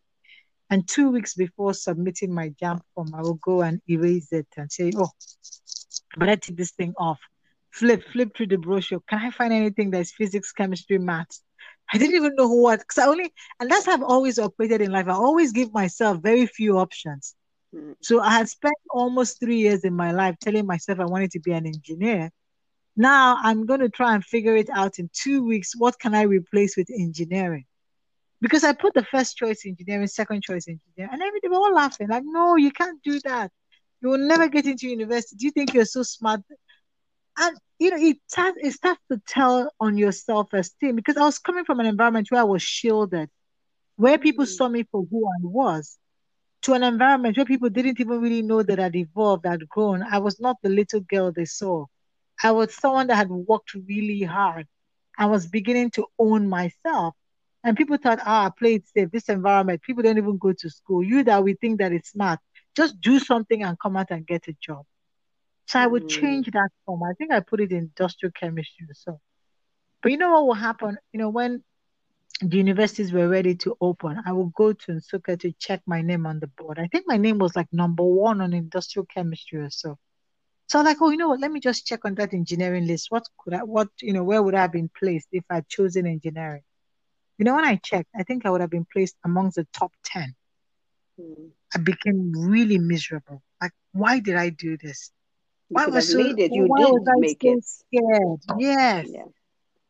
And 0.70 0.86
two 0.88 1.10
weeks 1.10 1.34
before 1.34 1.74
submitting 1.74 2.34
my 2.34 2.50
JAMB 2.62 2.80
form, 2.94 3.14
I 3.14 3.22
will 3.22 3.40
go 3.42 3.62
and 3.62 3.80
erase 3.88 4.32
it 4.32 4.48
and 4.56 4.70
say, 4.72 4.92
oh, 4.96 5.10
but 6.16 6.28
I 6.28 6.36
take 6.36 6.56
this 6.56 6.72
thing 6.72 6.94
off. 6.98 7.18
Flip, 7.70 8.02
flip 8.12 8.36
through 8.36 8.48
the 8.48 8.58
brochure. 8.58 9.00
Can 9.08 9.18
I 9.18 9.30
find 9.30 9.52
anything 9.52 9.90
that's 9.90 10.12
physics, 10.12 10.52
chemistry, 10.52 10.98
maths? 10.98 11.42
I 11.92 11.98
didn't 11.98 12.16
even 12.16 12.34
know 12.36 12.48
what, 12.48 12.80
because 12.80 12.98
I 12.98 13.06
only, 13.06 13.32
and 13.60 13.70
that's 13.70 13.86
how 13.86 13.92
I've 13.92 14.02
always 14.02 14.38
operated 14.38 14.82
in 14.82 14.92
life. 14.92 15.08
I 15.08 15.12
always 15.12 15.52
give 15.52 15.72
myself 15.72 16.22
very 16.22 16.46
few 16.46 16.78
options. 16.78 17.34
Mm. 17.74 17.96
So 18.00 18.20
I 18.20 18.30
had 18.30 18.48
spent 18.48 18.74
almost 18.90 19.40
three 19.40 19.58
years 19.58 19.84
in 19.84 19.94
my 19.94 20.12
life 20.12 20.36
telling 20.40 20.66
myself 20.66 21.00
I 21.00 21.06
wanted 21.06 21.30
to 21.32 21.40
be 21.40 21.52
an 21.52 21.66
engineer. 21.66 22.30
Now 22.96 23.38
I'm 23.42 23.64
going 23.64 23.80
to 23.80 23.88
try 23.88 24.14
and 24.14 24.24
figure 24.24 24.56
it 24.56 24.68
out 24.70 24.98
in 24.98 25.08
two 25.12 25.44
weeks. 25.44 25.74
What 25.76 25.98
can 25.98 26.14
I 26.14 26.22
replace 26.22 26.76
with 26.76 26.90
engineering? 26.90 27.64
Because 28.40 28.64
I 28.64 28.72
put 28.72 28.92
the 28.92 29.04
first 29.04 29.36
choice 29.36 29.62
engineering, 29.64 30.06
second 30.08 30.42
choice 30.42 30.66
engineering, 30.68 31.10
and 31.12 31.22
everybody 31.22 31.48
were 31.48 31.56
all 31.56 31.74
laughing. 31.74 32.08
Like, 32.08 32.24
no, 32.26 32.56
you 32.56 32.70
can't 32.70 33.02
do 33.02 33.20
that. 33.20 33.50
You 34.02 34.10
will 34.10 34.18
never 34.18 34.48
get 34.48 34.66
into 34.66 34.88
university. 34.88 35.36
Do 35.36 35.46
you 35.46 35.52
think 35.52 35.74
you're 35.74 35.84
so 35.84 36.02
smart? 36.02 36.42
And 37.38 37.56
you 37.78 37.90
know, 37.90 37.96
it 37.98 38.18
starts 38.26 38.58
it 38.60 38.72
starts 38.72 39.00
to 39.10 39.20
tell 39.26 39.72
on 39.80 39.96
your 39.96 40.12
self-esteem 40.12 40.96
because 40.96 41.16
I 41.16 41.22
was 41.22 41.38
coming 41.38 41.64
from 41.64 41.80
an 41.80 41.86
environment 41.86 42.30
where 42.30 42.40
I 42.40 42.44
was 42.44 42.62
shielded, 42.62 43.30
where 43.96 44.18
people 44.18 44.44
mm-hmm. 44.44 44.52
saw 44.52 44.68
me 44.68 44.84
for 44.90 45.06
who 45.10 45.26
I 45.26 45.40
was, 45.42 45.98
to 46.62 46.74
an 46.74 46.82
environment 46.82 47.36
where 47.36 47.46
people 47.46 47.70
didn't 47.70 48.00
even 48.00 48.20
really 48.20 48.42
know 48.42 48.62
that 48.62 48.80
I'd 48.80 48.96
evolved, 48.96 49.46
I'd 49.46 49.68
grown. 49.68 50.02
I 50.02 50.18
was 50.18 50.40
not 50.40 50.56
the 50.62 50.68
little 50.68 51.00
girl 51.00 51.32
they 51.32 51.44
saw. 51.44 51.86
I 52.42 52.52
was 52.52 52.74
someone 52.74 53.06
that 53.08 53.16
had 53.16 53.30
worked 53.30 53.74
really 53.74 54.22
hard. 54.22 54.66
I 55.18 55.26
was 55.26 55.46
beginning 55.46 55.90
to 55.92 56.06
own 56.18 56.48
myself. 56.48 57.14
And 57.64 57.76
people 57.76 57.96
thought, 57.96 58.18
ah, 58.24 58.50
play 58.50 58.74
it 58.74 58.88
safe. 58.88 59.10
This 59.10 59.28
environment, 59.28 59.82
people 59.82 60.02
don't 60.02 60.18
even 60.18 60.38
go 60.38 60.52
to 60.52 60.70
school. 60.70 61.04
You 61.04 61.22
that 61.24 61.44
we 61.44 61.54
think 61.54 61.78
that 61.78 61.92
it's 61.92 62.10
smart, 62.10 62.40
just 62.76 63.00
do 63.00 63.18
something 63.18 63.62
and 63.62 63.78
come 63.78 63.96
out 63.96 64.10
and 64.10 64.26
get 64.26 64.48
a 64.48 64.56
job. 64.60 64.84
So 65.66 65.78
I 65.78 65.86
would 65.86 66.04
mm. 66.04 66.08
change 66.08 66.50
that 66.50 66.70
form. 66.84 67.02
I 67.02 67.14
think 67.14 67.32
I 67.32 67.40
put 67.40 67.60
it 67.60 67.72
in 67.72 67.78
industrial 67.78 68.32
chemistry 68.32 68.86
or 68.88 68.94
so. 68.94 69.20
But 70.02 70.12
you 70.12 70.18
know 70.18 70.32
what 70.32 70.46
will 70.46 70.54
happen? 70.54 70.98
You 71.12 71.20
know, 71.20 71.28
when 71.28 71.62
the 72.40 72.56
universities 72.56 73.12
were 73.12 73.28
ready 73.28 73.54
to 73.56 73.76
open, 73.80 74.20
I 74.26 74.32
would 74.32 74.52
go 74.54 74.72
to 74.72 74.92
Nsukka 74.92 75.38
to 75.40 75.52
check 75.52 75.80
my 75.86 76.02
name 76.02 76.26
on 76.26 76.40
the 76.40 76.48
board. 76.48 76.78
I 76.78 76.88
think 76.88 77.04
my 77.06 77.16
name 77.16 77.38
was 77.38 77.54
like 77.54 77.68
number 77.72 78.02
one 78.02 78.40
on 78.40 78.52
industrial 78.52 79.06
chemistry 79.06 79.60
or 79.60 79.70
so. 79.70 79.98
So 80.68 80.78
I'm 80.78 80.84
like, 80.84 80.98
oh, 81.00 81.10
you 81.10 81.18
know 81.18 81.28
what? 81.28 81.40
Let 81.40 81.52
me 81.52 81.60
just 81.60 81.86
check 81.86 82.04
on 82.04 82.14
that 82.16 82.34
engineering 82.34 82.86
list. 82.86 83.10
What 83.10 83.24
could 83.38 83.54
I, 83.54 83.62
what, 83.62 83.88
you 84.00 84.12
know, 84.12 84.24
where 84.24 84.42
would 84.42 84.54
I 84.54 84.62
have 84.62 84.72
been 84.72 84.90
placed 84.98 85.28
if 85.30 85.44
I'd 85.50 85.68
chosen 85.68 86.06
engineering? 86.06 86.62
You 87.38 87.44
know, 87.44 87.54
when 87.54 87.64
I 87.64 87.76
checked, 87.76 88.08
I 88.16 88.22
think 88.22 88.44
I 88.44 88.50
would 88.50 88.60
have 88.60 88.70
been 88.70 88.86
placed 88.90 89.16
amongst 89.24 89.56
the 89.56 89.66
top 89.72 89.92
10. 90.04 90.34
Mm. 91.20 91.50
I 91.74 91.78
became 91.78 92.32
really 92.34 92.78
miserable. 92.78 93.42
Like, 93.60 93.72
why 93.92 94.20
did 94.20 94.36
I 94.36 94.50
do 94.50 94.76
this? 94.76 95.10
Why 95.68 95.86
was 95.86 96.10
so, 96.10 96.18
made 96.18 96.38
it. 96.38 96.52
You 96.52 96.66
why 96.66 96.84
did 96.84 96.92
was 96.92 97.08
I 97.08 97.20
make 97.20 97.42
so 97.42 97.52
it. 97.52 97.64
Scared? 97.64 98.40
Yes. 98.58 99.06
Yeah. 99.10 99.24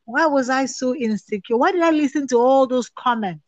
Why 0.04 0.26
was 0.26 0.48
I 0.48 0.66
so 0.66 0.94
insecure? 0.94 1.56
Why 1.56 1.72
did 1.72 1.82
I 1.82 1.90
listen 1.90 2.26
to 2.28 2.36
all 2.36 2.66
those 2.66 2.88
comments? 2.88 3.44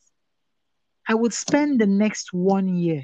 I 1.08 1.14
would 1.14 1.34
spend 1.34 1.80
the 1.80 1.86
next 1.86 2.32
one 2.32 2.68
year 2.68 3.02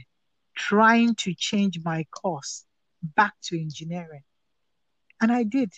trying 0.56 1.14
to 1.16 1.34
change 1.34 1.80
my 1.84 2.04
course 2.04 2.64
back 3.02 3.34
to 3.44 3.60
engineering. 3.60 4.22
And 5.20 5.30
I 5.30 5.42
did. 5.42 5.72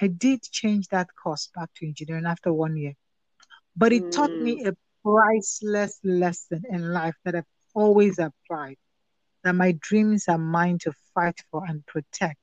I 0.00 0.06
did 0.06 0.42
change 0.42 0.88
that 0.88 1.08
course 1.22 1.50
back 1.54 1.68
to 1.76 1.86
engineering 1.86 2.24
after 2.26 2.52
one 2.52 2.76
year. 2.76 2.94
But 3.76 3.92
it 3.92 4.04
mm. 4.04 4.10
taught 4.10 4.32
me 4.32 4.64
mm. 4.64 4.68
a 4.68 4.76
priceless 5.04 5.98
lesson 6.02 6.62
in 6.70 6.92
life 6.92 7.16
that 7.24 7.34
I've 7.34 7.44
always 7.74 8.18
applied 8.18 8.76
that 9.44 9.54
my 9.54 9.72
dreams 9.80 10.26
are 10.28 10.38
mine 10.38 10.78
to 10.80 10.92
fight 11.14 11.40
for 11.50 11.64
and 11.66 11.84
protect. 11.86 12.38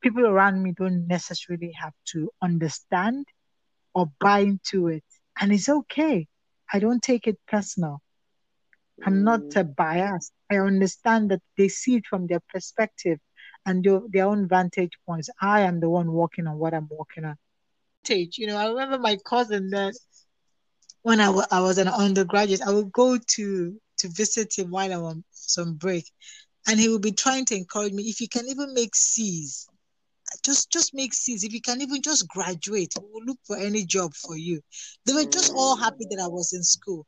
People 0.00 0.26
around 0.26 0.62
me 0.62 0.72
don't 0.72 1.06
necessarily 1.06 1.72
have 1.72 1.94
to 2.06 2.30
understand 2.42 3.26
or 3.94 4.10
buy 4.20 4.40
into 4.40 4.88
it. 4.88 5.04
And 5.40 5.52
it's 5.52 5.68
okay. 5.68 6.26
I 6.72 6.78
don't 6.78 7.02
take 7.02 7.26
it 7.26 7.38
personal. 7.46 8.00
I'm 9.04 9.24
not 9.24 9.40
mm. 9.40 9.60
a 9.60 9.64
bias. 9.64 10.30
I 10.50 10.58
understand 10.58 11.30
that 11.30 11.42
they 11.58 11.68
see 11.68 11.96
it 11.96 12.06
from 12.06 12.26
their 12.26 12.40
perspective 12.48 13.18
and 13.66 13.82
their, 13.82 14.00
their 14.08 14.26
own 14.26 14.48
vantage 14.48 14.92
points. 15.06 15.30
I 15.40 15.62
am 15.62 15.80
the 15.80 15.88
one 15.88 16.12
working 16.12 16.46
on 16.46 16.58
what 16.58 16.74
I'm 16.74 16.88
working 16.90 17.24
on. 17.24 17.36
You 18.38 18.46
know, 18.46 18.56
I 18.56 18.68
remember 18.68 18.98
my 18.98 19.18
cousin 19.24 19.70
that 19.70 19.94
when 21.02 21.20
I, 21.20 21.26
w- 21.26 21.46
I 21.50 21.60
was 21.60 21.78
an 21.78 21.88
undergraduate, 21.88 22.62
I 22.62 22.72
would 22.72 22.92
go 22.92 23.18
to 23.18 23.80
to 24.04 24.12
visit 24.12 24.58
him 24.58 24.70
while 24.70 24.92
I 24.92 24.96
was 24.96 25.14
on 25.14 25.24
some 25.30 25.74
break, 25.74 26.10
and 26.68 26.78
he 26.78 26.88
will 26.88 26.98
be 26.98 27.12
trying 27.12 27.46
to 27.46 27.56
encourage 27.56 27.92
me. 27.92 28.04
If 28.04 28.20
you 28.20 28.28
can 28.28 28.46
even 28.48 28.74
make 28.74 28.94
C's, 28.94 29.66
just 30.44 30.70
just 30.70 30.92
make 30.94 31.14
C's. 31.14 31.42
If 31.42 31.52
you 31.54 31.60
can 31.60 31.80
even 31.80 32.02
just 32.02 32.28
graduate, 32.28 32.92
we'll 33.00 33.24
look 33.24 33.38
for 33.46 33.56
any 33.56 33.84
job 33.84 34.14
for 34.14 34.36
you. 34.36 34.60
They 35.06 35.14
were 35.14 35.24
just 35.24 35.52
all 35.54 35.76
happy 35.76 36.06
that 36.10 36.22
I 36.22 36.28
was 36.28 36.52
in 36.52 36.62
school. 36.62 37.06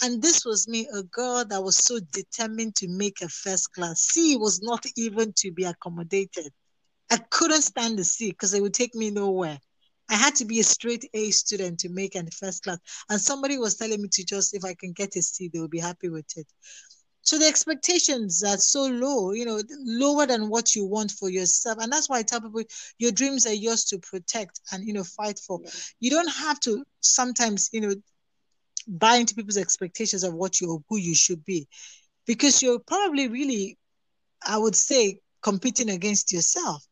And 0.00 0.22
this 0.22 0.44
was 0.44 0.68
me, 0.68 0.88
a 0.94 1.02
girl 1.02 1.44
that 1.44 1.62
was 1.62 1.76
so 1.76 1.98
determined 2.12 2.76
to 2.76 2.88
make 2.88 3.20
a 3.20 3.28
first 3.28 3.72
class. 3.72 4.00
C 4.00 4.36
was 4.36 4.62
not 4.62 4.86
even 4.96 5.32
to 5.38 5.50
be 5.50 5.64
accommodated. 5.64 6.52
I 7.10 7.18
couldn't 7.30 7.62
stand 7.62 7.98
the 7.98 8.04
C 8.04 8.30
because 8.30 8.54
it 8.54 8.62
would 8.62 8.74
take 8.74 8.94
me 8.94 9.10
nowhere. 9.10 9.58
I 10.10 10.14
had 10.14 10.34
to 10.36 10.44
be 10.44 10.60
a 10.60 10.64
straight 10.64 11.08
A 11.14 11.30
student 11.30 11.80
to 11.80 11.88
make 11.88 12.14
an 12.14 12.28
first 12.30 12.62
class. 12.62 12.78
And 13.10 13.20
somebody 13.20 13.58
was 13.58 13.76
telling 13.76 14.00
me 14.00 14.08
to 14.12 14.24
just, 14.24 14.54
if 14.54 14.64
I 14.64 14.74
can 14.74 14.92
get 14.92 15.16
a 15.16 15.22
C, 15.22 15.48
they 15.48 15.60
will 15.60 15.68
be 15.68 15.78
happy 15.78 16.08
with 16.08 16.26
it. 16.36 16.46
So 17.20 17.38
the 17.38 17.46
expectations 17.46 18.42
are 18.42 18.56
so 18.56 18.86
low, 18.86 19.32
you 19.32 19.44
know, 19.44 19.60
lower 19.84 20.24
than 20.24 20.48
what 20.48 20.74
you 20.74 20.86
want 20.86 21.10
for 21.10 21.28
yourself. 21.28 21.76
And 21.78 21.92
that's 21.92 22.08
why 22.08 22.20
I 22.20 22.22
tell 22.22 22.40
people 22.40 22.62
your 22.98 23.12
dreams 23.12 23.46
are 23.46 23.52
yours 23.52 23.84
to 23.86 23.98
protect 23.98 24.60
and, 24.72 24.86
you 24.86 24.94
know, 24.94 25.04
fight 25.04 25.38
for. 25.38 25.60
Yeah. 25.62 25.70
You 26.00 26.10
don't 26.10 26.30
have 26.30 26.58
to 26.60 26.82
sometimes, 27.00 27.68
you 27.72 27.82
know, 27.82 27.94
buy 28.86 29.16
into 29.16 29.34
people's 29.34 29.58
expectations 29.58 30.24
of 30.24 30.32
what 30.32 30.58
you 30.60 30.70
or 30.72 30.82
who 30.88 30.96
you 30.96 31.14
should 31.14 31.44
be. 31.44 31.68
Because 32.26 32.62
you're 32.62 32.78
probably 32.78 33.28
really, 33.28 33.76
I 34.46 34.56
would 34.56 34.76
say, 34.76 35.20
competing 35.42 35.90
against 35.90 36.32
yourself 36.32 36.82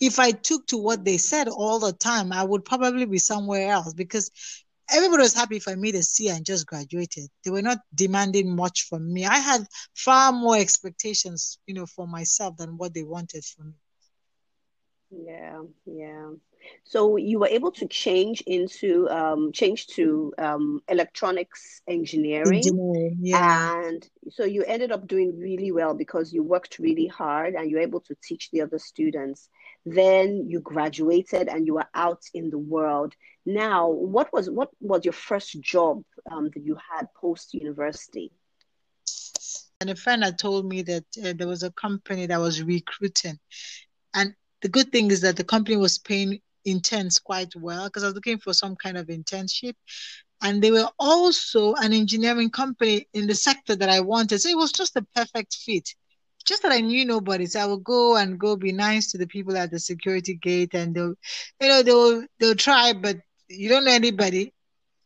if 0.00 0.18
I 0.18 0.32
took 0.32 0.66
to 0.68 0.78
what 0.78 1.04
they 1.04 1.18
said 1.18 1.48
all 1.48 1.78
the 1.78 1.92
time, 1.92 2.32
I 2.32 2.42
would 2.42 2.64
probably 2.64 3.04
be 3.06 3.18
somewhere 3.18 3.70
else 3.70 3.92
because 3.94 4.30
everybody 4.90 5.22
was 5.22 5.34
happy 5.34 5.56
if 5.56 5.68
I 5.68 5.74
made 5.74 5.94
a 5.94 6.02
C 6.02 6.28
and 6.28 6.44
just 6.44 6.66
graduated. 6.66 7.28
They 7.44 7.50
were 7.50 7.62
not 7.62 7.78
demanding 7.94 8.54
much 8.56 8.84
from 8.88 9.12
me. 9.12 9.26
I 9.26 9.38
had 9.38 9.66
far 9.94 10.32
more 10.32 10.56
expectations, 10.56 11.58
you 11.66 11.74
know, 11.74 11.86
for 11.86 12.06
myself 12.06 12.56
than 12.56 12.78
what 12.78 12.94
they 12.94 13.04
wanted 13.04 13.44
from 13.44 13.68
me. 13.68 13.74
Yeah, 15.10 15.62
yeah. 15.86 16.29
So 16.90 17.16
you 17.16 17.38
were 17.38 17.46
able 17.46 17.70
to 17.70 17.86
change 17.86 18.40
into 18.48 19.08
um, 19.10 19.52
change 19.52 19.86
to 19.94 20.34
um, 20.38 20.80
electronics 20.88 21.82
engineering, 21.86 22.56
engineering 22.56 23.16
yeah. 23.20 23.80
and 23.84 24.04
so 24.30 24.42
you 24.42 24.64
ended 24.64 24.90
up 24.90 25.06
doing 25.06 25.38
really 25.38 25.70
well 25.70 25.94
because 25.94 26.32
you 26.32 26.42
worked 26.42 26.80
really 26.80 27.06
hard 27.06 27.54
and 27.54 27.70
you're 27.70 27.86
able 27.88 28.00
to 28.00 28.16
teach 28.24 28.50
the 28.50 28.62
other 28.62 28.80
students. 28.80 29.48
Then 29.86 30.46
you 30.48 30.58
graduated 30.58 31.46
and 31.46 31.64
you 31.64 31.74
were 31.74 31.86
out 31.94 32.22
in 32.34 32.50
the 32.50 32.58
world. 32.58 33.14
Now, 33.46 33.88
what 33.88 34.32
was 34.32 34.50
what 34.50 34.70
was 34.80 35.04
your 35.04 35.12
first 35.12 35.60
job 35.60 36.02
um, 36.28 36.50
that 36.52 36.64
you 36.64 36.76
had 36.92 37.06
post 37.14 37.54
university? 37.54 38.32
And 39.80 39.90
a 39.90 39.94
friend 39.94 40.24
had 40.24 40.40
told 40.40 40.66
me 40.66 40.82
that 40.82 41.04
uh, 41.24 41.34
there 41.36 41.46
was 41.46 41.62
a 41.62 41.70
company 41.70 42.26
that 42.26 42.40
was 42.40 42.60
recruiting, 42.60 43.38
and 44.12 44.34
the 44.60 44.68
good 44.68 44.90
thing 44.90 45.12
is 45.12 45.20
that 45.20 45.36
the 45.36 45.44
company 45.44 45.76
was 45.76 45.96
paying 45.96 46.40
interns 46.64 47.18
quite 47.18 47.54
well 47.56 47.84
because 47.84 48.02
I 48.02 48.06
was 48.06 48.14
looking 48.14 48.38
for 48.38 48.52
some 48.52 48.76
kind 48.76 48.96
of 48.96 49.06
internship. 49.08 49.74
And 50.42 50.62
they 50.62 50.70
were 50.70 50.88
also 50.98 51.74
an 51.74 51.92
engineering 51.92 52.50
company 52.50 53.06
in 53.12 53.26
the 53.26 53.34
sector 53.34 53.76
that 53.76 53.90
I 53.90 54.00
wanted. 54.00 54.40
So 54.40 54.48
it 54.48 54.56
was 54.56 54.72
just 54.72 54.96
a 54.96 55.06
perfect 55.14 55.54
fit 55.54 55.88
just 56.44 56.62
that 56.62 56.72
I 56.72 56.80
knew 56.80 57.04
nobody. 57.04 57.46
So 57.46 57.60
I 57.60 57.66
would 57.66 57.84
go 57.84 58.16
and 58.16 58.38
go 58.38 58.56
be 58.56 58.72
nice 58.72 59.10
to 59.12 59.18
the 59.18 59.26
people 59.26 59.56
at 59.56 59.70
the 59.70 59.78
security 59.78 60.34
gate 60.34 60.74
and 60.74 60.94
they'll, 60.94 61.14
you 61.60 61.68
know, 61.68 61.82
they'll, 61.82 62.24
they'll 62.38 62.54
try, 62.54 62.92
but 62.92 63.18
you 63.48 63.68
don't 63.68 63.84
know 63.84 63.92
anybody. 63.92 64.52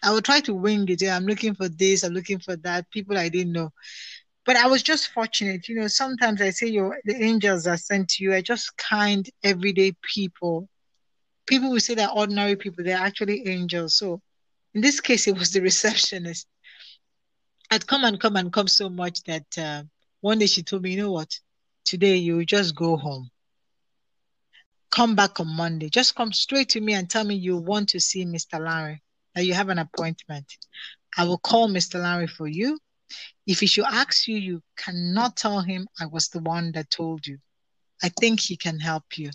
I 0.03 0.13
would 0.13 0.25
try 0.25 0.41
to 0.41 0.55
wing 0.55 0.87
it. 0.89 1.03
I'm 1.03 1.27
looking 1.27 1.55
for 1.55 1.69
this, 1.69 2.03
I'm 2.03 2.13
looking 2.13 2.39
for 2.39 2.57
that, 2.57 2.91
people 2.91 3.17
I 3.19 3.29
didn't 3.29 3.53
know. 3.53 3.71
But 4.47 4.57
I 4.57 4.67
was 4.67 4.83
just 4.83 5.09
fortunate. 5.09 5.69
You 5.69 5.77
know, 5.77 5.87
sometimes 5.87 6.43
I 6.43 6.51
say 6.51 6.67
your 6.67 6.99
the 7.05 7.17
angels 7.23 7.67
are 7.67 7.79
sent 7.79 8.11
to 8.11 8.25
you 8.25 8.35
are 8.35 8.43
just 8.43 8.77
kind, 8.77 9.29
everyday 9.43 9.93
people 10.03 10.69
people 11.47 11.71
will 11.71 11.81
say 11.81 11.95
they're 11.95 12.11
ordinary 12.11 12.57
people, 12.57 12.85
they're 12.85 12.97
actually 12.97 13.47
angels. 13.49 13.97
So 13.97 14.21
in 14.75 14.81
this 14.81 15.01
case, 15.01 15.27
it 15.29 15.39
was 15.39 15.53
the 15.53 15.61
receptionist. 15.71 16.47
I'd 17.71 17.87
come 17.87 18.05
and 18.05 18.21
come 18.21 18.37
and 18.37 18.53
come 18.53 18.69
so 18.69 18.89
much 18.89 19.23
that 19.25 19.59
uh, 19.59 19.83
one 20.21 20.39
day 20.39 20.47
she 20.47 20.63
told 20.63 20.83
me, 20.83 20.93
you 20.93 21.03
know 21.03 21.11
what, 21.13 21.39
today 21.85 22.17
you 22.17 22.45
just 22.45 22.75
go 22.75 22.97
home. 22.97 23.31
Come 24.91 25.17
back 25.17 25.41
on 25.41 25.49
Monday. 25.49 25.89
Just 25.89 26.15
come 26.15 26.33
straight 26.33 26.69
to 26.71 26.81
me 26.81 26.95
and 26.95 27.11
tell 27.11 27.25
me 27.25 27.35
you 27.35 27.57
want 27.57 27.89
to 27.91 28.01
see 28.01 28.25
Mr. 28.25 28.65
Larry, 28.65 29.03
that 29.35 29.45
you 29.45 29.55
have 29.55 29.71
an 29.71 29.79
appointment. 29.79 30.47
I 31.17 31.25
will 31.25 31.39
call 31.39 31.69
Mr. 31.69 32.01
Larry 32.01 32.29
for 32.29 32.47
you. 32.47 32.79
If 33.47 33.61
he 33.61 33.67
should 33.67 33.85
ask 33.85 34.29
you, 34.29 34.37
you 34.37 34.63
cannot 34.77 35.37
tell 35.37 35.61
him 35.61 35.89
I 36.01 36.07
was 36.07 36.29
the 36.29 36.41
one 36.41 36.73
that 36.73 36.91
told 36.91 37.27
you. 37.27 37.39
I 38.03 38.09
think 38.09 38.41
he 38.41 38.57
can 38.57 38.79
help 38.79 39.19
you. 39.19 39.31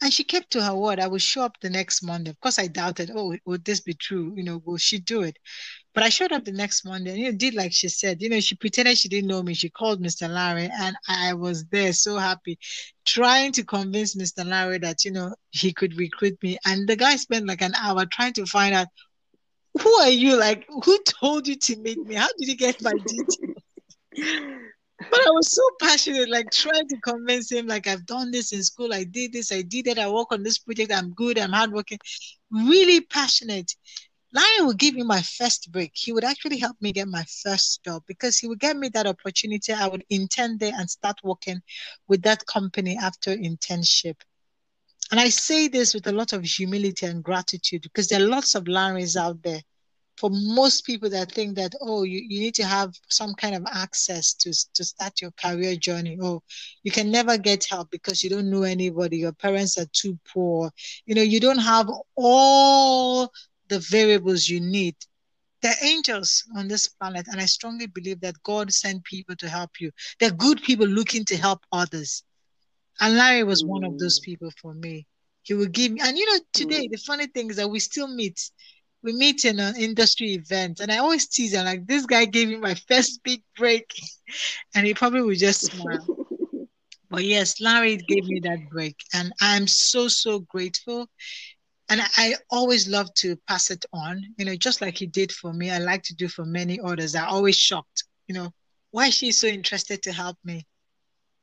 And 0.00 0.12
she 0.12 0.22
kept 0.22 0.52
to 0.52 0.62
her 0.62 0.74
word. 0.74 1.00
I 1.00 1.08
would 1.08 1.22
show 1.22 1.42
up 1.42 1.58
the 1.60 1.70
next 1.70 2.02
Monday. 2.02 2.30
Of 2.30 2.38
course, 2.40 2.58
I 2.58 2.68
doubted, 2.68 3.10
oh, 3.14 3.34
would 3.46 3.64
this 3.64 3.80
be 3.80 3.94
true? 3.94 4.32
You 4.36 4.44
know, 4.44 4.62
will 4.64 4.76
she 4.76 4.98
do 5.00 5.22
it? 5.22 5.36
But 5.92 6.04
I 6.04 6.08
showed 6.08 6.30
up 6.30 6.44
the 6.44 6.52
next 6.52 6.84
Monday 6.84 7.10
and, 7.10 7.18
you 7.18 7.32
know, 7.32 7.36
did 7.36 7.54
like 7.54 7.72
she 7.72 7.88
said, 7.88 8.22
you 8.22 8.28
know, 8.28 8.38
she 8.38 8.54
pretended 8.54 8.96
she 8.96 9.08
didn't 9.08 9.28
know 9.28 9.42
me. 9.42 9.54
She 9.54 9.68
called 9.68 10.00
Mr. 10.00 10.32
Larry 10.32 10.70
and 10.80 10.96
I 11.08 11.34
was 11.34 11.64
there 11.66 11.92
so 11.92 12.16
happy, 12.16 12.58
trying 13.04 13.50
to 13.52 13.64
convince 13.64 14.14
Mr. 14.14 14.46
Larry 14.46 14.78
that, 14.78 15.04
you 15.04 15.10
know, 15.10 15.34
he 15.50 15.72
could 15.72 15.98
recruit 15.98 16.40
me. 16.42 16.58
And 16.64 16.88
the 16.88 16.94
guy 16.94 17.16
spent 17.16 17.48
like 17.48 17.62
an 17.62 17.74
hour 17.74 18.06
trying 18.06 18.34
to 18.34 18.46
find 18.46 18.74
out 18.74 18.86
who 19.80 19.92
are 19.94 20.10
you? 20.10 20.38
Like, 20.38 20.66
who 20.84 20.98
told 21.04 21.48
you 21.48 21.56
to 21.56 21.76
meet 21.76 22.04
me? 22.06 22.14
How 22.14 22.28
did 22.38 22.48
you 22.48 22.56
get 22.56 22.82
my 22.82 22.92
details? 22.92 23.36
but 25.10 25.20
I 25.20 25.30
was 25.30 25.52
so 25.52 25.62
passionate, 25.80 26.28
like 26.30 26.50
trying 26.50 26.88
to 26.88 26.96
convince 26.98 27.50
him, 27.50 27.66
like 27.66 27.86
I've 27.86 28.06
done 28.06 28.30
this 28.30 28.52
in 28.52 28.62
school, 28.62 28.92
I 28.92 29.04
did 29.04 29.32
this, 29.32 29.52
I 29.52 29.62
did 29.62 29.86
that, 29.86 29.98
I 29.98 30.08
work 30.08 30.32
on 30.32 30.42
this 30.42 30.58
project, 30.58 30.92
I'm 30.92 31.12
good, 31.12 31.38
I'm 31.38 31.52
hardworking, 31.52 31.98
really 32.50 33.00
passionate. 33.00 33.74
Lion 34.32 34.66
would 34.66 34.78
give 34.78 34.94
me 34.94 35.02
my 35.04 35.22
first 35.22 35.72
break. 35.72 35.92
He 35.94 36.12
would 36.12 36.24
actually 36.24 36.58
help 36.58 36.76
me 36.80 36.92
get 36.92 37.08
my 37.08 37.24
first 37.42 37.82
job 37.82 38.02
because 38.06 38.36
he 38.36 38.46
would 38.46 38.60
get 38.60 38.76
me 38.76 38.90
that 38.90 39.06
opportunity. 39.06 39.72
I 39.72 39.88
would 39.88 40.04
intern 40.10 40.58
there 40.58 40.72
and 40.76 40.88
start 40.88 41.16
working 41.24 41.62
with 42.08 42.22
that 42.22 42.44
company 42.44 42.98
after 43.00 43.34
internship. 43.34 44.16
And 45.10 45.18
I 45.18 45.30
say 45.30 45.68
this 45.68 45.94
with 45.94 46.06
a 46.06 46.12
lot 46.12 46.34
of 46.34 46.44
humility 46.44 47.06
and 47.06 47.24
gratitude 47.24 47.82
because 47.82 48.08
there 48.08 48.20
are 48.20 48.26
lots 48.26 48.54
of 48.54 48.64
Larrys 48.64 49.16
out 49.16 49.42
there. 49.42 49.62
For 50.18 50.30
most 50.32 50.84
people 50.84 51.08
that 51.10 51.30
think 51.30 51.54
that, 51.56 51.74
oh, 51.80 52.02
you, 52.02 52.20
you 52.26 52.40
need 52.40 52.54
to 52.56 52.64
have 52.64 52.92
some 53.08 53.34
kind 53.34 53.54
of 53.54 53.64
access 53.70 54.34
to, 54.34 54.52
to 54.74 54.84
start 54.84 55.20
your 55.20 55.30
career 55.32 55.76
journey. 55.76 56.18
Oh, 56.20 56.42
you 56.82 56.90
can 56.90 57.10
never 57.10 57.38
get 57.38 57.64
help 57.64 57.90
because 57.90 58.24
you 58.24 58.30
don't 58.30 58.50
know 58.50 58.64
anybody. 58.64 59.18
Your 59.18 59.32
parents 59.32 59.78
are 59.78 59.86
too 59.92 60.18
poor. 60.26 60.70
You 61.06 61.14
know, 61.14 61.22
you 61.22 61.38
don't 61.38 61.58
have 61.58 61.88
all 62.16 63.30
the 63.68 63.78
variables 63.78 64.48
you 64.48 64.60
need. 64.60 64.96
There 65.62 65.72
are 65.72 65.86
angels 65.86 66.44
on 66.56 66.66
this 66.66 66.88
planet, 66.88 67.26
and 67.28 67.40
I 67.40 67.46
strongly 67.46 67.86
believe 67.86 68.20
that 68.20 68.42
God 68.42 68.72
sent 68.72 69.04
people 69.04 69.36
to 69.36 69.48
help 69.48 69.80
you. 69.80 69.90
They're 70.18 70.30
good 70.30 70.62
people 70.62 70.86
looking 70.86 71.24
to 71.26 71.36
help 71.36 71.64
others. 71.70 72.24
And 73.00 73.16
Larry 73.16 73.44
was 73.44 73.64
one 73.64 73.84
of 73.84 73.98
those 73.98 74.20
mm. 74.20 74.24
people 74.24 74.50
for 74.60 74.74
me. 74.74 75.06
He 75.42 75.54
would 75.54 75.72
give 75.72 75.92
me, 75.92 76.00
and 76.02 76.18
you 76.18 76.26
know, 76.26 76.40
today 76.52 76.86
mm. 76.86 76.90
the 76.90 76.98
funny 76.98 77.26
thing 77.26 77.50
is 77.50 77.56
that 77.56 77.70
we 77.70 77.78
still 77.78 78.08
meet. 78.08 78.50
We 79.02 79.12
meet 79.12 79.44
in 79.44 79.60
an 79.60 79.76
industry 79.76 80.32
event, 80.32 80.80
and 80.80 80.90
I 80.90 80.98
always 80.98 81.28
tease 81.28 81.52
him 81.52 81.64
like, 81.64 81.86
"This 81.86 82.06
guy 82.06 82.24
gave 82.24 82.48
me 82.48 82.56
my 82.56 82.74
first 82.74 83.22
big 83.22 83.42
break," 83.56 83.86
and 84.74 84.86
he 84.86 84.94
probably 84.94 85.22
would 85.22 85.38
just 85.38 85.72
smile. 85.72 86.06
but 87.10 87.24
yes, 87.24 87.60
Larry 87.60 87.96
gave 87.96 88.26
me 88.26 88.40
that 88.40 88.68
break, 88.70 88.96
and 89.12 89.32
I'm 89.40 89.66
so 89.66 90.08
so 90.08 90.40
grateful. 90.40 91.08
And 91.90 92.02
I 92.18 92.34
always 92.50 92.86
love 92.86 93.12
to 93.14 93.36
pass 93.48 93.70
it 93.70 93.86
on, 93.94 94.22
you 94.36 94.44
know, 94.44 94.54
just 94.54 94.82
like 94.82 94.98
he 94.98 95.06
did 95.06 95.32
for 95.32 95.54
me. 95.54 95.70
I 95.70 95.78
like 95.78 96.02
to 96.04 96.14
do 96.14 96.28
for 96.28 96.44
many 96.44 96.78
others. 96.84 97.14
I 97.14 97.24
always 97.24 97.56
shocked, 97.56 98.04
you 98.26 98.34
know, 98.34 98.52
why 98.90 99.08
she's 99.08 99.40
so 99.40 99.46
interested 99.46 100.02
to 100.02 100.12
help 100.12 100.36
me? 100.44 100.66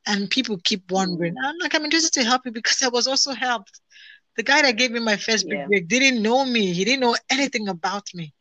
and 0.07 0.29
people 0.29 0.57
keep 0.63 0.91
wondering. 0.91 1.33
Mm. 1.33 1.45
I'm 1.45 1.57
like, 1.61 1.75
I'm 1.75 1.85
interested 1.85 2.13
to 2.13 2.23
help 2.23 2.45
you 2.45 2.51
because 2.51 2.81
I 2.83 2.89
was 2.89 3.07
also 3.07 3.33
helped. 3.33 3.79
The 4.37 4.43
guy 4.43 4.61
that 4.63 4.77
gave 4.77 4.91
me 4.91 4.99
my 4.99 5.17
first 5.17 5.47
big 5.47 5.59
yeah. 5.59 5.67
break 5.67 5.87
didn't 5.87 6.21
know 6.21 6.45
me. 6.45 6.73
He 6.73 6.83
didn't 6.83 7.01
know 7.01 7.15
anything 7.29 7.67
about 7.67 8.07
me. 8.13 8.33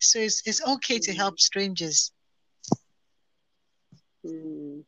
So 0.00 0.18
it's 0.18 0.42
it's 0.46 0.64
okay 0.66 0.98
to 0.98 1.12
help 1.12 1.38
strangers. 1.38 2.12
Mm. 4.24 4.84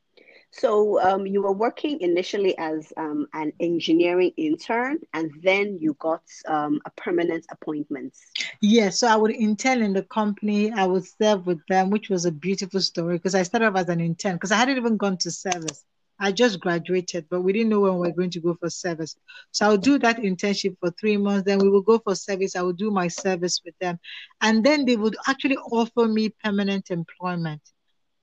So 0.50 1.00
um, 1.00 1.26
you 1.26 1.42
were 1.42 1.52
working 1.52 2.00
initially 2.00 2.56
as 2.58 2.92
um, 2.96 3.26
an 3.34 3.52
engineering 3.60 4.32
intern, 4.36 4.98
and 5.12 5.30
then 5.42 5.78
you 5.80 5.94
got 6.00 6.22
um, 6.46 6.80
a 6.86 6.90
permanent 6.90 7.44
appointment. 7.50 8.14
Yes, 8.38 8.50
yeah, 8.60 8.90
so 8.90 9.08
I 9.08 9.16
would 9.16 9.30
intern 9.30 9.82
in 9.82 9.92
the 9.92 10.02
company. 10.02 10.72
I 10.72 10.86
would 10.86 11.04
serve 11.06 11.46
with 11.46 11.60
them, 11.68 11.90
which 11.90 12.08
was 12.08 12.24
a 12.24 12.32
beautiful 12.32 12.80
story 12.80 13.16
because 13.16 13.34
I 13.34 13.42
started 13.42 13.68
off 13.68 13.76
as 13.76 13.88
an 13.88 14.00
intern 14.00 14.34
because 14.34 14.50
I 14.50 14.56
hadn't 14.56 14.78
even 14.78 14.96
gone 14.96 15.18
to 15.18 15.30
service. 15.30 15.84
I 16.20 16.32
just 16.32 16.60
graduated, 16.60 17.26
but 17.30 17.42
we 17.42 17.52
didn't 17.52 17.68
know 17.68 17.80
when 17.80 17.94
we 17.94 18.08
were 18.08 18.14
going 18.14 18.30
to 18.30 18.40
go 18.40 18.54
for 18.54 18.68
service. 18.68 19.16
So 19.52 19.66
I'll 19.66 19.76
do 19.76 19.98
that 20.00 20.18
internship 20.18 20.76
for 20.80 20.90
three 20.90 21.16
months. 21.16 21.44
Then 21.44 21.58
we 21.58 21.68
will 21.68 21.82
go 21.82 21.98
for 21.98 22.14
service. 22.16 22.56
I 22.56 22.62
will 22.62 22.72
do 22.72 22.90
my 22.90 23.06
service 23.06 23.60
with 23.64 23.74
them. 23.80 24.00
And 24.40 24.64
then 24.64 24.84
they 24.84 24.96
would 24.96 25.16
actually 25.28 25.56
offer 25.56 26.08
me 26.08 26.30
permanent 26.42 26.90
employment. 26.90 27.62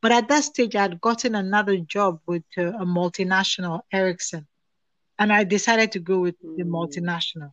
But 0.01 0.11
at 0.11 0.27
that 0.27 0.43
stage, 0.43 0.75
I 0.75 0.83
had 0.83 1.01
gotten 1.01 1.35
another 1.35 1.77
job 1.77 2.19
with 2.27 2.43
uh, 2.57 2.73
a 2.73 2.85
multinational, 2.85 3.81
Ericsson. 3.93 4.45
And 5.17 5.31
I 5.31 5.45
decided 5.45 5.93
to 5.93 5.99
go 5.99 6.19
with 6.19 6.35
the 6.41 6.63
hmm. 6.63 6.75
multinational. 6.75 7.51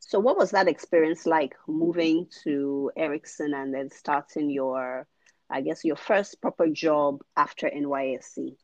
So, 0.00 0.18
what 0.18 0.36
was 0.36 0.50
that 0.50 0.68
experience 0.68 1.26
like 1.26 1.54
moving 1.66 2.26
to 2.44 2.90
Ericsson 2.96 3.54
and 3.54 3.72
then 3.72 3.88
starting 3.88 4.50
your 4.50 5.06
I 5.52 5.60
guess 5.60 5.84
your 5.84 5.96
first 5.96 6.40
proper 6.40 6.66
job 6.68 7.20
after 7.36 7.68
NYSC? 7.68 8.56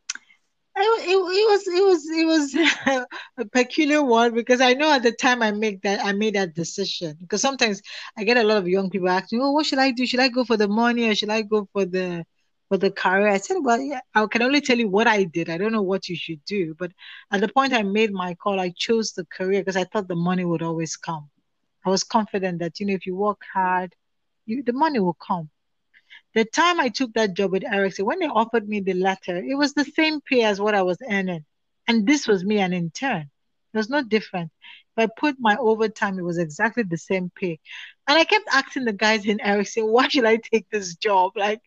It, 0.81 0.81
it, 0.81 1.11
it, 1.11 1.17
was 1.17 1.69
it 1.69 1.85
was 1.85 2.11
it 2.11 2.27
was 2.27 3.07
a 3.39 3.45
peculiar 3.47 4.03
one 4.03 4.33
because 4.33 4.61
I 4.61 4.75
know 4.75 4.93
at 4.93 5.03
the 5.03 5.13
time 5.13 5.43
I 5.43 5.51
make 5.51 5.83
that 5.83 6.05
I 6.05 6.13
made 6.13 6.35
that 6.35 6.55
decision 6.55 7.17
because 7.21 7.43
sometimes 7.43 7.83
I 8.17 8.25
get 8.25 8.37
a 8.37 8.45
lot 8.45 8.59
of 8.59 8.69
young 8.69 8.89
people 8.89 9.09
asking, 9.09 9.43
"Oh, 9.43 9.53
what 9.53 9.67
should 9.67 9.81
I 9.81 9.91
do? 9.91 10.07
Should 10.07 10.21
I 10.21 10.29
go 10.29 10.45
for 10.45 10.57
the 10.57 10.69
money 10.69 11.09
or 11.09 11.15
should 11.15 11.31
I 11.31 11.43
go 11.43 11.69
for 11.73 11.85
the 11.85 12.25
for 12.69 12.79
the 12.79 12.91
career?" 12.93 13.29
I 13.29 13.39
said, 13.39 13.57
"Well, 13.61 13.81
yeah, 13.81 14.01
I 14.15 14.25
can 14.27 14.43
only 14.43 14.61
tell 14.61 14.79
you 14.79 14.89
what 14.89 15.09
I 15.09 15.25
did. 15.25 15.51
I 15.51 15.59
don't 15.59 15.73
know 15.73 15.83
what 15.83 16.09
you 16.09 16.17
should 16.17 16.45
do." 16.45 16.75
But 16.79 16.93
at 17.33 17.41
the 17.41 17.49
point 17.49 17.73
I 17.75 17.83
made 17.83 18.13
my 18.13 18.35
call, 18.35 18.61
I 18.61 18.73
chose 18.77 19.13
the 19.13 19.27
career 19.27 19.61
because 19.61 19.77
I 19.77 19.85
thought 19.85 20.09
the 20.09 20.17
money 20.17 20.45
would 20.45 20.63
always 20.63 20.97
come. 20.97 21.29
I 21.85 21.91
was 21.91 22.05
confident 22.05 22.61
that 22.61 22.79
you 22.81 22.87
know 22.87 22.95
if 22.95 23.05
you 23.07 23.17
work 23.17 23.43
hard, 23.53 23.95
you, 24.47 24.63
the 24.63 24.73
money 24.73 25.01
will 25.01 25.19
come. 25.27 25.51
The 26.35 26.45
time 26.45 26.79
I 26.79 26.89
took 26.89 27.15
that 27.15 27.35
job 27.35 27.53
with 27.53 27.65
Ericsson, 27.65 28.05
when 28.05 28.19
they 28.19 28.27
offered 28.27 28.69
me 28.69 28.81
the 28.81 28.95
letter, 28.95 29.37
it 29.37 29.57
was 29.57 29.75
the 29.75 29.85
same 29.85 30.21
pay 30.21 30.45
as 30.45 30.61
what 30.61 30.75
I 30.75 30.83
was 30.83 30.99
earning. 31.09 31.45
And 31.87 32.07
this 32.07 32.29
was 32.29 32.45
me 32.45 32.59
an 32.59 32.73
intern. 32.73 33.31
It 33.73 33.77
was 33.77 33.89
no 33.89 34.03
different. 34.03 34.51
If 34.97 35.11
I 35.11 35.21
put 35.21 35.37
my 35.39 35.57
overtime, 35.57 36.19
it 36.19 36.25
was 36.25 36.39
exactly 36.39 36.83
the 36.83 36.99
same 36.99 37.31
pay. 37.35 37.59
And 38.07 38.19
I 38.19 38.25
kept 38.25 38.49
asking 38.53 38.85
the 38.85 38.93
guys 38.93 39.25
in 39.27 39.41
Ericsson, 39.41 39.87
why 39.87 40.09
should 40.09 40.25
I 40.25 40.37
take 40.37 40.69
this 40.71 40.97
job? 40.97 41.33
Like, 41.37 41.61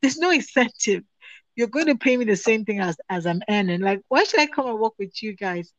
there's 0.00 0.18
no 0.18 0.30
incentive. 0.30 1.04
You're 1.56 1.68
going 1.68 1.86
to 1.86 1.96
pay 1.96 2.16
me 2.16 2.24
the 2.24 2.36
same 2.36 2.64
thing 2.64 2.80
as, 2.80 2.96
as 3.08 3.26
I'm 3.26 3.42
earning. 3.48 3.80
Like, 3.80 4.00
why 4.08 4.24
should 4.24 4.40
I 4.40 4.46
come 4.46 4.68
and 4.68 4.78
work 4.78 4.94
with 4.98 5.22
you 5.22 5.34
guys? 5.34 5.72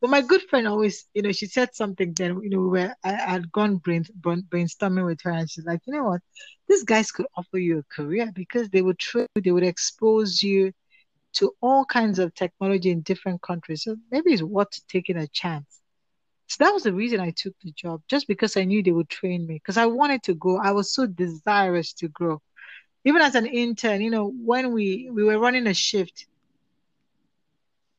But 0.00 0.10
my 0.10 0.20
good 0.22 0.42
friend 0.42 0.66
always, 0.68 1.06
you 1.14 1.22
know, 1.22 1.32
she 1.32 1.46
said 1.46 1.74
something 1.74 2.12
then, 2.14 2.40
you 2.42 2.50
know, 2.50 2.66
where 2.66 2.96
I 3.04 3.12
had 3.12 3.52
gone 3.52 3.76
brain, 3.76 4.04
brainstorming 4.20 5.06
with 5.06 5.20
her, 5.22 5.30
and 5.30 5.50
she's 5.50 5.66
like, 5.66 5.80
you 5.86 5.94
know 5.94 6.04
what, 6.04 6.20
these 6.68 6.84
guys 6.84 7.10
could 7.12 7.26
offer 7.36 7.58
you 7.58 7.78
a 7.78 7.94
career 7.94 8.30
because 8.34 8.70
they 8.70 8.82
would 8.82 8.98
train, 8.98 9.26
they 9.42 9.50
would 9.52 9.64
expose 9.64 10.42
you 10.42 10.72
to 11.34 11.52
all 11.60 11.84
kinds 11.84 12.18
of 12.18 12.34
technology 12.34 12.90
in 12.90 13.02
different 13.02 13.42
countries. 13.42 13.84
So 13.84 13.96
maybe 14.10 14.32
it's 14.32 14.42
worth 14.42 14.86
taking 14.88 15.16
a 15.16 15.28
chance. 15.28 15.80
So 16.48 16.64
that 16.64 16.72
was 16.72 16.84
the 16.84 16.92
reason 16.94 17.20
I 17.20 17.30
took 17.30 17.54
the 17.62 17.72
job, 17.72 18.02
just 18.08 18.28
because 18.28 18.56
I 18.56 18.64
knew 18.64 18.82
they 18.82 18.92
would 18.92 19.10
train 19.10 19.46
me, 19.46 19.56
because 19.56 19.78
I 19.78 19.86
wanted 19.86 20.22
to 20.24 20.34
go. 20.34 20.58
I 20.58 20.72
was 20.72 20.92
so 20.92 21.06
desirous 21.06 21.92
to 21.94 22.08
grow. 22.08 22.42
Even 23.04 23.22
as 23.22 23.34
an 23.36 23.46
intern, 23.46 24.02
you 24.02 24.10
know, 24.10 24.32
when 24.44 24.72
we 24.72 25.10
we 25.12 25.24
were 25.24 25.38
running 25.38 25.66
a 25.68 25.74
shift, 25.74 26.27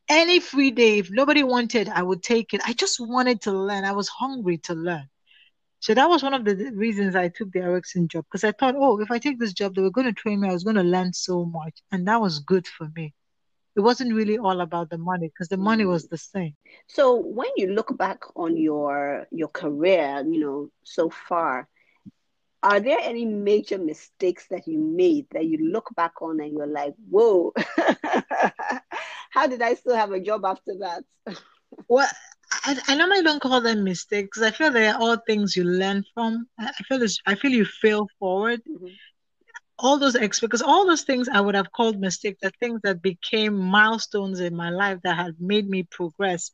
any 0.09 0.39
free 0.39 0.71
day, 0.71 0.97
if 0.97 1.09
nobody 1.11 1.43
wanted, 1.43 1.87
I 1.87 2.01
would 2.01 2.23
take 2.23 2.53
it. 2.53 2.61
I 2.65 2.73
just 2.73 2.99
wanted 2.99 3.41
to 3.41 3.51
learn. 3.51 3.85
I 3.85 3.91
was 3.91 4.09
hungry 4.09 4.57
to 4.59 4.73
learn. 4.73 5.07
So 5.81 5.93
that 5.93 6.09
was 6.09 6.23
one 6.23 6.33
of 6.33 6.43
the 6.43 6.71
reasons 6.75 7.15
I 7.15 7.29
took 7.29 7.51
the 7.51 7.59
Ericsson 7.59 8.09
job 8.09 8.25
because 8.25 8.43
I 8.43 8.51
thought, 8.51 8.75
oh, 8.77 8.99
if 8.99 9.11
I 9.11 9.19
take 9.19 9.39
this 9.39 9.53
job, 9.53 9.75
they 9.75 9.81
were 9.81 9.91
going 9.91 10.07
to 10.07 10.13
train 10.13 10.41
me. 10.41 10.49
I 10.49 10.53
was 10.53 10.65
going 10.65 10.75
to 10.75 10.83
learn 10.83 11.13
so 11.13 11.45
much. 11.45 11.79
And 11.91 12.05
that 12.07 12.19
was 12.19 12.39
good 12.39 12.67
for 12.67 12.89
me. 12.95 13.13
It 13.77 13.81
wasn't 13.81 14.13
really 14.13 14.37
all 14.37 14.59
about 14.59 14.89
the 14.89 14.97
money 14.97 15.27
because 15.27 15.47
the 15.47 15.55
money 15.55 15.85
was 15.85 16.07
the 16.07 16.17
same. 16.17 16.55
So 16.87 17.15
when 17.15 17.47
you 17.55 17.67
look 17.67 17.97
back 17.97 18.23
on 18.35 18.57
your 18.57 19.25
your 19.31 19.47
career, 19.47 20.25
you 20.27 20.39
know, 20.41 20.69
so 20.83 21.09
far, 21.09 21.69
are 22.61 22.79
there 22.81 22.97
any 23.01 23.23
major 23.23 23.77
mistakes 23.77 24.47
that 24.49 24.67
you 24.67 24.79
made 24.79 25.27
that 25.31 25.45
you 25.45 25.71
look 25.71 25.89
back 25.95 26.21
on 26.21 26.41
and 26.41 26.51
you're 26.51 26.67
like, 26.67 26.93
whoa, 27.09 27.53
how 29.29 29.47
did 29.47 29.61
I 29.61 29.75
still 29.75 29.95
have 29.95 30.11
a 30.11 30.19
job 30.19 30.45
after 30.45 30.73
that? 30.79 31.03
well, 31.87 32.07
I, 32.51 32.77
I 32.87 32.95
normally 32.95 33.23
don't 33.23 33.41
call 33.41 33.61
them 33.61 33.83
mistakes. 33.83 34.41
I 34.41 34.51
feel 34.51 34.71
they 34.71 34.87
are 34.87 34.99
all 34.99 35.17
things 35.17 35.55
you 35.55 35.63
learn 35.63 36.03
from. 36.13 36.47
I 36.59 36.71
feel 36.87 36.99
this, 36.99 37.19
I 37.25 37.35
feel 37.35 37.51
you 37.51 37.65
fail 37.65 38.07
forward. 38.19 38.61
Mm-hmm. 38.69 38.87
All 39.81 39.97
those 39.97 40.15
ex 40.15 40.41
because 40.41 40.61
all 40.61 40.85
those 40.85 41.03
things 41.03 41.29
I 41.29 41.39
would 41.39 41.55
have 41.55 41.71
called 41.71 41.99
mistakes 41.99 42.39
are 42.43 42.51
things 42.59 42.81
that 42.83 43.01
became 43.01 43.57
milestones 43.57 44.41
in 44.41 44.53
my 44.53 44.71
life 44.71 44.99
that 45.03 45.15
have 45.15 45.35
made 45.39 45.69
me 45.69 45.83
progress 45.83 46.51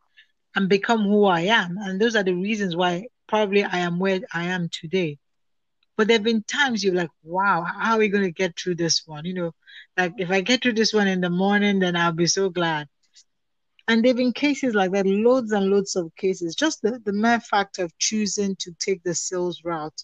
and 0.56 0.70
become 0.70 1.02
who 1.04 1.26
I 1.26 1.42
am. 1.42 1.78
And 1.80 2.00
those 2.00 2.16
are 2.16 2.24
the 2.24 2.36
reasons 2.36 2.76
why 2.76 3.08
probably 3.28 3.64
I 3.64 3.80
am 3.80 3.98
where 3.98 4.20
I 4.32 4.46
am 4.46 4.70
today. 4.72 5.18
But 5.98 6.08
there 6.08 6.16
have 6.16 6.24
been 6.24 6.44
times 6.44 6.84
you're 6.84 6.94
like, 6.94 7.10
wow, 7.24 7.64
how 7.64 7.94
are 7.94 8.00
we 8.00 8.10
going 8.10 8.24
to 8.24 8.32
get 8.32 8.60
through 8.60 8.76
this 8.76 9.04
one? 9.06 9.26
You 9.26 9.34
know, 9.34 9.52
like 9.98 10.14
if 10.18 10.30
I 10.30 10.42
get 10.42 10.62
through 10.62 10.74
this 10.74 10.94
one 10.94 11.08
in 11.08 11.22
the 11.22 11.30
morning, 11.30 11.80
then 11.80 11.96
I'll 11.96 12.12
be 12.12 12.28
so 12.28 12.50
glad. 12.50 12.88
And 13.88 14.04
there 14.04 14.10
have 14.10 14.18
been 14.18 14.34
cases 14.34 14.74
like 14.74 14.92
that, 14.92 15.06
loads 15.06 15.52
and 15.52 15.68
loads 15.70 15.96
of 15.96 16.14
cases. 16.16 16.56
Just 16.56 16.82
the, 16.82 17.00
the 17.06 17.14
mere 17.14 17.40
fact 17.40 17.80
of 17.80 17.98
choosing 17.98 18.56
to 18.58 18.76
take 18.80 19.04
the 19.04 19.14
sales 19.14 19.62
route. 19.64 20.04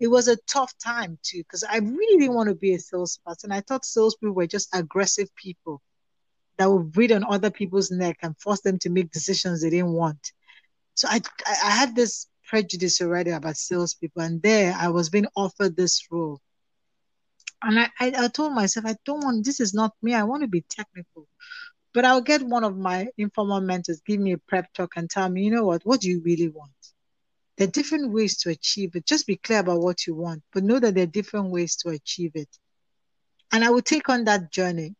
It 0.00 0.08
was 0.08 0.28
a 0.28 0.36
tough 0.48 0.76
time 0.78 1.18
too, 1.22 1.38
because 1.38 1.64
I 1.64 1.78
really 1.78 2.20
didn't 2.20 2.34
want 2.34 2.48
to 2.48 2.54
be 2.54 2.74
a 2.74 2.78
salesperson. 2.78 3.52
I 3.52 3.60
thought 3.60 3.84
salespeople 3.84 4.34
were 4.34 4.46
just 4.46 4.74
aggressive 4.74 5.34
people 5.36 5.80
that 6.58 6.70
would 6.70 6.92
breathe 6.92 7.12
on 7.12 7.24
other 7.24 7.50
people's 7.50 7.90
neck 7.90 8.18
and 8.22 8.38
force 8.38 8.60
them 8.60 8.78
to 8.80 8.90
make 8.90 9.10
decisions 9.12 9.62
they 9.62 9.70
didn't 9.70 9.92
want. 9.92 10.32
So 10.94 11.08
I, 11.08 11.20
I 11.46 11.70
had 11.70 11.94
this 11.96 12.26
prejudice 12.54 13.00
already 13.02 13.32
about 13.32 13.56
salespeople, 13.56 14.22
and 14.22 14.40
there 14.40 14.76
I 14.78 14.88
was 14.88 15.10
being 15.10 15.26
offered 15.34 15.74
this 15.74 16.06
role. 16.08 16.40
And 17.60 17.80
I, 17.80 17.88
I, 17.98 18.12
I 18.16 18.28
told 18.28 18.52
myself, 18.52 18.86
I 18.86 18.94
don't 19.04 19.24
want, 19.24 19.44
this 19.44 19.58
is 19.58 19.74
not 19.74 19.90
me. 20.02 20.14
I 20.14 20.22
want 20.22 20.42
to 20.42 20.48
be 20.48 20.64
technical. 20.70 21.26
But 21.92 22.04
I'll 22.04 22.20
get 22.20 22.42
one 22.42 22.62
of 22.62 22.78
my 22.78 23.08
informal 23.18 23.60
mentors 23.60 24.02
give 24.06 24.20
me 24.20 24.34
a 24.34 24.38
prep 24.38 24.72
talk 24.72 24.92
and 24.94 25.10
tell 25.10 25.28
me, 25.28 25.42
you 25.42 25.50
know 25.50 25.64
what, 25.64 25.82
what 25.82 26.00
do 26.00 26.08
you 26.08 26.20
really 26.24 26.46
want? 26.46 26.70
There 27.56 27.66
are 27.66 27.70
different 27.72 28.12
ways 28.12 28.36
to 28.42 28.50
achieve 28.50 28.94
it. 28.94 29.04
Just 29.04 29.26
be 29.26 29.34
clear 29.34 29.58
about 29.58 29.80
what 29.80 30.06
you 30.06 30.14
want, 30.14 30.44
but 30.52 30.62
know 30.62 30.78
that 30.78 30.94
there 30.94 31.04
are 31.04 31.18
different 31.18 31.50
ways 31.50 31.74
to 31.78 31.88
achieve 31.88 32.32
it. 32.36 32.56
And 33.50 33.64
I 33.64 33.70
will 33.70 33.82
take 33.82 34.08
on 34.08 34.22
that 34.26 34.52
journey. 34.52 34.94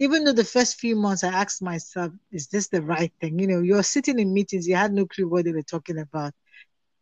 Even 0.00 0.24
though 0.24 0.32
the 0.32 0.42
first 0.42 0.80
few 0.80 0.96
months 0.96 1.22
I 1.22 1.28
asked 1.28 1.62
myself, 1.62 2.10
is 2.32 2.48
this 2.48 2.66
the 2.66 2.82
right 2.82 3.12
thing? 3.20 3.38
You 3.38 3.46
know, 3.46 3.60
you're 3.60 3.84
sitting 3.84 4.18
in 4.18 4.34
meetings, 4.34 4.66
you 4.66 4.74
had 4.74 4.92
no 4.92 5.06
clue 5.06 5.28
what 5.28 5.44
they 5.44 5.52
were 5.52 5.62
talking 5.62 5.98
about. 5.98 6.32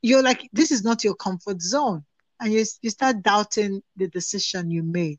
You're 0.03 0.23
like, 0.23 0.49
this 0.53 0.71
is 0.71 0.85
not 0.85 1.05
your 1.05 1.15
comfort 1.15 1.61
zone. 1.61 2.05
And 2.41 2.53
you, 2.53 2.65
you 2.83 2.91
start 2.91 3.23
doubting 3.23 3.83
the 3.97 4.09
decision 4.09 4.71
you 4.71 4.83
made. 4.83 5.19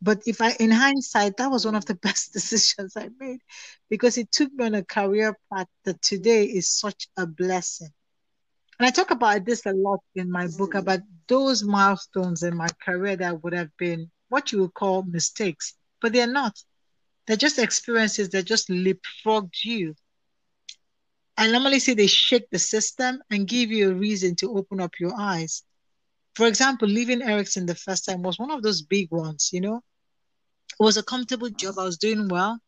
But 0.00 0.22
if 0.26 0.40
I, 0.40 0.52
in 0.60 0.70
hindsight, 0.70 1.36
that 1.36 1.50
was 1.50 1.64
one 1.64 1.74
of 1.74 1.84
the 1.86 1.94
best 2.06 2.32
decisions 2.32 2.96
I 2.96 3.08
made 3.18 3.40
because 3.88 4.18
it 4.18 4.30
took 4.30 4.52
me 4.52 4.66
on 4.66 4.74
a 4.74 4.84
career 4.84 5.36
path 5.52 5.68
that 5.84 6.02
today 6.02 6.44
is 6.44 6.68
such 6.68 7.08
a 7.16 7.26
blessing. 7.26 7.88
And 8.78 8.86
I 8.86 8.90
talk 8.90 9.10
about 9.10 9.44
this 9.44 9.66
a 9.66 9.72
lot 9.72 10.00
in 10.14 10.30
my 10.30 10.46
book 10.46 10.74
about 10.74 11.00
those 11.26 11.64
milestones 11.64 12.44
in 12.44 12.56
my 12.56 12.68
career 12.84 13.16
that 13.16 13.42
would 13.42 13.52
have 13.52 13.76
been 13.76 14.10
what 14.28 14.52
you 14.52 14.60
would 14.60 14.74
call 14.74 15.02
mistakes, 15.02 15.74
but 16.00 16.12
they're 16.12 16.28
not. 16.28 16.56
They're 17.26 17.36
just 17.36 17.58
experiences 17.58 18.30
that 18.30 18.44
just 18.44 18.68
leapfrogged 18.68 19.64
you. 19.64 19.94
I 21.38 21.46
normally 21.46 21.78
say 21.78 21.94
they 21.94 22.08
shake 22.08 22.50
the 22.50 22.58
system 22.58 23.22
and 23.30 23.46
give 23.46 23.70
you 23.70 23.92
a 23.92 23.94
reason 23.94 24.34
to 24.36 24.58
open 24.58 24.80
up 24.80 24.98
your 24.98 25.12
eyes. 25.16 25.62
For 26.34 26.48
example, 26.48 26.88
leaving 26.88 27.22
Ericsson 27.22 27.64
the 27.64 27.76
first 27.76 28.04
time 28.04 28.22
was 28.22 28.40
one 28.40 28.50
of 28.50 28.64
those 28.64 28.82
big 28.82 29.12
ones, 29.12 29.50
you 29.52 29.60
know. 29.60 29.76
It 29.76 30.82
was 30.82 30.96
a 30.96 31.02
comfortable 31.04 31.48
job. 31.50 31.78
I 31.78 31.84
was 31.84 31.96
doing 31.96 32.26
well. 32.26 32.58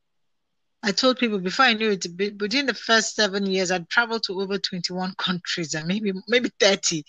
I 0.84 0.92
told 0.92 1.18
people 1.18 1.40
before 1.40 1.64
I 1.64 1.72
knew 1.72 1.90
it, 1.90 2.06
within 2.40 2.66
the 2.66 2.74
first 2.74 3.16
seven 3.16 3.44
years, 3.44 3.72
I'd 3.72 3.90
traveled 3.90 4.22
to 4.24 4.40
over 4.40 4.56
21 4.56 5.14
countries 5.18 5.74
and 5.74 5.88
maybe 5.88 6.12
maybe 6.28 6.52
30. 6.60 7.04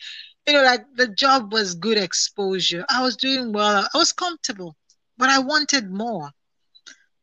You 0.47 0.53
know, 0.53 0.64
like 0.64 0.86
the 0.95 1.09
job 1.09 1.53
was 1.53 1.76
good 1.76 1.99
exposure. 1.99 2.86
I 2.89 3.03
was 3.03 3.16
doing 3.16 3.53
well. 3.53 3.88
I 3.93 3.97
was 3.97 4.14
comfortable, 4.14 4.76
but 5.16 5.30
I 5.30 5.38
wanted 5.38 5.91
more. 5.91 6.32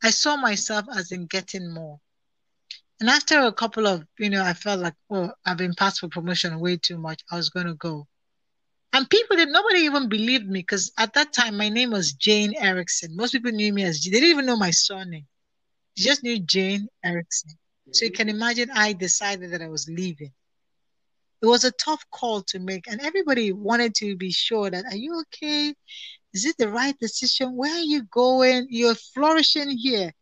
I 0.01 0.11
saw 0.11 0.37
myself 0.37 0.85
as 0.95 1.11
in 1.11 1.27
getting 1.27 1.75
more. 1.75 1.99
And 3.01 3.09
after 3.09 3.41
a 3.41 3.53
couple 3.53 3.87
of, 3.87 4.05
you 4.19 4.29
know, 4.31 4.43
I 4.43 4.55
felt 4.55 4.81
like, 4.81 4.95
oh, 5.11 5.31
I've 5.47 5.57
been 5.57 5.75
passed 5.75 6.01
for 6.01 6.09
promotion 6.09 6.59
way 6.59 6.77
too 6.77 6.99
much. 6.99 7.23
I 7.31 7.37
was 7.37 7.49
going 7.49 7.67
to 7.67 7.75
go. 7.75 8.07
And 8.93 9.09
people 9.09 9.37
did 9.37 9.51
nobody 9.51 9.81
even 9.81 10.09
believed 10.09 10.49
me 10.49 10.61
because 10.61 10.93
at 10.99 11.13
that 11.13 11.33
time 11.33 11.57
my 11.57 11.69
name 11.69 11.91
was 11.91 12.13
Jane 12.15 12.55
Ericsson. 12.57 13.15
Most 13.15 13.33
people 13.33 13.53
knew 13.53 13.73
me 13.73 13.85
as 13.85 14.03
they 14.03 14.11
didn't 14.11 14.31
even 14.31 14.47
know 14.47 14.57
my 14.57 14.71
surname. 14.71 15.27
They 15.97 16.03
just 16.03 16.25
knew 16.25 16.41
Jane 16.41 16.89
Ericsson. 17.05 17.53
So 17.93 18.05
you 18.05 18.11
can 18.11 18.29
imagine 18.29 18.71
I 18.73 18.93
decided 18.93 19.53
that 19.53 19.63
I 19.63 19.69
was 19.69 19.89
leaving. 19.89 20.33
It 21.41 21.47
was 21.47 21.65
a 21.65 21.71
tough 21.73 22.05
call 22.11 22.43
to 22.45 22.59
make, 22.59 22.89
and 22.89 23.01
everybody 23.01 23.53
wanted 23.53 23.95
to 23.97 24.17
be 24.17 24.33
sure 24.33 24.71
that 24.71 24.85
are 24.87 24.97
you 24.97 25.23
okay? 25.23 25.75
Is 26.35 26.45
it 26.45 26.57
the 26.59 26.69
right 26.69 26.99
decision? 26.99 27.57
Where 27.57 27.73
are 27.73 27.81
you 27.81 28.03
going? 28.05 28.67
You're 28.71 28.95
flourishing 28.95 29.71
here. 29.71 30.13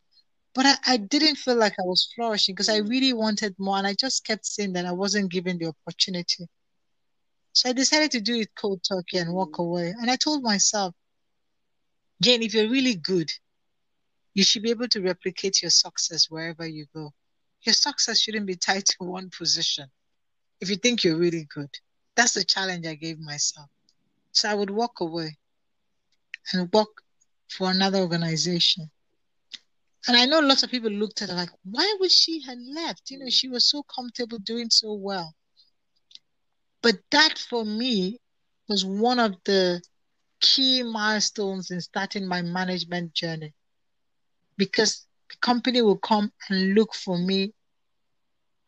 But 0.56 0.64
I, 0.64 0.94
I 0.94 0.96
didn't 0.96 1.36
feel 1.36 1.56
like 1.56 1.74
I 1.78 1.82
was 1.84 2.10
flourishing 2.14 2.54
because 2.54 2.70
I 2.70 2.80
mm. 2.80 2.88
really 2.88 3.12
wanted 3.12 3.54
more, 3.58 3.76
and 3.76 3.86
I 3.86 3.92
just 3.92 4.24
kept 4.24 4.46
saying 4.46 4.72
that 4.72 4.86
I 4.86 4.92
wasn't 4.92 5.30
given 5.30 5.58
the 5.58 5.66
opportunity. 5.66 6.48
So 7.52 7.68
I 7.68 7.74
decided 7.74 8.10
to 8.12 8.20
do 8.22 8.36
it 8.36 8.48
cold 8.58 8.80
turkey 8.82 9.18
and 9.18 9.34
walk 9.34 9.52
mm. 9.52 9.64
away. 9.64 9.94
And 10.00 10.10
I 10.10 10.16
told 10.16 10.42
myself, 10.42 10.94
Jane, 12.22 12.42
if 12.42 12.54
you're 12.54 12.70
really 12.70 12.94
good, 12.94 13.30
you 14.32 14.44
should 14.44 14.62
be 14.62 14.70
able 14.70 14.88
to 14.88 15.02
replicate 15.02 15.60
your 15.60 15.70
success 15.70 16.30
wherever 16.30 16.66
you 16.66 16.86
go. 16.94 17.12
Your 17.60 17.74
success 17.74 18.20
shouldn't 18.20 18.46
be 18.46 18.56
tied 18.56 18.86
to 18.86 18.96
one 19.00 19.28
position. 19.28 19.90
If 20.62 20.70
you 20.70 20.76
think 20.76 21.04
you're 21.04 21.18
really 21.18 21.46
good, 21.54 21.70
that's 22.14 22.32
the 22.32 22.44
challenge 22.44 22.86
I 22.86 22.94
gave 22.94 23.18
myself. 23.18 23.68
So 24.32 24.48
I 24.48 24.54
would 24.54 24.70
walk 24.70 25.00
away 25.00 25.36
and 26.54 26.72
work 26.72 27.02
for 27.50 27.70
another 27.70 27.98
organization. 27.98 28.90
And 30.06 30.16
I 30.16 30.24
know 30.26 30.40
lots 30.40 30.62
of 30.62 30.70
people 30.70 30.90
looked 30.90 31.22
at 31.22 31.30
her 31.30 31.34
like, 31.34 31.50
why 31.64 31.96
would 32.00 32.12
she 32.12 32.42
have 32.42 32.58
left? 32.58 33.10
You 33.10 33.18
know, 33.18 33.28
she 33.28 33.48
was 33.48 33.68
so 33.68 33.82
comfortable 33.82 34.38
doing 34.38 34.70
so 34.70 34.94
well. 34.94 35.34
But 36.82 36.96
that 37.10 37.38
for 37.38 37.64
me 37.64 38.20
was 38.68 38.84
one 38.84 39.18
of 39.18 39.34
the 39.44 39.82
key 40.40 40.82
milestones 40.82 41.70
in 41.70 41.80
starting 41.80 42.26
my 42.26 42.42
management 42.42 43.14
journey 43.14 43.54
because 44.56 45.06
the 45.30 45.36
company 45.40 45.82
will 45.82 45.98
come 45.98 46.32
and 46.48 46.74
look 46.74 46.94
for 46.94 47.18
me 47.18 47.52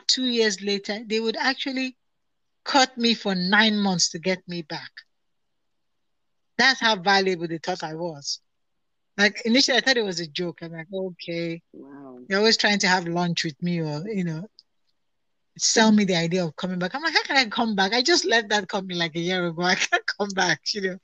two 0.07 0.24
years 0.26 0.61
later. 0.62 1.01
They 1.07 1.20
would 1.20 1.36
actually 1.36 1.97
cut 2.64 2.97
me 2.99 3.14
for 3.14 3.34
nine 3.34 3.78
months 3.78 4.11
to 4.11 4.18
get 4.18 4.47
me 4.49 4.62
back. 4.62 4.91
That's 6.59 6.80
how 6.80 6.97
valuable 6.97 7.47
they 7.47 7.59
thought 7.59 7.82
I 7.84 7.95
was. 7.95 8.41
Like 9.19 9.43
initially, 9.45 9.77
I 9.77 9.81
thought 9.81 9.97
it 9.97 10.05
was 10.05 10.21
a 10.21 10.29
joke. 10.29 10.61
I'm 10.62 10.73
like, 10.73 10.87
okay, 10.95 11.61
wow. 11.73 12.19
You're 12.29 12.39
always 12.39 12.57
trying 12.57 12.79
to 12.81 12.89
have 12.89 13.09
lunch 13.09 13.45
with 13.45 13.61
me, 13.62 13.81
or 13.81 14.05
you 14.09 14.25
know, 14.25 14.49
sell 15.59 15.91
me 15.93 16.05
the 16.05 16.14
idea 16.16 16.45
of 16.45 16.57
coming 16.57 16.79
back. 16.79 16.95
I'm 16.95 17.03
like, 17.03 17.14
how 17.14 17.23
can 17.25 17.37
I 17.37 17.47
come 17.47 17.75
back? 17.75 17.93
I 17.93 18.03
just 18.03 18.25
left 18.25 18.49
that 18.51 18.69
company 18.69 18.95
like 18.95 19.16
a 19.16 19.21
year 19.21 19.47
ago. 19.47 19.62
I 19.64 19.75
can't 19.75 20.05
come 20.19 20.29
back, 20.31 20.61
you 20.73 20.83
know. 20.83 20.99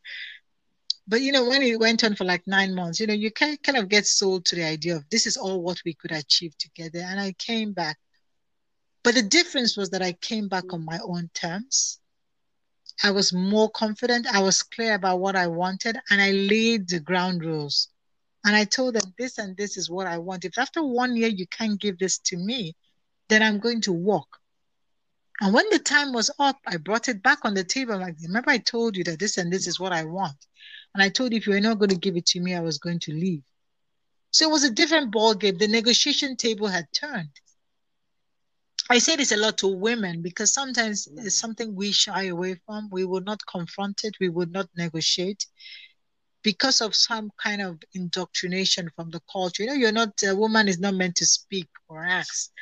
But 1.07 1.23
you 1.23 1.33
know, 1.33 1.49
when 1.49 1.63
it 1.63 1.79
went 1.79 2.05
on 2.05 2.15
for 2.15 2.25
like 2.25 2.47
nine 2.47 2.75
months, 2.75 3.01
you 3.01 3.07
know, 3.07 3.15
you 3.15 3.31
can 3.31 3.57
kind 3.59 3.77
of 3.77 3.89
get 3.89 4.07
sold 4.07 4.47
to 4.47 4.57
the 4.57 4.65
idea 4.65 4.97
of 4.97 5.09
this 5.11 5.27
is 5.27 5.37
all 5.37 5.61
what 5.63 5.83
we 5.85 5.95
could 5.95 6.13
achieve 6.13 6.57
together. 6.57 7.01
And 7.01 7.21
I 7.21 7.33
came 7.33 7.73
back. 7.73 7.99
But 9.03 9.15
the 9.17 9.23
difference 9.23 9.77
was 9.77 9.91
that 9.91 10.03
I 10.03 10.13
came 10.13 10.49
back 10.49 10.73
on 10.73 10.85
my 10.85 10.99
own 11.05 11.31
terms. 11.35 12.01
I 13.03 13.11
was 13.11 13.33
more 13.33 13.71
confident. 13.71 14.27
I 14.27 14.41
was 14.41 14.63
clear 14.63 14.95
about 14.95 15.19
what 15.21 15.37
I 15.37 15.49
wanted, 15.49 15.99
and 16.11 16.23
I 16.23 16.31
laid 16.31 16.89
the 16.89 17.01
ground 17.01 17.45
rules. 17.45 17.89
And 18.45 18.55
I 18.55 18.65
told 18.65 18.95
them 18.95 19.15
this 19.19 19.39
and 19.39 19.57
this 19.57 19.77
is 19.77 19.91
what 19.91 20.07
I 20.07 20.19
want. 20.19 20.45
If 20.45 20.59
after 20.59 20.83
one 20.83 21.17
year 21.17 21.29
you 21.29 21.47
can't 21.47 21.81
give 21.81 21.99
this 21.99 22.19
to 22.19 22.37
me, 22.37 22.77
then 23.29 23.43
I'm 23.43 23.59
going 23.59 23.81
to 23.83 23.93
walk. 23.93 24.39
And 25.41 25.53
when 25.53 25.69
the 25.71 25.79
time 25.79 26.13
was 26.13 26.31
up, 26.39 26.59
I 26.67 26.77
brought 26.77 27.09
it 27.09 27.23
back 27.23 27.39
on 27.45 27.55
the 27.55 27.65
table. 27.65 27.99
Like, 27.99 28.17
remember, 28.23 28.51
I 28.51 28.59
told 28.59 28.97
you 28.97 29.05
that 29.05 29.19
this 29.19 29.39
and 29.39 29.53
this 29.53 29.67
is 29.67 29.81
what 29.81 29.93
I 29.93 30.05
want. 30.05 30.37
And 30.95 31.03
I 31.03 31.09
told 31.09 31.33
you 31.33 31.39
if 31.39 31.47
you 31.47 31.55
were 31.55 31.61
not 31.61 31.79
going 31.79 31.91
to 31.91 31.97
give 31.97 32.17
it 32.17 32.27
to 32.27 32.41
me, 32.41 32.55
I 32.55 32.61
was 32.61 32.79
going 32.79 33.01
to 33.01 33.13
leave. 33.13 33.43
So 34.31 34.49
it 34.49 34.53
was 34.53 34.65
a 34.65 34.71
different 34.71 35.11
ball 35.11 35.35
game. 35.35 35.59
The 35.59 35.67
negotiation 35.67 36.37
table 36.37 36.69
had 36.69 36.87
turned. 36.93 37.31
I 38.91 38.99
say 38.99 39.17
this 39.17 39.33
a 39.33 39.37
lot 39.37 39.59
to 39.59 39.69
women 39.69 40.21
because 40.21 40.53
sometimes 40.53 41.09
it's 41.17 41.39
something 41.39 41.75
we 41.75 41.91
shy 41.91 42.25
away 42.25 42.61
from. 42.67 42.91
We 42.91 43.07
will 43.07 43.23
not 43.23 43.41
confront 43.51 44.05
it. 44.05 44.17
We 44.21 44.29
would 44.29 44.53
not 44.53 44.69
negotiate 44.77 45.47
because 46.45 46.81
of 46.81 46.95
some 46.95 47.33
kind 47.43 47.61
of 47.61 47.83
indoctrination 47.95 48.89
from 48.95 49.11
the 49.11 49.21
culture. 49.33 49.65
You 49.65 49.71
know, 49.71 49.75
you're 49.75 49.93
not 49.93 50.13
a 50.23 50.37
woman 50.37 50.69
is 50.69 50.79
not 50.79 50.95
meant 50.95 51.17
to 51.17 51.27
speak 51.27 51.69
or 51.89 52.05
ask 52.05 52.53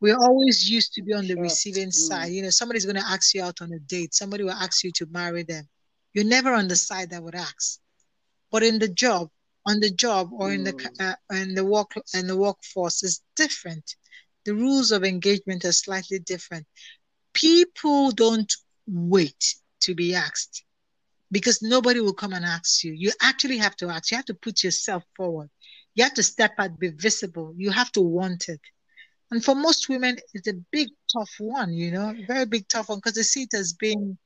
we're 0.00 0.16
always 0.16 0.68
used 0.68 0.92
to 0.94 1.02
be 1.02 1.14
on 1.14 1.26
the 1.26 1.34
sure. 1.34 1.42
receiving 1.42 1.88
mm. 1.88 1.92
side. 1.92 2.32
You 2.32 2.42
know, 2.42 2.50
somebody's 2.50 2.84
going 2.84 2.96
to 2.96 3.06
ask 3.06 3.34
you 3.34 3.42
out 3.42 3.62
on 3.62 3.72
a 3.72 3.78
date. 3.78 4.14
Somebody 4.14 4.44
will 4.44 4.52
ask 4.52 4.84
you 4.84 4.92
to 4.92 5.06
marry 5.10 5.42
them. 5.42 5.68
You're 6.12 6.24
never 6.24 6.52
on 6.52 6.68
the 6.68 6.76
side 6.76 7.10
that 7.10 7.22
would 7.22 7.34
ask. 7.34 7.80
But 8.50 8.62
in 8.62 8.78
the 8.78 8.88
job, 8.88 9.28
on 9.66 9.80
the 9.80 9.90
job 9.90 10.30
or 10.32 10.52
in 10.52 10.64
the 10.64 10.72
mm. 10.72 11.00
uh, 11.00 11.16
in 11.34 11.54
the 11.54 11.64
work 11.64 11.92
in 12.14 12.26
the 12.26 12.36
workforce 12.36 13.02
is 13.02 13.22
different. 13.34 13.96
the 14.44 14.54
rules 14.54 14.92
of 14.92 15.02
engagement 15.02 15.64
are 15.64 15.72
slightly 15.72 16.20
different. 16.20 16.66
People 17.32 18.12
don't 18.12 18.52
wait 18.86 19.56
to 19.80 19.94
be 19.94 20.14
asked 20.14 20.62
because 21.30 21.62
nobody 21.62 22.00
will 22.00 22.14
come 22.14 22.32
and 22.32 22.44
ask 22.44 22.84
you. 22.84 22.92
You 22.92 23.12
actually 23.22 23.58
have 23.58 23.76
to 23.76 23.88
ask. 23.88 24.10
You 24.10 24.16
have 24.16 24.26
to 24.26 24.34
put 24.34 24.62
yourself 24.62 25.02
forward. 25.16 25.50
You 25.94 26.04
have 26.04 26.14
to 26.14 26.22
step 26.22 26.52
out, 26.58 26.78
be 26.78 26.90
visible. 26.90 27.54
You 27.56 27.70
have 27.70 27.90
to 27.92 28.00
want 28.00 28.48
it. 28.48 28.60
And 29.30 29.44
for 29.44 29.54
most 29.54 29.88
women, 29.88 30.16
it's 30.34 30.46
a 30.46 30.54
big, 30.70 30.88
tough 31.12 31.34
one, 31.38 31.72
you 31.72 31.90
know, 31.90 32.14
very 32.28 32.46
big, 32.46 32.68
tough 32.68 32.88
one 32.90 32.98
because 32.98 33.14
they 33.14 33.22
see 33.22 33.42
it 33.42 33.54
as 33.54 33.72
being, 33.72 34.16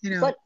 you 0.00 0.10
know. 0.10 0.20
But 0.20 0.36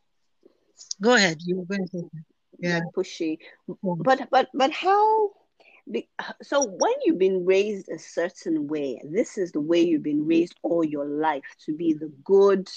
go 1.00 1.14
ahead. 1.14 1.38
You 1.40 1.58
were 1.58 1.66
going 1.66 1.86
to 1.88 1.98
say 1.98 2.22
yeah. 2.58 2.80
pushy. 2.96 3.38
But 3.82 4.30
but 4.30 4.48
but 4.54 4.70
how? 4.70 5.30
So 6.42 6.64
when 6.64 6.92
you've 7.04 7.18
been 7.18 7.44
raised 7.44 7.88
a 7.88 7.98
certain 7.98 8.68
way, 8.68 9.00
this 9.04 9.36
is 9.36 9.52
the 9.52 9.60
way 9.60 9.82
you've 9.82 10.04
been 10.04 10.26
raised 10.26 10.54
all 10.62 10.84
your 10.84 11.04
life 11.04 11.56
to 11.66 11.76
be 11.76 11.92
the 11.92 12.10
good, 12.24 12.68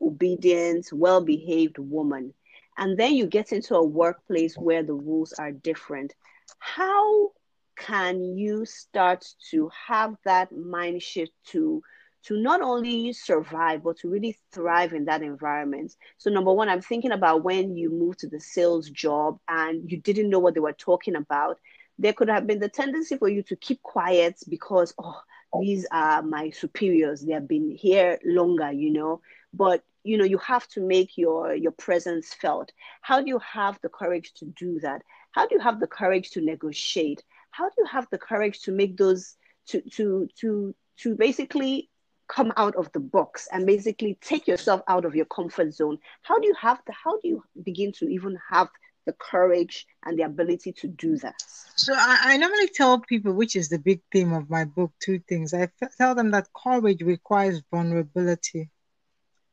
obedient, 0.00 0.88
well-behaved 0.90 1.78
woman, 1.78 2.32
and 2.76 2.98
then 2.98 3.14
you 3.14 3.26
get 3.26 3.52
into 3.52 3.74
a 3.74 3.84
workplace 3.86 4.56
where 4.56 4.82
the 4.82 4.94
rules 4.94 5.32
are 5.34 5.52
different. 5.52 6.14
How 6.58 7.30
can 7.76 8.36
you 8.36 8.64
start 8.64 9.24
to 9.50 9.70
have 9.88 10.14
that 10.24 10.52
mind 10.52 11.02
shift 11.02 11.32
to 11.46 11.82
to 12.24 12.40
not 12.40 12.62
only 12.62 13.12
survive 13.12 13.82
but 13.82 13.98
to 13.98 14.08
really 14.08 14.38
thrive 14.52 14.92
in 14.92 15.04
that 15.06 15.22
environment? 15.22 15.94
So 16.18 16.30
number 16.30 16.52
one 16.52 16.68
i'm 16.68 16.80
thinking 16.80 17.12
about 17.12 17.44
when 17.44 17.76
you 17.76 17.90
moved 17.90 18.20
to 18.20 18.28
the 18.28 18.40
sales 18.40 18.90
job 18.90 19.38
and 19.48 19.90
you 19.90 20.00
didn't 20.00 20.30
know 20.30 20.38
what 20.38 20.54
they 20.54 20.60
were 20.60 20.72
talking 20.72 21.16
about. 21.16 21.58
There 21.98 22.12
could 22.12 22.28
have 22.28 22.46
been 22.46 22.58
the 22.58 22.68
tendency 22.68 23.16
for 23.16 23.28
you 23.28 23.42
to 23.44 23.56
keep 23.56 23.82
quiet 23.82 24.38
because 24.48 24.94
oh 24.98 25.20
these 25.60 25.86
are 25.92 26.22
my 26.22 26.50
superiors. 26.50 27.20
They 27.22 27.32
have 27.32 27.46
been 27.46 27.70
here 27.70 28.18
longer 28.24 28.72
you 28.72 28.90
know? 28.90 29.20
But 29.52 29.84
you 30.04 30.18
know 30.18 30.24
you 30.24 30.38
have 30.38 30.68
to 30.68 30.80
make 30.80 31.18
your 31.18 31.54
your 31.54 31.72
presence 31.72 32.32
felt. 32.34 32.70
How 33.00 33.20
do 33.20 33.26
you 33.26 33.40
have 33.40 33.78
the 33.82 33.88
courage 33.88 34.32
to 34.34 34.44
do 34.44 34.78
that? 34.80 35.02
How 35.32 35.46
do 35.48 35.54
you 35.56 35.60
have 35.60 35.80
the 35.80 35.86
courage 35.86 36.30
to 36.32 36.40
negotiate? 36.40 37.24
How 37.50 37.68
do 37.68 37.74
you 37.78 37.86
have 37.86 38.06
the 38.10 38.18
courage 38.18 38.60
to 38.62 38.72
make 38.72 38.96
those 38.96 39.36
to 39.68 39.80
to 39.96 40.28
to 40.40 40.74
to 40.98 41.14
basically 41.16 41.90
come 42.28 42.52
out 42.56 42.74
of 42.76 42.90
the 42.92 43.00
box 43.00 43.48
and 43.52 43.66
basically 43.66 44.16
take 44.20 44.46
yourself 44.46 44.82
out 44.88 45.04
of 45.04 45.14
your 45.14 45.26
comfort 45.26 45.74
zone? 45.74 45.98
How 46.22 46.38
do 46.38 46.46
you 46.46 46.54
have 46.60 46.80
the 46.86 46.92
how 46.92 47.18
do 47.20 47.28
you 47.28 47.42
begin 47.62 47.92
to 47.92 48.06
even 48.06 48.38
have 48.50 48.68
the 49.06 49.12
courage 49.14 49.86
and 50.04 50.18
the 50.18 50.22
ability 50.22 50.72
to 50.72 50.86
do 50.86 51.16
that? 51.18 51.34
So 51.76 51.94
I, 51.94 52.18
I 52.22 52.36
normally 52.36 52.68
tell 52.68 52.98
people 53.00 53.32
which 53.32 53.56
is 53.56 53.68
the 53.68 53.78
big 53.78 54.00
theme 54.12 54.32
of 54.32 54.50
my 54.50 54.64
book 54.64 54.92
two 55.00 55.18
things. 55.18 55.54
I 55.54 55.68
tell 55.96 56.14
them 56.14 56.30
that 56.32 56.48
courage 56.54 57.02
requires 57.02 57.62
vulnerability 57.70 58.70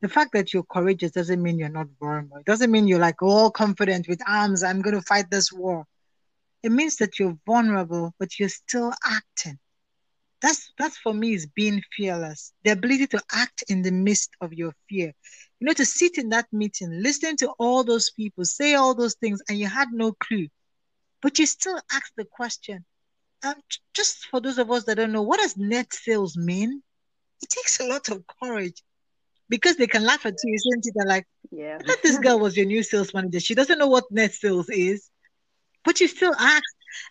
the 0.02 0.08
fact 0.08 0.32
that 0.32 0.52
you're 0.52 0.64
courageous 0.64 1.12
doesn't 1.12 1.40
mean 1.40 1.58
you're 1.58 1.68
not 1.68 1.86
vulnerable. 2.00 2.38
It 2.38 2.44
doesn't 2.44 2.72
mean 2.72 2.88
you're 2.88 2.98
like 2.98 3.22
all 3.22 3.52
confident 3.52 4.08
with 4.08 4.20
arms, 4.28 4.64
I'm 4.64 4.82
going 4.82 4.96
to 4.96 5.02
fight 5.02 5.30
this 5.30 5.52
war. 5.52 5.86
It 6.64 6.72
means 6.72 6.96
that 6.96 7.18
you're 7.18 7.38
vulnerable, 7.46 8.12
but 8.18 8.38
you're 8.38 8.48
still 8.48 8.92
acting. 9.04 9.58
That's 10.40 10.72
that's 10.76 10.98
for 10.98 11.14
me 11.14 11.34
is 11.34 11.46
being 11.46 11.82
fearless. 11.96 12.52
The 12.64 12.72
ability 12.72 13.06
to 13.08 13.22
act 13.32 13.62
in 13.68 13.82
the 13.82 13.92
midst 13.92 14.30
of 14.40 14.52
your 14.52 14.74
fear. 14.88 15.12
You 15.60 15.66
know, 15.68 15.72
to 15.72 15.86
sit 15.86 16.18
in 16.18 16.30
that 16.30 16.46
meeting, 16.52 17.00
listening 17.00 17.36
to 17.38 17.50
all 17.60 17.84
those 17.84 18.10
people 18.10 18.44
say 18.44 18.74
all 18.74 18.94
those 18.96 19.14
things, 19.14 19.40
and 19.48 19.56
you 19.56 19.68
had 19.68 19.88
no 19.92 20.12
clue, 20.12 20.48
but 21.20 21.38
you 21.38 21.46
still 21.46 21.80
ask 21.92 22.12
the 22.16 22.24
question. 22.24 22.84
Um, 23.44 23.54
just 23.94 24.26
for 24.26 24.40
those 24.40 24.58
of 24.58 24.68
us 24.72 24.82
that 24.84 24.96
don't 24.96 25.12
know, 25.12 25.22
what 25.22 25.38
does 25.38 25.56
net 25.56 25.92
sales 25.92 26.36
mean? 26.36 26.82
It 27.40 27.48
takes 27.48 27.78
a 27.78 27.86
lot 27.86 28.08
of 28.08 28.24
courage 28.42 28.82
because 29.52 29.76
they 29.76 29.86
can 29.86 30.02
laugh 30.02 30.24
at 30.24 30.34
you, 30.42 30.54
isn't 30.54 30.86
it? 30.86 30.94
They're 30.96 31.06
like, 31.06 31.26
yeah, 31.50 31.76
this 32.02 32.18
girl 32.18 32.38
was 32.38 32.56
your 32.56 32.64
new 32.64 32.82
sales 32.82 33.12
manager. 33.12 33.38
She 33.38 33.54
doesn't 33.54 33.78
know 33.78 33.86
what 33.86 34.10
net 34.10 34.32
sales 34.32 34.70
is, 34.70 35.10
but 35.84 36.00
you 36.00 36.08
still 36.08 36.34
act. 36.38 36.64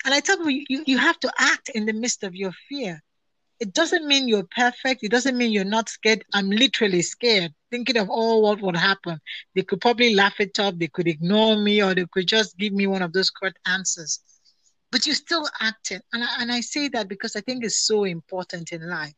And 0.04 0.14
I 0.16 0.22
tell 0.22 0.38
people, 0.38 0.50
you, 0.50 0.84
you 0.88 0.98
have 0.98 1.20
to 1.20 1.32
act 1.38 1.70
in 1.70 1.86
the 1.86 1.94
midst 1.94 2.24
of 2.24 2.34
your 2.34 2.52
fear. 2.68 3.00
It 3.60 3.74
doesn't 3.74 4.08
mean 4.08 4.28
you're 4.28 4.48
perfect. 4.56 5.04
It 5.04 5.12
doesn't 5.12 5.38
mean 5.38 5.52
you're 5.52 5.76
not 5.78 5.88
scared. 5.88 6.26
I'm 6.34 6.50
literally 6.50 7.04
scared, 7.04 7.54
thinking 7.70 7.98
of 7.98 8.10
all 8.10 8.42
what 8.42 8.60
would 8.60 8.76
happen. 8.76 9.20
They 9.54 9.62
could 9.62 9.80
probably 9.80 10.16
laugh 10.16 10.40
it 10.40 10.60
up. 10.60 10.80
They 10.80 10.88
could 10.88 11.08
ignore 11.08 11.58
me, 11.58 11.84
or 11.84 11.94
they 11.94 12.08
could 12.12 12.28
just 12.28 12.58
give 12.58 12.74
me 12.74 12.88
one 12.88 13.04
of 13.04 13.14
those 13.14 13.30
correct 13.30 13.60
answers. 13.68 14.20
But 14.92 15.06
you 15.06 15.14
still 15.14 15.48
acting. 15.60 16.02
And 16.12 16.24
I, 16.24 16.28
and 16.40 16.52
I 16.52 16.62
say 16.62 16.88
that 16.90 17.08
because 17.08 17.36
I 17.36 17.42
think 17.42 17.64
it's 17.64 17.86
so 17.86 18.04
important 18.04 18.72
in 18.72 18.90
life. 18.90 19.14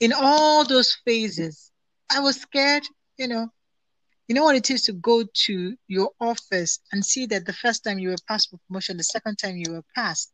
In 0.00 0.14
all 0.14 0.64
those 0.64 0.96
phases, 1.04 1.70
I 2.10 2.20
was 2.20 2.40
scared, 2.40 2.86
you 3.18 3.28
know. 3.28 3.48
You 4.28 4.34
know 4.34 4.42
what 4.42 4.56
it 4.56 4.70
is 4.70 4.82
to 4.82 4.92
go 4.92 5.22
to 5.22 5.76
your 5.86 6.10
office 6.20 6.80
and 6.90 7.04
see 7.04 7.26
that 7.26 7.46
the 7.46 7.52
first 7.52 7.84
time 7.84 7.98
you 7.98 8.08
were 8.08 8.16
passed 8.26 8.50
for 8.50 8.58
promotion, 8.66 8.96
the 8.96 9.04
second 9.04 9.36
time 9.36 9.56
you 9.56 9.72
were 9.72 9.84
passed. 9.94 10.32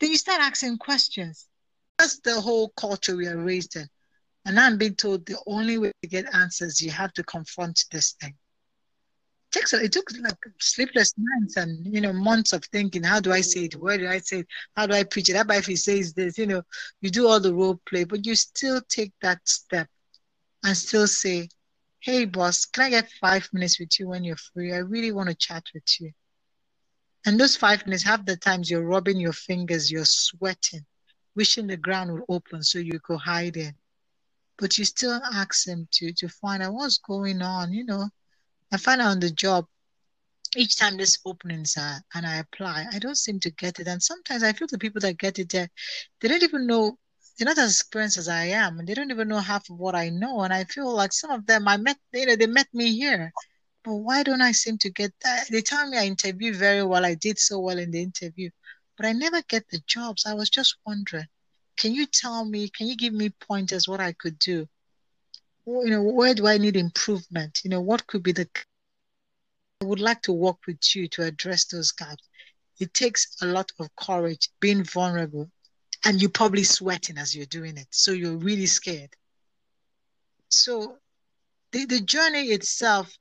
Then 0.00 0.10
you 0.10 0.16
start 0.16 0.40
asking 0.40 0.78
questions. 0.78 1.46
That's 1.98 2.18
the 2.20 2.40
whole 2.40 2.70
culture 2.70 3.14
we 3.14 3.28
are 3.28 3.36
raised 3.36 3.76
in. 3.76 3.88
And 4.44 4.58
I'm 4.58 4.78
being 4.78 4.96
told 4.96 5.24
the 5.26 5.38
only 5.46 5.78
way 5.78 5.92
to 6.02 6.08
get 6.08 6.34
answers, 6.34 6.82
you 6.82 6.90
have 6.90 7.12
to 7.12 7.22
confront 7.22 7.84
this 7.92 8.12
thing. 8.20 8.34
It 9.50 9.52
takes 9.52 9.72
it 9.72 9.92
took 9.92 10.10
like 10.20 10.38
sleepless 10.58 11.14
nights 11.16 11.56
and 11.56 11.86
you 11.94 12.00
know 12.00 12.12
months 12.12 12.52
of 12.52 12.64
thinking. 12.64 13.04
How 13.04 13.20
do 13.20 13.30
I 13.30 13.42
say 13.42 13.66
it? 13.66 13.76
Where 13.76 13.98
do 13.98 14.08
I 14.08 14.18
say 14.18 14.40
it? 14.40 14.48
How 14.74 14.86
do 14.86 14.94
I 14.94 15.04
preach 15.04 15.28
it? 15.28 15.36
How 15.36 15.42
about 15.42 15.58
if 15.58 15.66
he 15.66 15.76
says 15.76 16.14
this? 16.14 16.36
You 16.38 16.46
know, 16.46 16.62
you 17.00 17.10
do 17.10 17.28
all 17.28 17.38
the 17.38 17.54
role 17.54 17.80
play, 17.86 18.02
but 18.02 18.26
you 18.26 18.34
still 18.34 18.80
take 18.88 19.12
that 19.20 19.46
step 19.46 19.86
and 20.64 20.76
still 20.76 21.06
say, 21.06 21.48
Hey, 22.00 22.24
boss, 22.24 22.64
can 22.64 22.84
I 22.84 22.90
get 22.90 23.10
five 23.20 23.48
minutes 23.52 23.78
with 23.78 23.98
you 24.00 24.08
when 24.08 24.24
you're 24.24 24.36
free? 24.36 24.72
I 24.72 24.78
really 24.78 25.12
want 25.12 25.28
to 25.28 25.34
chat 25.36 25.64
with 25.72 25.84
you. 26.00 26.12
And 27.24 27.38
those 27.38 27.56
five 27.56 27.86
minutes, 27.86 28.02
half 28.02 28.24
the 28.26 28.36
times 28.36 28.70
you're 28.70 28.82
rubbing 28.86 29.20
your 29.20 29.32
fingers, 29.32 29.90
you're 29.90 30.04
sweating, 30.04 30.84
wishing 31.36 31.68
the 31.68 31.76
ground 31.76 32.12
would 32.12 32.24
open 32.28 32.62
so 32.64 32.80
you 32.80 32.98
could 32.98 33.20
hide 33.20 33.56
in. 33.56 33.74
But 34.58 34.76
you 34.78 34.84
still 34.84 35.20
ask 35.32 35.64
them 35.64 35.86
to, 35.92 36.12
to 36.14 36.28
find 36.28 36.62
out 36.62 36.74
what's 36.74 36.98
going 36.98 37.40
on. 37.42 37.72
You 37.72 37.84
know, 37.84 38.08
I 38.72 38.76
find 38.76 39.00
out 39.00 39.12
on 39.12 39.20
the 39.20 39.30
job, 39.30 39.66
each 40.56 40.76
time 40.76 40.96
this 40.96 41.18
openings 41.24 41.76
are 41.78 42.02
and 42.14 42.26
I 42.26 42.36
apply, 42.36 42.86
I 42.92 42.98
don't 42.98 43.16
seem 43.16 43.40
to 43.40 43.50
get 43.50 43.78
it. 43.78 43.86
And 43.86 44.02
sometimes 44.02 44.42
I 44.42 44.52
feel 44.52 44.68
the 44.70 44.78
people 44.78 45.00
that 45.00 45.18
get 45.18 45.38
it 45.38 45.50
there, 45.50 45.68
they 46.20 46.28
don't 46.28 46.42
even 46.42 46.66
know 46.66 46.98
they're 47.36 47.46
not 47.46 47.58
as 47.58 47.80
experienced 47.80 48.18
as 48.18 48.28
I 48.28 48.44
am, 48.46 48.78
and 48.78 48.88
they 48.88 48.94
don't 48.94 49.10
even 49.10 49.28
know 49.28 49.38
half 49.38 49.68
of 49.70 49.78
what 49.78 49.94
I 49.94 50.10
know. 50.10 50.40
And 50.42 50.52
I 50.52 50.64
feel 50.64 50.92
like 50.94 51.12
some 51.12 51.30
of 51.30 51.46
them 51.46 51.66
I 51.68 51.76
met, 51.76 51.96
you 52.12 52.26
know, 52.26 52.36
they 52.36 52.46
met 52.46 52.68
me 52.72 52.96
here, 52.96 53.32
but 53.84 53.94
why 53.94 54.22
don't 54.22 54.42
I 54.42 54.52
seem 54.52 54.78
to 54.78 54.90
get 54.90 55.12
that? 55.22 55.48
They 55.50 55.62
tell 55.62 55.88
me 55.88 55.98
I 55.98 56.04
interview 56.06 56.54
very 56.54 56.84
well. 56.84 57.04
I 57.04 57.14
did 57.14 57.38
so 57.38 57.58
well 57.58 57.78
in 57.78 57.90
the 57.90 58.02
interview, 58.02 58.50
but 58.96 59.06
I 59.06 59.12
never 59.12 59.42
get 59.42 59.68
the 59.70 59.80
jobs. 59.86 60.26
I 60.26 60.34
was 60.34 60.50
just 60.50 60.76
wondering, 60.86 61.26
can 61.76 61.94
you 61.94 62.06
tell 62.06 62.44
me? 62.44 62.68
Can 62.68 62.86
you 62.86 62.96
give 62.96 63.14
me 63.14 63.30
pointers 63.30 63.88
what 63.88 64.00
I 64.00 64.12
could 64.12 64.38
do? 64.38 64.68
You 65.66 65.90
know, 65.90 66.02
where 66.02 66.34
do 66.34 66.46
I 66.46 66.58
need 66.58 66.76
improvement? 66.76 67.60
You 67.64 67.70
know, 67.70 67.80
what 67.80 68.06
could 68.06 68.22
be 68.22 68.32
the 68.32 68.48
I 69.80 69.84
would 69.84 70.00
like 70.00 70.22
to 70.22 70.32
work 70.32 70.58
with 70.68 70.94
you 70.94 71.08
to 71.08 71.24
address 71.24 71.64
those 71.64 71.90
gaps. 71.90 72.22
It 72.78 72.94
takes 72.94 73.36
a 73.42 73.46
lot 73.46 73.72
of 73.80 73.94
courage, 73.96 74.48
being 74.60 74.84
vulnerable, 74.84 75.50
and 76.04 76.20
you're 76.20 76.30
probably 76.30 76.64
sweating 76.64 77.18
as 77.18 77.34
you're 77.34 77.46
doing 77.46 77.76
it. 77.76 77.86
So 77.90 78.12
you're 78.12 78.36
really 78.36 78.66
scared. 78.66 79.10
So 80.48 80.98
the, 81.72 81.86
the 81.86 82.00
journey 82.00 82.46
itself 82.46 83.16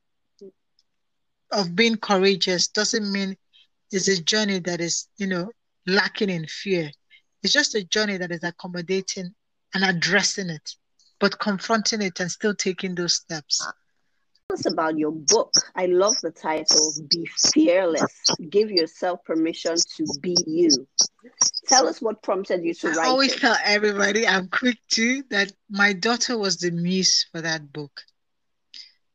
of 1.51 1.75
being 1.75 1.97
courageous 1.97 2.67
doesn't 2.67 3.11
mean 3.11 3.35
it's 3.91 4.07
a 4.07 4.21
journey 4.21 4.59
that 4.59 4.81
is, 4.81 5.07
you 5.17 5.27
know, 5.27 5.51
lacking 5.85 6.29
in 6.29 6.47
fear. 6.47 6.89
It's 7.43 7.53
just 7.53 7.75
a 7.75 7.83
journey 7.83 8.17
that 8.17 8.31
is 8.31 8.43
accommodating 8.43 9.33
and 9.73 9.83
addressing 9.83 10.49
it, 10.49 10.75
but 11.19 11.39
confronting 11.39 12.01
it 12.01 12.19
and 12.19 12.31
still 12.31 12.55
taking 12.55 12.95
those 12.95 13.15
steps 13.15 13.65
us 14.51 14.65
about 14.65 14.97
your 14.97 15.11
book. 15.11 15.51
I 15.75 15.85
love 15.85 16.15
the 16.21 16.31
title, 16.31 16.93
Be 17.09 17.27
Fearless. 17.53 18.23
Give 18.49 18.69
yourself 18.69 19.23
permission 19.25 19.75
to 19.97 20.05
be 20.21 20.35
you. 20.45 20.87
Tell 21.67 21.87
us 21.87 22.01
what 22.01 22.21
prompted 22.23 22.63
you 22.63 22.73
to 22.75 22.89
write. 22.89 22.99
I 22.99 23.09
always 23.09 23.33
it. 23.33 23.39
tell 23.39 23.55
everybody, 23.63 24.27
I'm 24.27 24.47
quick 24.47 24.77
too, 24.89 25.23
that 25.29 25.51
my 25.69 25.93
daughter 25.93 26.37
was 26.37 26.57
the 26.57 26.71
muse 26.71 27.25
for 27.31 27.41
that 27.41 27.71
book. 27.71 28.01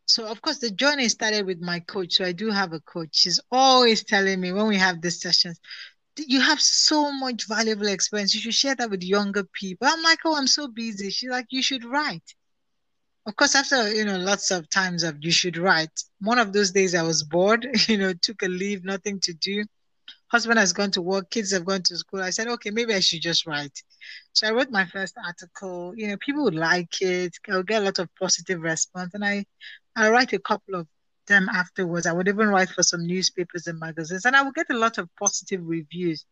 So, 0.07 0.27
of 0.27 0.41
course, 0.41 0.59
the 0.59 0.71
journey 0.71 1.09
started 1.09 1.47
with 1.47 1.61
my 1.61 1.81
coach. 1.81 2.15
So, 2.15 2.25
I 2.25 2.33
do 2.33 2.51
have 2.51 2.73
a 2.73 2.81
coach. 2.81 3.11
She's 3.13 3.41
always 3.51 4.05
telling 4.05 4.41
me 4.41 4.53
when 4.53 4.69
we 4.69 4.77
have 4.77 5.01
these 5.01 5.21
sessions, 5.21 5.59
you 6.17 6.41
have 6.41 6.61
so 6.61 7.13
much 7.13 7.47
valuable 7.49 7.89
experience. 7.89 8.35
You 8.35 8.41
should 8.41 8.55
share 8.55 8.77
that 8.77 8.89
with 8.89 9.03
younger 9.03 9.45
people. 9.53 9.89
I'm 9.89 10.03
like, 10.03 10.21
oh, 10.25 10.37
I'm 10.37 10.47
so 10.47 10.69
busy. 10.69 11.11
She's 11.11 11.31
like, 11.31 11.47
you 11.51 11.63
should 11.63 11.85
write 11.85 12.36
of 13.27 13.37
course, 13.37 13.55
after 13.57 13.93
you 13.93 14.05
know 14.05 14.19
lots 14.19 14.51
of 14.51 14.71
times 14.71 15.03
of 15.03 15.17
you 15.21 15.33
should 15.33 15.57
write. 15.57 15.91
One 16.21 16.39
of 16.39 16.53
those 16.53 16.71
days 16.71 16.95
I 16.95 17.03
was 17.03 17.25
bored, 17.25 17.67
you 17.89 17.99
know, 17.99 18.13
took 18.15 18.43
a 18.43 18.49
leave, 18.49 18.85
nothing 18.85 19.21
to 19.21 19.35
do. 19.35 19.65
husband 20.29 20.59
has 20.59 20.73
gone 20.73 20.91
to 20.93 21.03
work, 21.03 21.31
kids 21.31 21.53
have 21.53 21.65
gone 21.65 21.83
to 21.85 21.97
school. 21.97 22.23
I 22.23 22.31
said, 22.31 22.49
okay, 22.49 22.71
maybe 22.71 22.95
I 22.95 23.01
should 23.01 23.23
just 23.23 23.47
write. 23.47 23.83
So 24.33 24.49
I 24.49 24.53
wrote 24.53 24.71
my 24.71 24.87
first 24.87 25.15
article. 25.25 25.95
You 25.97 26.09
know, 26.09 26.17
people 26.19 26.45
would 26.45 26.55
like 26.55 27.01
it. 27.03 27.33
I'll 27.51 27.63
get 27.65 27.83
a 27.83 27.87
lot 27.87 27.99
of 27.99 28.09
positive 28.21 28.61
response, 28.63 29.15
and 29.15 29.25
I, 29.25 29.45
I 29.97 30.11
write 30.11 30.33
a 30.33 30.39
couple 30.39 30.77
of 30.77 30.87
them 31.27 31.49
afterwards. 31.53 32.07
I 32.07 32.13
would 32.13 32.29
even 32.29 32.49
write 32.49 32.71
for 32.71 32.83
some 32.85 33.07
newspapers 33.07 33.67
and 33.67 33.81
magazines, 33.81 34.25
and 34.27 34.37
I 34.37 34.43
would 34.43 34.55
get 34.55 34.71
a 34.71 34.79
lot 34.79 34.99
of 34.99 35.09
positive 35.19 35.63
reviews. 35.65 36.25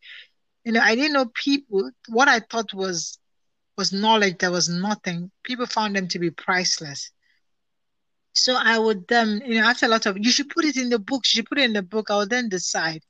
You 0.64 0.72
know, 0.72 0.80
I 0.80 0.94
didn't 0.94 1.14
know 1.14 1.26
people. 1.34 1.90
What 2.08 2.28
I 2.28 2.40
thought 2.40 2.72
was 2.74 3.18
was 3.76 3.92
knowledge 3.92 4.38
that 4.38 4.52
was 4.52 4.68
nothing. 4.68 5.30
People 5.42 5.66
found 5.66 5.96
them 5.96 6.08
to 6.08 6.18
be 6.18 6.30
priceless. 6.30 7.10
So 8.32 8.56
I 8.56 8.78
would 8.78 9.10
um, 9.12 9.40
you 9.46 9.60
know, 9.60 9.66
after 9.66 9.86
a 9.86 9.88
lot 9.88 10.06
of 10.06 10.18
you 10.18 10.30
should 10.30 10.50
put 10.50 10.64
it 10.64 10.76
in 10.76 10.90
the 10.90 10.98
book, 10.98 11.22
you 11.24 11.36
should 11.36 11.46
put 11.46 11.58
it 11.58 11.64
in 11.64 11.72
the 11.72 11.82
book, 11.82 12.10
I 12.10 12.16
would 12.16 12.30
then 12.30 12.48
decide. 12.48 13.02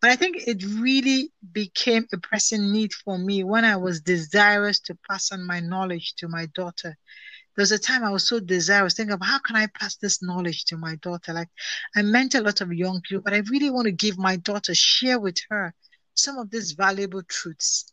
But 0.00 0.10
I 0.10 0.16
think 0.16 0.36
it 0.46 0.62
really 0.64 1.32
became 1.52 2.06
a 2.12 2.18
pressing 2.18 2.70
need 2.70 2.92
for 2.92 3.18
me 3.18 3.42
when 3.42 3.64
I 3.64 3.76
was 3.76 4.00
desirous 4.00 4.78
to 4.80 4.98
pass 5.08 5.32
on 5.32 5.44
my 5.44 5.60
knowledge 5.60 6.14
to 6.18 6.28
my 6.28 6.46
daughter. 6.54 6.96
There 7.56 7.62
was 7.62 7.72
a 7.72 7.78
time 7.78 8.04
I 8.04 8.10
was 8.10 8.28
so 8.28 8.38
desirous, 8.38 8.94
thinking 8.94 9.14
of 9.14 9.22
how 9.22 9.40
can 9.40 9.56
I 9.56 9.66
pass 9.66 9.96
this 9.96 10.22
knowledge 10.22 10.64
to 10.66 10.76
my 10.76 10.94
daughter? 10.96 11.32
Like 11.32 11.48
I 11.96 12.02
mentor 12.02 12.38
a 12.38 12.42
lot 12.42 12.60
of 12.60 12.72
young 12.72 13.00
people, 13.00 13.22
but 13.24 13.34
I 13.34 13.38
really 13.50 13.70
want 13.70 13.86
to 13.86 13.92
give 13.92 14.16
my 14.16 14.36
daughter, 14.36 14.74
share 14.74 15.18
with 15.18 15.38
her 15.50 15.74
some 16.14 16.38
of 16.38 16.50
these 16.50 16.72
valuable 16.72 17.22
truths. 17.24 17.92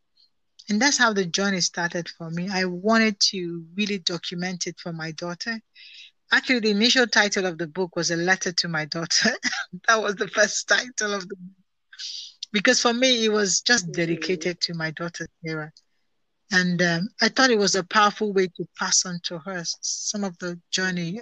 And 0.69 0.81
that's 0.81 0.97
how 0.97 1.13
the 1.13 1.25
journey 1.25 1.61
started 1.61 2.09
for 2.09 2.29
me. 2.31 2.49
I 2.49 2.65
wanted 2.65 3.19
to 3.31 3.65
really 3.75 3.99
document 3.99 4.67
it 4.67 4.79
for 4.79 4.91
my 4.91 5.11
daughter. 5.11 5.59
Actually, 6.31 6.61
the 6.61 6.71
initial 6.71 7.05
title 7.07 7.45
of 7.45 7.57
the 7.57 7.67
book 7.67 7.95
was 7.95 8.09
A 8.09 8.15
Letter 8.15 8.51
to 8.51 8.67
My 8.67 8.85
Daughter. 8.85 9.31
that 9.87 10.01
was 10.01 10.15
the 10.15 10.27
first 10.27 10.67
title 10.67 11.13
of 11.13 11.27
the 11.27 11.35
book 11.35 11.65
because 12.55 12.81
for 12.81 12.93
me 12.93 13.25
it 13.25 13.29
was 13.29 13.59
just 13.59 13.91
dedicated 13.91 14.61
to 14.61 14.73
my 14.73 14.89
daughter 14.91 15.27
Sarah, 15.45 15.71
and 16.53 16.81
um, 16.81 17.09
I 17.21 17.27
thought 17.27 17.49
it 17.49 17.57
was 17.57 17.75
a 17.75 17.83
powerful 17.83 18.31
way 18.31 18.47
to 18.47 18.65
pass 18.79 19.05
on 19.05 19.19
to 19.23 19.39
her 19.39 19.61
some 19.81 20.23
of 20.23 20.37
the 20.37 20.57
journey 20.71 21.19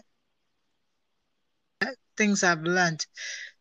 things 2.16 2.44
I've 2.44 2.62
learned, 2.62 3.04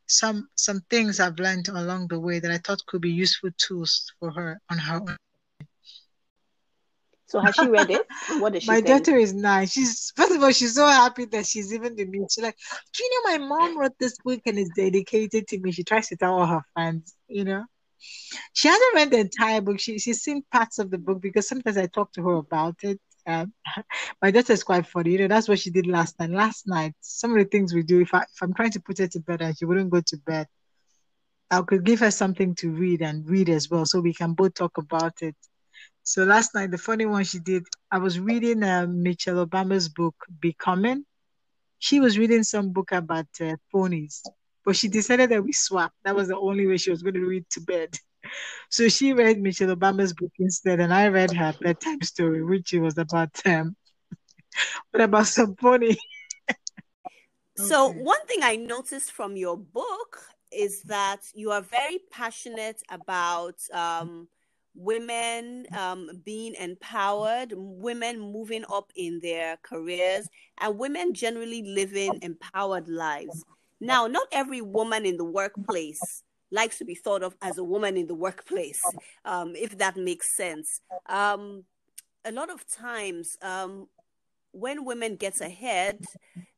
some 0.06 0.48
some 0.54 0.82
things 0.90 1.18
I've 1.18 1.38
learned 1.38 1.68
along 1.68 2.08
the 2.08 2.20
way 2.20 2.40
that 2.40 2.50
I 2.50 2.58
thought 2.58 2.84
could 2.86 3.00
be 3.00 3.10
useful 3.10 3.50
tools 3.56 4.12
for 4.20 4.30
her 4.32 4.60
on 4.70 4.78
her 4.78 4.96
own. 4.96 5.16
So 7.32 7.40
has 7.40 7.56
she 7.56 7.66
read 7.66 7.90
it? 7.90 8.06
What 8.28 8.52
does 8.52 8.62
she 8.64 8.76
My 8.76 8.76
think? 8.76 8.98
daughter 9.00 9.16
is 9.16 9.32
nine. 9.32 9.66
She's 9.66 10.12
first 10.14 10.32
of 10.32 10.42
all, 10.42 10.52
she's 10.52 10.74
so 10.74 10.86
happy 10.86 11.24
that 11.26 11.46
she's 11.46 11.72
even 11.72 11.96
the 11.96 12.04
me. 12.04 12.26
She's 12.30 12.44
like, 12.44 12.56
Do 12.94 13.04
you 13.04 13.10
know 13.24 13.32
my 13.32 13.46
mom 13.46 13.78
wrote 13.78 13.98
this 13.98 14.18
book 14.18 14.40
and 14.46 14.58
it's 14.58 14.70
dedicated 14.76 15.48
to 15.48 15.58
me? 15.58 15.72
She 15.72 15.82
tries 15.82 16.08
to 16.08 16.16
tell 16.16 16.34
all 16.34 16.46
her 16.46 16.62
friends, 16.74 17.16
you 17.28 17.44
know. 17.44 17.64
She 18.52 18.68
hasn't 18.68 18.94
read 18.94 19.10
the 19.10 19.20
entire 19.20 19.62
book. 19.62 19.80
She 19.80 19.98
she's 19.98 20.20
seen 20.22 20.42
parts 20.52 20.78
of 20.78 20.90
the 20.90 20.98
book 20.98 21.20
because 21.22 21.48
sometimes 21.48 21.78
I 21.78 21.86
talk 21.86 22.12
to 22.14 22.22
her 22.24 22.34
about 22.34 22.76
it. 22.82 23.00
Um, 23.26 23.54
my 24.22 24.30
daughter 24.30 24.52
is 24.52 24.62
quite 24.64 24.86
funny. 24.86 25.12
You 25.12 25.18
know, 25.20 25.28
that's 25.28 25.48
what 25.48 25.58
she 25.60 25.70
did 25.70 25.86
last 25.86 26.18
night. 26.20 26.30
Last 26.30 26.68
night, 26.68 26.94
some 27.00 27.32
of 27.32 27.38
the 27.38 27.44
things 27.46 27.72
we 27.74 27.82
do, 27.82 28.00
if 28.02 28.14
I 28.14 28.22
if 28.22 28.42
I'm 28.42 28.54
trying 28.54 28.72
to 28.72 28.80
put 28.80 28.98
her 28.98 29.08
to 29.08 29.20
bed 29.20 29.42
and 29.42 29.56
she 29.56 29.64
wouldn't 29.64 29.90
go 29.90 30.02
to 30.06 30.16
bed, 30.18 30.48
I 31.50 31.62
could 31.62 31.84
give 31.84 32.00
her 32.00 32.10
something 32.10 32.54
to 32.56 32.70
read 32.70 33.02
and 33.02 33.28
read 33.28 33.48
as 33.48 33.70
well, 33.70 33.86
so 33.86 34.00
we 34.00 34.14
can 34.14 34.34
both 34.34 34.54
talk 34.54 34.78
about 34.78 35.22
it. 35.22 35.36
So 36.04 36.24
last 36.24 36.54
night, 36.54 36.70
the 36.70 36.78
funny 36.78 37.06
one 37.06 37.24
she 37.24 37.38
did, 37.38 37.64
I 37.90 37.98
was 37.98 38.18
reading 38.18 38.62
uh, 38.62 38.86
Michelle 38.88 39.46
Obama's 39.46 39.88
book, 39.88 40.14
Becoming. 40.40 41.04
She 41.78 42.00
was 42.00 42.18
reading 42.18 42.42
some 42.42 42.72
book 42.72 42.92
about 42.92 43.26
uh, 43.40 43.56
ponies, 43.70 44.22
but 44.64 44.76
she 44.76 44.88
decided 44.88 45.30
that 45.30 45.44
we 45.44 45.52
swap. 45.52 45.92
That 46.04 46.16
was 46.16 46.28
the 46.28 46.36
only 46.38 46.66
way 46.66 46.76
she 46.76 46.90
was 46.90 47.02
going 47.02 47.14
to 47.14 47.24
read 47.24 47.48
to 47.50 47.60
bed. 47.60 47.94
So 48.70 48.88
she 48.88 49.12
read 49.12 49.40
Michelle 49.40 49.74
Obama's 49.74 50.12
book 50.14 50.30
instead, 50.38 50.78
and 50.78 50.94
I 50.94 51.08
read 51.08 51.32
her 51.32 51.52
bedtime 51.60 52.00
story, 52.02 52.42
which 52.44 52.72
was 52.72 52.96
about 52.96 53.30
um, 53.44 53.74
what 54.92 55.02
about 55.02 55.26
some 55.26 55.56
pony. 55.56 55.96
So 57.56 57.90
okay. 57.90 57.98
one 57.98 58.26
thing 58.26 58.38
I 58.42 58.56
noticed 58.56 59.12
from 59.12 59.36
your 59.36 59.58
book 59.58 60.24
is 60.50 60.82
that 60.84 61.20
you 61.34 61.50
are 61.50 61.60
very 61.60 61.98
passionate 62.10 62.82
about 62.88 63.56
um, 63.72 64.28
women 64.74 65.66
um, 65.76 66.08
being 66.24 66.54
empowered, 66.54 67.52
women 67.56 68.18
moving 68.18 68.64
up 68.72 68.90
in 68.96 69.20
their 69.20 69.56
careers, 69.62 70.28
and 70.60 70.78
women 70.78 71.12
generally 71.14 71.62
living 71.62 72.18
empowered 72.22 72.88
lives. 72.88 73.44
Now, 73.80 74.06
not 74.06 74.28
every 74.32 74.60
woman 74.60 75.04
in 75.04 75.16
the 75.16 75.24
workplace 75.24 76.22
likes 76.50 76.78
to 76.78 76.84
be 76.84 76.94
thought 76.94 77.22
of 77.22 77.34
as 77.42 77.58
a 77.58 77.64
woman 77.64 77.96
in 77.96 78.06
the 78.06 78.14
workplace, 78.14 78.82
um, 79.24 79.54
if 79.56 79.76
that 79.78 79.96
makes 79.96 80.36
sense. 80.36 80.80
Um, 81.06 81.64
a 82.24 82.32
lot 82.32 82.50
of 82.50 82.66
times, 82.68 83.36
um, 83.42 83.88
when 84.52 84.84
women 84.84 85.16
get 85.16 85.40
ahead, 85.40 86.04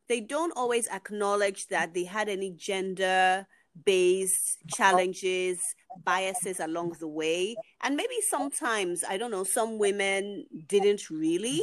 they 0.08 0.20
don't 0.20 0.52
always 0.56 0.88
acknowledge 0.88 1.68
that 1.68 1.94
they 1.94 2.04
had 2.04 2.28
any 2.28 2.50
gender 2.50 3.46
based 3.84 4.58
challenges, 4.68 5.60
biases 6.04 6.60
along 6.60 6.96
the 7.00 7.08
way. 7.08 7.56
And 7.82 7.96
maybe 7.96 8.14
sometimes, 8.28 9.04
I 9.08 9.16
don't 9.16 9.30
know, 9.30 9.44
some 9.44 9.78
women 9.78 10.46
didn't 10.66 11.10
really, 11.10 11.62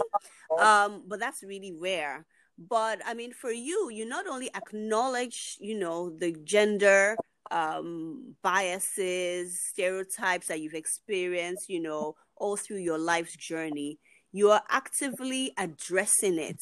um, 0.59 1.03
but 1.07 1.20
that's 1.20 1.43
really 1.43 1.74
rare. 1.74 2.26
But 2.57 3.01
I 3.05 3.14
mean, 3.14 3.34
for 3.34 3.51
you, 3.51 3.89
you 3.89 4.05
not 4.05 4.28
only 4.28 4.49
acknowledge, 4.53 5.57
you 5.59 5.78
know, 5.78 6.09
the 6.09 6.36
gender 6.43 7.16
um, 7.49 8.36
biases, 8.43 9.62
stereotypes 9.70 10.47
that 10.47 10.59
you've 10.59 10.74
experienced, 10.74 11.70
you 11.70 11.82
know, 11.82 12.16
all 12.36 12.57
through 12.57 12.78
your 12.78 12.97
life's 12.97 13.36
journey, 13.36 13.99
you 14.32 14.51
are 14.51 14.64
actively 14.70 15.51
addressing 15.57 16.39
it 16.39 16.62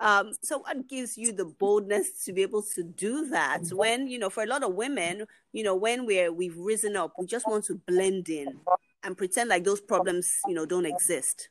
um, 0.00 0.32
so 0.42 0.60
what 0.60 0.88
gives 0.88 1.18
you 1.18 1.30
the 1.30 1.44
boldness 1.44 2.24
to 2.24 2.32
be 2.32 2.40
able 2.40 2.62
to 2.74 2.82
do 2.82 3.28
that 3.28 3.68
when, 3.70 4.08
you 4.08 4.18
know, 4.18 4.30
for 4.30 4.42
a 4.42 4.46
lot 4.46 4.62
of 4.62 4.74
women, 4.74 5.26
you 5.52 5.62
know, 5.62 5.74
when 5.74 6.06
we're 6.06 6.32
we've 6.32 6.56
risen 6.56 6.96
up, 6.96 7.12
we 7.18 7.26
just 7.26 7.46
want 7.46 7.66
to 7.66 7.74
blend 7.86 8.30
in 8.30 8.60
and 9.02 9.16
pretend 9.16 9.50
like 9.50 9.64
those 9.64 9.80
problems, 9.80 10.38
you 10.46 10.54
know, 10.54 10.64
don't 10.64 10.86
exist? 10.86 11.50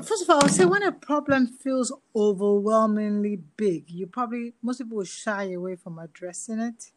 First 0.00 0.22
of 0.22 0.30
all, 0.30 0.44
I 0.44 0.46
say 0.46 0.64
when 0.64 0.84
a 0.84 0.92
problem 0.92 1.48
feels 1.48 1.92
overwhelmingly 2.14 3.40
big, 3.56 3.90
you 3.90 4.06
probably 4.06 4.54
most 4.62 4.78
people 4.78 4.98
will 4.98 5.04
shy 5.04 5.50
away 5.52 5.74
from 5.74 5.98
addressing 5.98 6.60
it. 6.60 6.92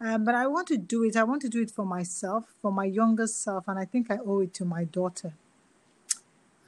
Um, 0.00 0.24
but 0.24 0.34
I 0.34 0.46
want 0.46 0.66
to 0.68 0.78
do 0.78 1.04
it. 1.04 1.14
I 1.14 1.24
want 1.24 1.42
to 1.42 1.48
do 1.50 1.60
it 1.60 1.70
for 1.70 1.84
myself, 1.84 2.44
for 2.62 2.72
my 2.72 2.84
younger 2.86 3.26
self, 3.26 3.68
and 3.68 3.78
I 3.78 3.84
think 3.84 4.10
I 4.10 4.16
owe 4.16 4.40
it 4.40 4.54
to 4.54 4.64
my 4.64 4.84
daughter. 4.84 5.34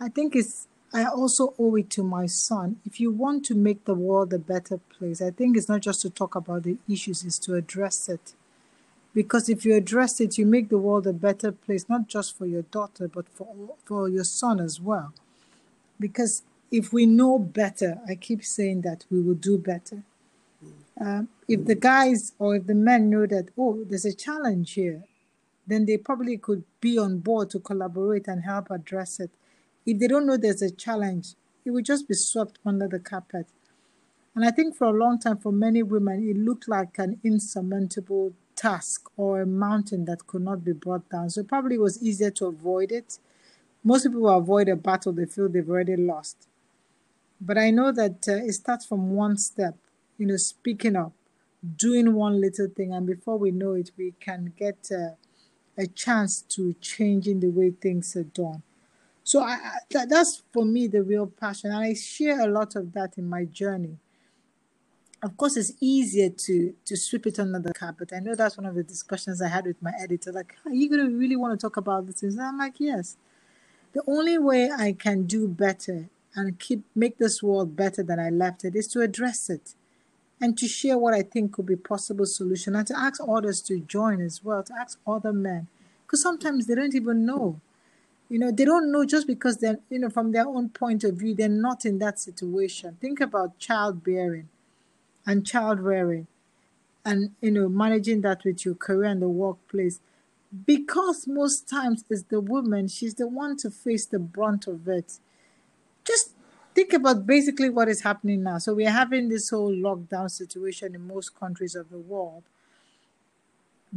I 0.00 0.08
think 0.08 0.36
it's 0.36 0.68
I 0.92 1.04
also 1.04 1.54
owe 1.58 1.76
it 1.76 1.90
to 1.90 2.02
my 2.02 2.26
son. 2.26 2.80
If 2.86 2.98
you 2.98 3.10
want 3.10 3.44
to 3.46 3.54
make 3.54 3.84
the 3.84 3.94
world 3.94 4.32
a 4.32 4.38
better 4.38 4.78
place, 4.78 5.20
I 5.20 5.30
think 5.30 5.56
it's 5.56 5.68
not 5.68 5.82
just 5.82 6.00
to 6.02 6.10
talk 6.10 6.34
about 6.34 6.62
the 6.62 6.78
issues, 6.88 7.24
it's 7.24 7.38
to 7.40 7.56
address 7.56 8.08
it. 8.08 8.32
Because 9.14 9.48
if 9.48 9.64
you 9.64 9.74
address 9.74 10.20
it, 10.20 10.38
you 10.38 10.46
make 10.46 10.68
the 10.70 10.78
world 10.78 11.06
a 11.06 11.12
better 11.12 11.52
place, 11.52 11.88
not 11.88 12.08
just 12.08 12.36
for 12.38 12.46
your 12.46 12.62
daughter, 12.62 13.08
but 13.08 13.28
for, 13.28 13.48
for 13.84 14.08
your 14.08 14.24
son 14.24 14.60
as 14.60 14.80
well. 14.80 15.12
Because 16.00 16.42
if 16.70 16.92
we 16.92 17.04
know 17.04 17.38
better, 17.38 17.98
I 18.08 18.14
keep 18.14 18.44
saying 18.44 18.82
that 18.82 19.04
we 19.10 19.20
will 19.20 19.34
do 19.34 19.58
better. 19.58 20.02
Um, 21.00 21.28
if 21.46 21.64
the 21.64 21.74
guys 21.74 22.32
or 22.38 22.56
if 22.56 22.66
the 22.66 22.74
men 22.74 23.10
know 23.10 23.26
that, 23.26 23.48
oh, 23.58 23.84
there's 23.88 24.04
a 24.04 24.12
challenge 24.14 24.72
here, 24.72 25.02
then 25.66 25.84
they 25.86 25.96
probably 25.96 26.38
could 26.38 26.64
be 26.80 26.98
on 26.98 27.18
board 27.18 27.50
to 27.50 27.60
collaborate 27.60 28.26
and 28.26 28.44
help 28.44 28.70
address 28.70 29.20
it 29.20 29.30
if 29.86 29.98
they 29.98 30.08
don't 30.08 30.26
know 30.26 30.36
there's 30.36 30.62
a 30.62 30.70
challenge, 30.70 31.34
it 31.64 31.70
will 31.70 31.82
just 31.82 32.08
be 32.08 32.14
swept 32.14 32.58
under 32.64 32.88
the 32.88 32.98
carpet. 32.98 33.46
And 34.34 34.44
I 34.44 34.50
think 34.50 34.76
for 34.76 34.84
a 34.86 34.92
long 34.92 35.18
time, 35.18 35.38
for 35.38 35.52
many 35.52 35.82
women, 35.82 36.28
it 36.28 36.36
looked 36.36 36.68
like 36.68 36.98
an 36.98 37.18
insurmountable 37.24 38.32
task 38.54 39.08
or 39.16 39.40
a 39.42 39.46
mountain 39.46 40.04
that 40.06 40.26
could 40.26 40.42
not 40.42 40.64
be 40.64 40.72
brought 40.72 41.08
down. 41.08 41.30
So 41.30 41.42
probably 41.42 41.76
it 41.76 41.80
was 41.80 42.02
easier 42.02 42.30
to 42.32 42.46
avoid 42.46 42.92
it. 42.92 43.18
Most 43.84 44.04
people 44.04 44.28
avoid 44.28 44.68
a 44.68 44.76
battle 44.76 45.12
they 45.12 45.26
feel 45.26 45.48
they've 45.48 45.68
already 45.68 45.96
lost. 45.96 46.48
But 47.40 47.58
I 47.58 47.70
know 47.70 47.92
that 47.92 48.28
uh, 48.28 48.44
it 48.44 48.52
starts 48.52 48.84
from 48.84 49.10
one 49.10 49.36
step, 49.36 49.76
you 50.18 50.26
know, 50.26 50.36
speaking 50.36 50.96
up, 50.96 51.12
doing 51.76 52.14
one 52.14 52.40
little 52.40 52.68
thing, 52.68 52.92
and 52.92 53.06
before 53.06 53.38
we 53.38 53.50
know 53.50 53.72
it, 53.72 53.92
we 53.96 54.14
can 54.20 54.52
get 54.56 54.90
uh, 54.92 55.14
a 55.76 55.86
chance 55.86 56.42
to 56.42 56.74
changing 56.80 57.40
the 57.40 57.48
way 57.48 57.70
things 57.70 58.16
are 58.16 58.24
done. 58.24 58.62
So 59.30 59.36
I, 59.42 59.56
that, 59.92 60.06
that's 60.10 60.42
for 60.54 60.64
me 60.64 60.82
the 60.88 61.02
real 61.02 61.26
passion. 61.28 61.70
And 61.72 61.80
I 61.90 61.94
share 61.94 62.40
a 62.40 62.48
lot 62.58 62.76
of 62.76 62.92
that 62.94 63.18
in 63.18 63.26
my 63.28 63.44
journey. 63.62 63.96
Of 65.22 65.36
course, 65.36 65.56
it's 65.56 65.72
easier 65.80 66.30
to 66.46 66.74
to 66.88 66.96
sweep 66.96 67.26
it 67.26 67.38
under 67.40 67.60
the 67.60 67.74
carpet. 67.74 68.12
I 68.14 68.20
know 68.20 68.34
that's 68.36 68.56
one 68.58 68.66
of 68.66 68.74
the 68.76 68.84
discussions 68.84 69.42
I 69.42 69.48
had 69.48 69.66
with 69.66 69.82
my 69.82 69.92
editor. 70.04 70.32
Like, 70.32 70.56
are 70.66 70.72
you 70.74 70.88
gonna 70.90 71.10
really 71.10 71.36
want 71.36 71.52
to 71.58 71.64
talk 71.66 71.76
about 71.78 72.06
this? 72.06 72.22
And 72.22 72.40
I'm 72.40 72.58
like, 72.58 72.80
yes. 72.80 73.16
The 73.94 74.02
only 74.06 74.38
way 74.38 74.70
I 74.70 74.92
can 74.94 75.26
do 75.26 75.48
better 75.48 76.10
and 76.36 76.58
keep 76.58 76.84
make 76.94 77.18
this 77.18 77.42
world 77.42 77.76
better 77.76 78.02
than 78.04 78.20
I 78.20 78.30
left 78.30 78.64
it 78.64 78.76
is 78.76 78.88
to 78.88 79.00
address 79.02 79.50
it. 79.50 79.74
and 80.40 80.56
to 80.58 80.68
share 80.68 80.98
what 80.98 81.14
I 81.14 81.22
think 81.22 81.52
could 81.52 81.66
be 81.66 81.76
possible 81.76 82.26
solution 82.26 82.76
and 82.76 82.86
to 82.88 82.98
ask 82.98 83.20
others 83.26 83.62
to 83.62 83.80
join 83.80 84.20
as 84.20 84.42
well, 84.44 84.62
to 84.64 84.74
ask 84.80 84.98
other 85.06 85.32
men. 85.32 85.68
Because 86.06 86.22
sometimes 86.22 86.66
they 86.66 86.74
don't 86.76 86.94
even 86.94 87.26
know. 87.26 87.60
You 88.28 88.38
know, 88.38 88.50
they 88.50 88.64
don't 88.64 88.92
know 88.92 89.04
just 89.04 89.26
because 89.26 89.56
they're, 89.58 89.78
you 89.88 89.98
know, 89.98 90.10
from 90.10 90.32
their 90.32 90.46
own 90.46 90.68
point 90.68 91.04
of 91.04 91.16
view, 91.16 91.34
they're 91.34 91.48
not 91.48 91.84
in 91.84 91.98
that 92.00 92.18
situation. 92.18 92.98
Think 93.00 93.20
about 93.20 93.58
childbearing 93.58 94.48
and 95.26 95.46
child 95.46 95.80
rearing 95.80 96.26
and, 97.04 97.32
you 97.40 97.50
know, 97.52 97.68
managing 97.68 98.22
that 98.22 98.44
with 98.44 98.64
your 98.64 98.74
career 98.76 99.10
and 99.10 99.22
the 99.22 99.28
workplace. 99.28 100.00
Because 100.66 101.26
most 101.28 101.68
times 101.68 102.04
it's 102.10 102.24
the 102.24 102.40
woman, 102.40 102.88
she's 102.88 103.14
the 103.14 103.28
one 103.28 103.56
to 103.58 103.70
face 103.70 104.06
the 104.06 104.18
brunt 104.18 104.66
of 104.68 104.88
it. 104.88 105.18
Just 106.04 106.32
think 106.74 106.92
about 106.92 107.26
basically 107.26 107.70
what 107.70 107.88
is 107.88 108.02
happening 108.02 108.42
now. 108.42 108.58
So 108.58 108.74
we're 108.74 108.90
having 108.90 109.28
this 109.28 109.50
whole 109.50 109.72
lockdown 109.72 110.30
situation 110.30 110.94
in 110.94 111.06
most 111.06 111.38
countries 111.38 111.74
of 111.74 111.90
the 111.90 111.98
world 111.98 112.44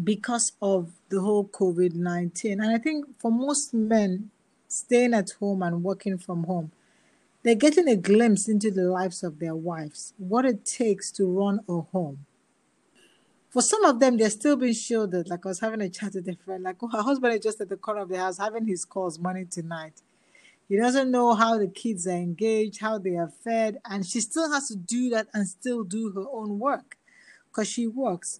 because 0.03 0.53
of 0.61 0.91
the 1.09 1.21
whole 1.21 1.45
COVID 1.45 1.95
19. 1.95 2.61
And 2.61 2.71
I 2.71 2.77
think 2.77 3.05
for 3.19 3.31
most 3.31 3.73
men 3.73 4.29
staying 4.67 5.13
at 5.13 5.31
home 5.31 5.61
and 5.63 5.83
working 5.83 6.17
from 6.17 6.43
home, 6.43 6.71
they're 7.43 7.55
getting 7.55 7.87
a 7.87 7.95
glimpse 7.95 8.47
into 8.47 8.71
the 8.71 8.83
lives 8.83 9.23
of 9.23 9.39
their 9.39 9.55
wives, 9.55 10.13
what 10.17 10.45
it 10.45 10.63
takes 10.63 11.11
to 11.13 11.25
run 11.25 11.59
a 11.67 11.81
home. 11.81 12.25
For 13.49 13.61
some 13.61 13.83
of 13.83 13.99
them, 13.99 14.15
they're 14.15 14.29
still 14.29 14.55
being 14.55 14.73
shielded. 14.73 15.27
Like 15.27 15.45
I 15.45 15.49
was 15.49 15.59
having 15.59 15.81
a 15.81 15.89
chat 15.89 16.13
with 16.13 16.27
a 16.29 16.37
friend, 16.45 16.63
like, 16.63 16.77
oh, 16.81 16.87
her 16.87 17.01
husband 17.01 17.33
is 17.33 17.43
just 17.43 17.59
at 17.59 17.67
the 17.67 17.75
corner 17.75 18.01
of 18.01 18.09
the 18.09 18.17
house 18.17 18.37
having 18.37 18.65
his 18.65 18.85
calls 18.85 19.19
morning 19.19 19.47
to 19.47 19.61
night. 19.61 20.01
He 20.69 20.77
doesn't 20.77 21.11
know 21.11 21.33
how 21.33 21.57
the 21.57 21.67
kids 21.67 22.07
are 22.07 22.11
engaged, 22.11 22.79
how 22.79 22.97
they 22.97 23.17
are 23.17 23.27
fed, 23.43 23.79
and 23.83 24.05
she 24.05 24.21
still 24.21 24.49
has 24.53 24.69
to 24.69 24.77
do 24.77 25.09
that 25.09 25.27
and 25.33 25.45
still 25.45 25.83
do 25.83 26.11
her 26.11 26.25
own 26.31 26.59
work 26.59 26.97
because 27.49 27.67
she 27.67 27.87
works. 27.87 28.39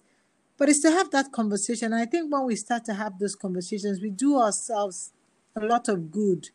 But 0.62 0.68
it's 0.68 0.78
to 0.82 0.92
have 0.92 1.10
that 1.10 1.32
conversation. 1.32 1.92
I 1.92 2.04
think 2.04 2.32
when 2.32 2.46
we 2.46 2.54
start 2.54 2.84
to 2.84 2.94
have 2.94 3.18
those 3.18 3.34
conversations, 3.34 4.00
we 4.00 4.10
do 4.10 4.38
ourselves 4.38 5.10
a 5.56 5.66
lot 5.66 5.88
of 5.88 6.12
good. 6.12 6.50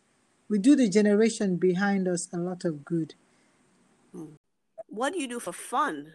We 0.48 0.58
do 0.58 0.74
the 0.74 0.88
generation 0.88 1.56
behind 1.56 2.08
us 2.08 2.26
a 2.32 2.38
lot 2.38 2.64
of 2.64 2.86
good. 2.86 3.16
What 4.88 5.12
do 5.12 5.20
you 5.20 5.28
do 5.28 5.38
for 5.38 5.52
fun? 5.52 6.14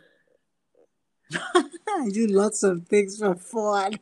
I 1.36 2.10
do 2.12 2.26
lots 2.26 2.64
of 2.64 2.88
things 2.88 3.20
for 3.20 3.36
fun. 3.36 4.00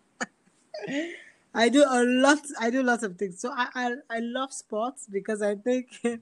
I 1.53 1.67
do 1.67 1.83
a 1.85 2.05
lot. 2.05 2.39
I 2.61 2.69
do 2.69 2.83
lots 2.83 3.03
of 3.03 3.17
things. 3.17 3.41
So 3.41 3.51
I, 3.53 3.67
I, 3.75 3.95
I 4.09 4.19
love 4.19 4.53
sports 4.53 5.05
because 5.11 5.41
I 5.41 5.55
think 5.55 5.87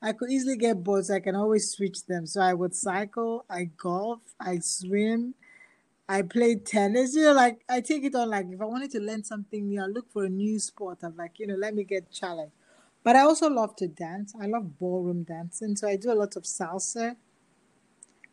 I 0.00 0.12
could 0.12 0.30
easily 0.30 0.56
get 0.56 0.84
bored. 0.84 1.06
So 1.06 1.16
I 1.16 1.20
can 1.20 1.34
always 1.34 1.68
switch 1.68 2.06
them. 2.06 2.28
So 2.28 2.40
I 2.40 2.54
would 2.54 2.76
cycle, 2.76 3.44
I 3.50 3.70
golf, 3.76 4.20
I 4.40 4.60
swim, 4.60 5.34
I 6.12 6.20
play 6.20 6.56
tennis. 6.56 7.14
You 7.14 7.24
know, 7.24 7.32
like 7.32 7.64
I 7.70 7.80
take 7.80 8.04
it 8.04 8.14
on. 8.14 8.28
Like 8.28 8.46
if 8.50 8.60
I 8.60 8.66
wanted 8.66 8.90
to 8.90 9.00
learn 9.00 9.24
something 9.24 9.66
new, 9.66 9.82
I 9.82 9.86
look 9.86 10.12
for 10.12 10.24
a 10.24 10.28
new 10.28 10.58
sport. 10.58 10.98
I'm 11.02 11.16
like, 11.16 11.38
you 11.38 11.46
know, 11.46 11.54
let 11.54 11.74
me 11.74 11.84
get 11.84 12.10
challenged. 12.12 12.52
But 13.02 13.16
I 13.16 13.20
also 13.20 13.48
love 13.48 13.74
to 13.76 13.88
dance. 13.88 14.34
I 14.38 14.44
love 14.46 14.78
ballroom 14.78 15.22
dancing. 15.22 15.74
So 15.74 15.88
I 15.88 15.96
do 15.96 16.12
a 16.12 16.18
lot 16.22 16.36
of 16.36 16.42
salsa. 16.42 17.16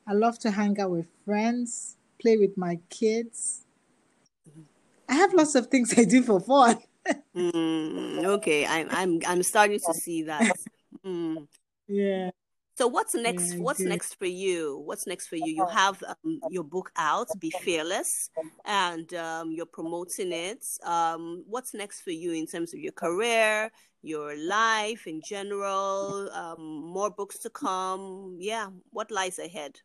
I 0.05 0.11
love 0.11 0.39
to 0.39 0.51
hang 0.51 0.77
out 0.77 0.91
with 0.91 1.07
friends, 1.23 1.95
play 2.21 2.35
with 2.35 2.57
my 2.57 2.79
kids. 2.89 3.63
I 5.07 5.13
have 5.13 5.33
lots 5.33 5.55
of 5.55 5.67
things 5.67 5.97
I 5.97 6.03
do 6.03 6.21
for 6.21 6.41
fun. 6.41 6.79
mm, 7.35 8.25
okay, 8.25 8.65
I'm 8.65 8.89
I'm 8.91 9.21
I'm 9.25 9.43
starting 9.43 9.79
to 9.79 9.93
see 9.93 10.23
that. 10.23 10.51
Mm. 11.05 11.47
Yeah. 11.87 12.31
So 12.79 12.87
what's 12.87 13.13
next? 13.13 13.55
Yeah, 13.55 13.59
what's 13.59 13.81
next 13.81 14.15
for 14.17 14.25
you? 14.25 14.81
What's 14.85 15.05
next 15.05 15.27
for 15.27 15.35
you? 15.35 15.51
You 15.51 15.65
have 15.65 16.01
um, 16.01 16.39
your 16.49 16.63
book 16.63 16.93
out, 16.95 17.27
"Be 17.37 17.51
Fearless," 17.51 18.29
and 18.63 19.13
um, 19.15 19.51
you're 19.51 19.65
promoting 19.65 20.31
it. 20.31 20.65
Um, 20.85 21.43
what's 21.45 21.73
next 21.73 21.99
for 22.03 22.11
you 22.11 22.31
in 22.31 22.47
terms 22.47 22.73
of 22.73 22.79
your 22.79 22.93
career, 22.93 23.69
your 24.01 24.37
life 24.37 25.07
in 25.07 25.19
general? 25.19 26.29
Um, 26.31 26.87
more 26.95 27.09
books 27.09 27.37
to 27.39 27.49
come. 27.49 28.37
Yeah, 28.39 28.69
what 28.91 29.11
lies 29.11 29.39
ahead? 29.39 29.81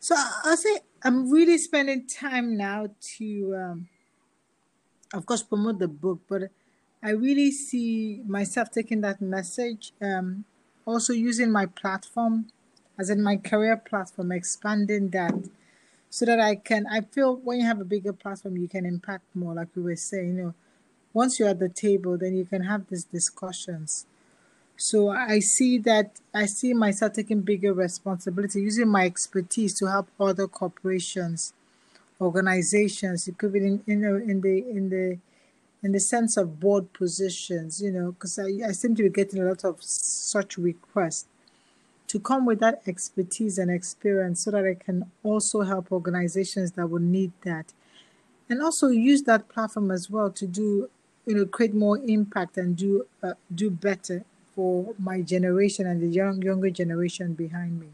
So 0.00 0.14
I 0.16 0.54
say 0.54 0.80
I'm 1.02 1.30
really 1.30 1.58
spending 1.58 2.06
time 2.06 2.56
now 2.56 2.86
to, 3.18 3.54
um, 3.54 3.88
of 5.12 5.26
course, 5.26 5.42
promote 5.42 5.78
the 5.78 5.88
book, 5.88 6.20
but 6.26 6.44
I 7.02 7.10
really 7.10 7.50
see 7.50 8.22
myself 8.26 8.70
taking 8.70 9.02
that 9.02 9.20
message, 9.20 9.92
um, 10.00 10.46
also 10.88 11.12
using 11.12 11.50
my 11.50 11.66
platform, 11.66 12.46
as 12.98 13.10
in 13.10 13.22
my 13.22 13.36
career 13.36 13.76
platform, 13.76 14.32
expanding 14.32 15.10
that, 15.10 15.34
so 16.10 16.24
that 16.24 16.40
I 16.40 16.56
can. 16.56 16.86
I 16.86 17.02
feel 17.02 17.36
when 17.36 17.60
you 17.60 17.66
have 17.66 17.80
a 17.80 17.84
bigger 17.84 18.12
platform, 18.12 18.56
you 18.56 18.68
can 18.68 18.86
impact 18.86 19.24
more. 19.34 19.54
Like 19.54 19.68
we 19.76 19.82
were 19.82 19.96
saying, 19.96 20.36
you 20.36 20.42
know, 20.42 20.54
once 21.12 21.38
you're 21.38 21.50
at 21.50 21.58
the 21.58 21.68
table, 21.68 22.16
then 22.16 22.34
you 22.36 22.44
can 22.44 22.64
have 22.64 22.88
these 22.88 23.04
discussions 23.04 24.06
so 24.78 25.10
I 25.10 25.40
see 25.40 25.78
that 25.78 26.20
I 26.32 26.46
see 26.46 26.72
myself 26.72 27.14
taking 27.14 27.40
bigger 27.40 27.74
responsibility, 27.74 28.60
using 28.62 28.88
my 28.88 29.04
expertise 29.06 29.74
to 29.80 29.86
help 29.86 30.08
other 30.20 30.46
corporations, 30.46 31.52
organizations. 32.20 33.26
It 33.26 33.38
could 33.38 33.52
be 33.52 33.58
in 33.58 33.82
know 33.86 34.14
in 34.16 34.40
the 34.40 34.58
in 34.70 34.88
the 34.88 35.18
in 35.82 35.92
the 35.92 36.00
sense 36.00 36.36
of 36.36 36.58
board 36.58 36.92
positions, 36.92 37.80
you 37.80 37.92
know, 37.92 38.12
because 38.12 38.38
I, 38.38 38.68
I 38.68 38.72
seem 38.72 38.94
to 38.96 39.02
be 39.04 39.08
getting 39.08 39.40
a 39.40 39.44
lot 39.44 39.64
of 39.64 39.82
such 39.82 40.58
requests 40.58 41.26
to 42.08 42.18
come 42.18 42.46
with 42.46 42.58
that 42.60 42.82
expertise 42.86 43.58
and 43.58 43.70
experience 43.70 44.42
so 44.44 44.50
that 44.50 44.64
I 44.64 44.74
can 44.74 45.10
also 45.22 45.62
help 45.62 45.92
organizations 45.92 46.72
that 46.72 46.88
will 46.88 47.00
need 47.00 47.32
that. 47.44 47.72
And 48.48 48.62
also 48.62 48.88
use 48.88 49.22
that 49.24 49.48
platform 49.48 49.90
as 49.90 50.08
well 50.08 50.30
to 50.30 50.46
do, 50.46 50.88
you 51.26 51.34
know, 51.34 51.44
create 51.44 51.74
more 51.74 51.98
impact 51.98 52.56
and 52.56 52.74
do 52.76 53.06
uh, 53.22 53.34
do 53.54 53.70
better 53.70 54.24
for 54.54 54.94
my 54.98 55.20
generation 55.20 55.86
and 55.86 56.00
the 56.00 56.06
young 56.06 56.40
younger 56.40 56.70
generation 56.70 57.34
behind 57.34 57.78
me. 57.78 57.88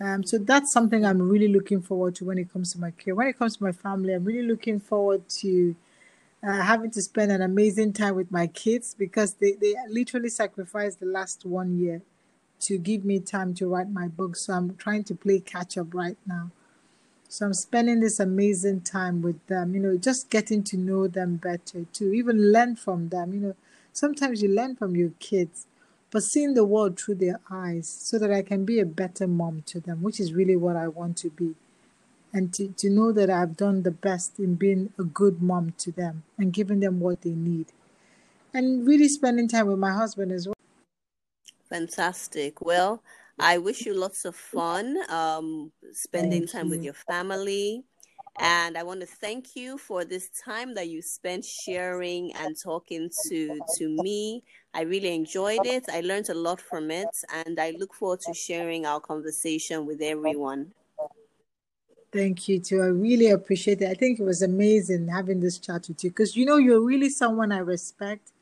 Um, 0.00 0.24
so 0.24 0.38
that's 0.38 0.72
something 0.72 1.04
I'm 1.04 1.22
really 1.22 1.48
looking 1.48 1.80
forward 1.80 2.16
to 2.16 2.24
when 2.24 2.38
it 2.38 2.52
comes 2.52 2.72
to 2.72 2.80
my 2.80 2.90
career. 2.90 3.14
When 3.14 3.28
it 3.28 3.38
comes 3.38 3.56
to 3.56 3.64
my 3.64 3.72
family, 3.72 4.12
I'm 4.12 4.24
really 4.24 4.46
looking 4.46 4.80
forward 4.80 5.28
to 5.40 5.74
uh, 6.42 6.62
having 6.62 6.90
to 6.92 7.02
spend 7.02 7.32
an 7.32 7.42
amazing 7.42 7.92
time 7.92 8.14
with 8.14 8.30
my 8.30 8.46
kids 8.46 8.94
because 8.98 9.34
they, 9.34 9.52
they 9.52 9.74
literally 9.88 10.28
sacrificed 10.28 11.00
the 11.00 11.06
last 11.06 11.44
one 11.44 11.78
year 11.78 12.02
to 12.60 12.78
give 12.78 13.04
me 13.04 13.20
time 13.20 13.54
to 13.54 13.68
write 13.68 13.90
my 13.90 14.08
book. 14.08 14.36
So 14.36 14.52
I'm 14.52 14.76
trying 14.76 15.04
to 15.04 15.14
play 15.14 15.40
catch 15.40 15.76
up 15.78 15.94
right 15.94 16.16
now. 16.26 16.50
So 17.28 17.46
I'm 17.46 17.54
spending 17.54 18.00
this 18.00 18.20
amazing 18.20 18.82
time 18.82 19.20
with 19.20 19.46
them, 19.48 19.74
you 19.74 19.80
know, 19.80 19.96
just 19.96 20.30
getting 20.30 20.62
to 20.64 20.76
know 20.76 21.08
them 21.08 21.36
better, 21.36 21.84
to 21.92 22.12
even 22.12 22.52
learn 22.52 22.76
from 22.76 23.10
them, 23.10 23.34
you 23.34 23.40
know 23.40 23.54
Sometimes 23.98 24.42
you 24.42 24.48
learn 24.48 24.76
from 24.76 24.94
your 24.94 25.10
kids, 25.18 25.66
but 26.12 26.22
seeing 26.22 26.54
the 26.54 26.64
world 26.64 27.00
through 27.00 27.16
their 27.16 27.40
eyes 27.50 27.88
so 27.88 28.16
that 28.20 28.30
I 28.30 28.42
can 28.42 28.64
be 28.64 28.78
a 28.78 28.86
better 28.86 29.26
mom 29.26 29.62
to 29.66 29.80
them, 29.80 30.02
which 30.02 30.20
is 30.20 30.32
really 30.32 30.54
what 30.54 30.76
I 30.76 30.86
want 30.86 31.16
to 31.16 31.30
be. 31.30 31.56
And 32.32 32.52
to, 32.54 32.68
to 32.68 32.90
know 32.90 33.12
that 33.12 33.30
I've 33.30 33.56
done 33.56 33.82
the 33.82 33.90
best 33.90 34.38
in 34.38 34.54
being 34.54 34.92
a 34.98 35.02
good 35.02 35.40
mom 35.40 35.74
to 35.78 35.90
them 35.90 36.24
and 36.36 36.52
giving 36.52 36.80
them 36.80 37.00
what 37.00 37.22
they 37.22 37.30
need. 37.30 37.66
And 38.52 38.86
really 38.86 39.08
spending 39.08 39.48
time 39.48 39.66
with 39.66 39.78
my 39.78 39.92
husband 39.92 40.32
as 40.32 40.46
well. 40.46 40.54
Fantastic. 41.68 42.60
Well, 42.60 43.02
I 43.38 43.58
wish 43.58 43.86
you 43.86 43.94
lots 43.94 44.24
of 44.24 44.36
fun 44.36 44.98
um, 45.10 45.72
spending 45.92 46.42
Thank 46.42 46.52
time 46.52 46.64
you. 46.66 46.70
with 46.70 46.84
your 46.84 46.94
family 46.94 47.84
and 48.40 48.78
I 48.78 48.84
want 48.84 49.00
to 49.00 49.06
thank 49.06 49.56
you 49.56 49.78
for 49.78 50.04
this 50.04 50.30
time 50.44 50.74
that 50.74 50.88
you 50.88 51.02
spent 51.02 51.44
sharing 51.44 52.32
and 52.34 52.56
talking 52.56 53.10
to 53.28 53.60
to 53.76 53.88
me. 53.88 54.44
I 54.74 54.82
really 54.82 55.14
enjoyed 55.14 55.66
it. 55.66 55.88
I 55.88 56.02
learned 56.02 56.28
a 56.28 56.34
lot 56.34 56.60
from 56.60 56.90
it, 56.90 57.08
and 57.44 57.58
I 57.58 57.70
look 57.70 57.94
forward 57.94 58.20
to 58.22 58.34
sharing 58.34 58.86
our 58.86 59.00
conversation 59.00 59.86
with 59.86 60.00
everyone. 60.00 60.72
Thank 62.18 62.48
you 62.48 62.58
too. 62.58 62.82
I 62.82 62.86
really 62.86 63.30
appreciate 63.30 63.80
it. 63.80 63.88
I 63.88 63.94
think 63.94 64.18
it 64.18 64.24
was 64.24 64.42
amazing 64.42 65.06
having 65.06 65.38
this 65.38 65.56
chat 65.56 65.86
with 65.86 66.02
you 66.02 66.10
because 66.10 66.34
you 66.34 66.44
know 66.44 66.56
you're 66.56 66.80
really 66.80 67.10
someone 67.10 67.52
I 67.52 67.58
respect. 67.58 68.32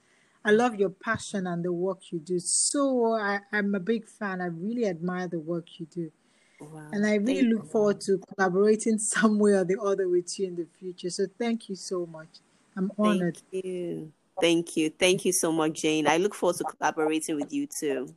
I 0.46 0.52
love 0.52 0.76
your 0.76 0.88
passion 0.88 1.46
and 1.46 1.62
the 1.62 1.70
work 1.70 2.10
you 2.10 2.18
do. 2.18 2.38
So 2.40 3.12
I, 3.12 3.40
I'm 3.52 3.74
a 3.74 3.80
big 3.80 4.08
fan. 4.08 4.40
I 4.40 4.46
really 4.46 4.86
admire 4.86 5.28
the 5.28 5.40
work 5.40 5.78
you 5.78 5.84
do. 5.94 6.10
Wow. 6.58 6.88
And 6.92 7.04
I 7.04 7.16
really 7.16 7.42
thank 7.42 7.52
look 7.52 7.70
forward 7.70 8.00
to 8.02 8.18
collaborating 8.18 8.96
some 9.14 9.38
way 9.38 9.52
or 9.52 9.64
the 9.64 9.78
other 9.78 10.08
with 10.08 10.38
you 10.38 10.46
in 10.46 10.56
the 10.56 10.66
future. 10.80 11.10
So 11.10 11.26
thank 11.38 11.68
you 11.68 11.74
so 11.74 12.06
much. 12.06 12.28
I'm 12.78 12.90
honored. 12.98 13.42
Thank 13.52 13.64
you. 13.66 14.12
Thank 14.40 14.76
you. 14.78 14.88
Thank 14.88 15.26
you 15.26 15.32
so 15.32 15.52
much, 15.52 15.82
Jane. 15.82 16.08
I 16.08 16.16
look 16.16 16.34
forward 16.34 16.56
to 16.56 16.64
collaborating 16.64 17.36
with 17.36 17.52
you 17.52 17.66
too. 17.66 18.14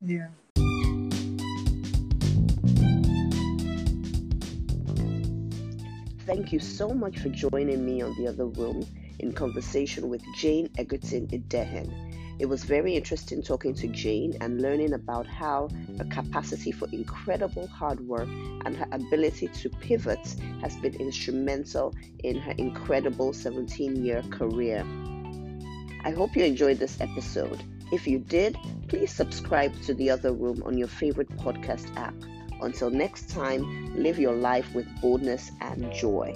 Yeah. 0.00 0.28
Thank 6.28 6.52
you 6.52 6.58
so 6.58 6.90
much 6.90 7.20
for 7.20 7.30
joining 7.30 7.86
me 7.86 8.02
on 8.02 8.14
the 8.18 8.28
other 8.28 8.44
room 8.44 8.86
in 9.18 9.32
conversation 9.32 10.10
with 10.10 10.20
Jane 10.34 10.68
Egerton 10.76 11.26
Idehen. 11.32 11.90
It 12.38 12.44
was 12.44 12.64
very 12.64 12.94
interesting 12.96 13.42
talking 13.42 13.72
to 13.76 13.88
Jane 13.88 14.36
and 14.42 14.60
learning 14.60 14.92
about 14.92 15.26
how 15.26 15.70
her 15.96 16.04
capacity 16.04 16.70
for 16.70 16.86
incredible 16.92 17.66
hard 17.68 18.00
work 18.00 18.28
and 18.66 18.76
her 18.76 18.86
ability 18.92 19.48
to 19.48 19.70
pivot 19.70 20.36
has 20.60 20.76
been 20.76 20.96
instrumental 20.96 21.94
in 22.22 22.36
her 22.36 22.52
incredible 22.58 23.32
17 23.32 24.04
year 24.04 24.20
career. 24.28 24.84
I 26.04 26.10
hope 26.10 26.36
you 26.36 26.44
enjoyed 26.44 26.78
this 26.78 27.00
episode. 27.00 27.64
If 27.90 28.06
you 28.06 28.18
did, 28.18 28.54
please 28.88 29.14
subscribe 29.14 29.80
to 29.84 29.94
The 29.94 30.10
Other 30.10 30.34
Room 30.34 30.62
on 30.66 30.76
your 30.76 30.88
favorite 30.88 31.34
podcast 31.38 31.96
app. 31.96 32.12
Until 32.60 32.90
next 32.90 33.30
time, 33.30 33.94
live 33.94 34.18
your 34.18 34.34
life 34.34 34.74
with 34.74 34.86
boldness 35.00 35.50
and 35.60 35.92
joy. 35.92 36.34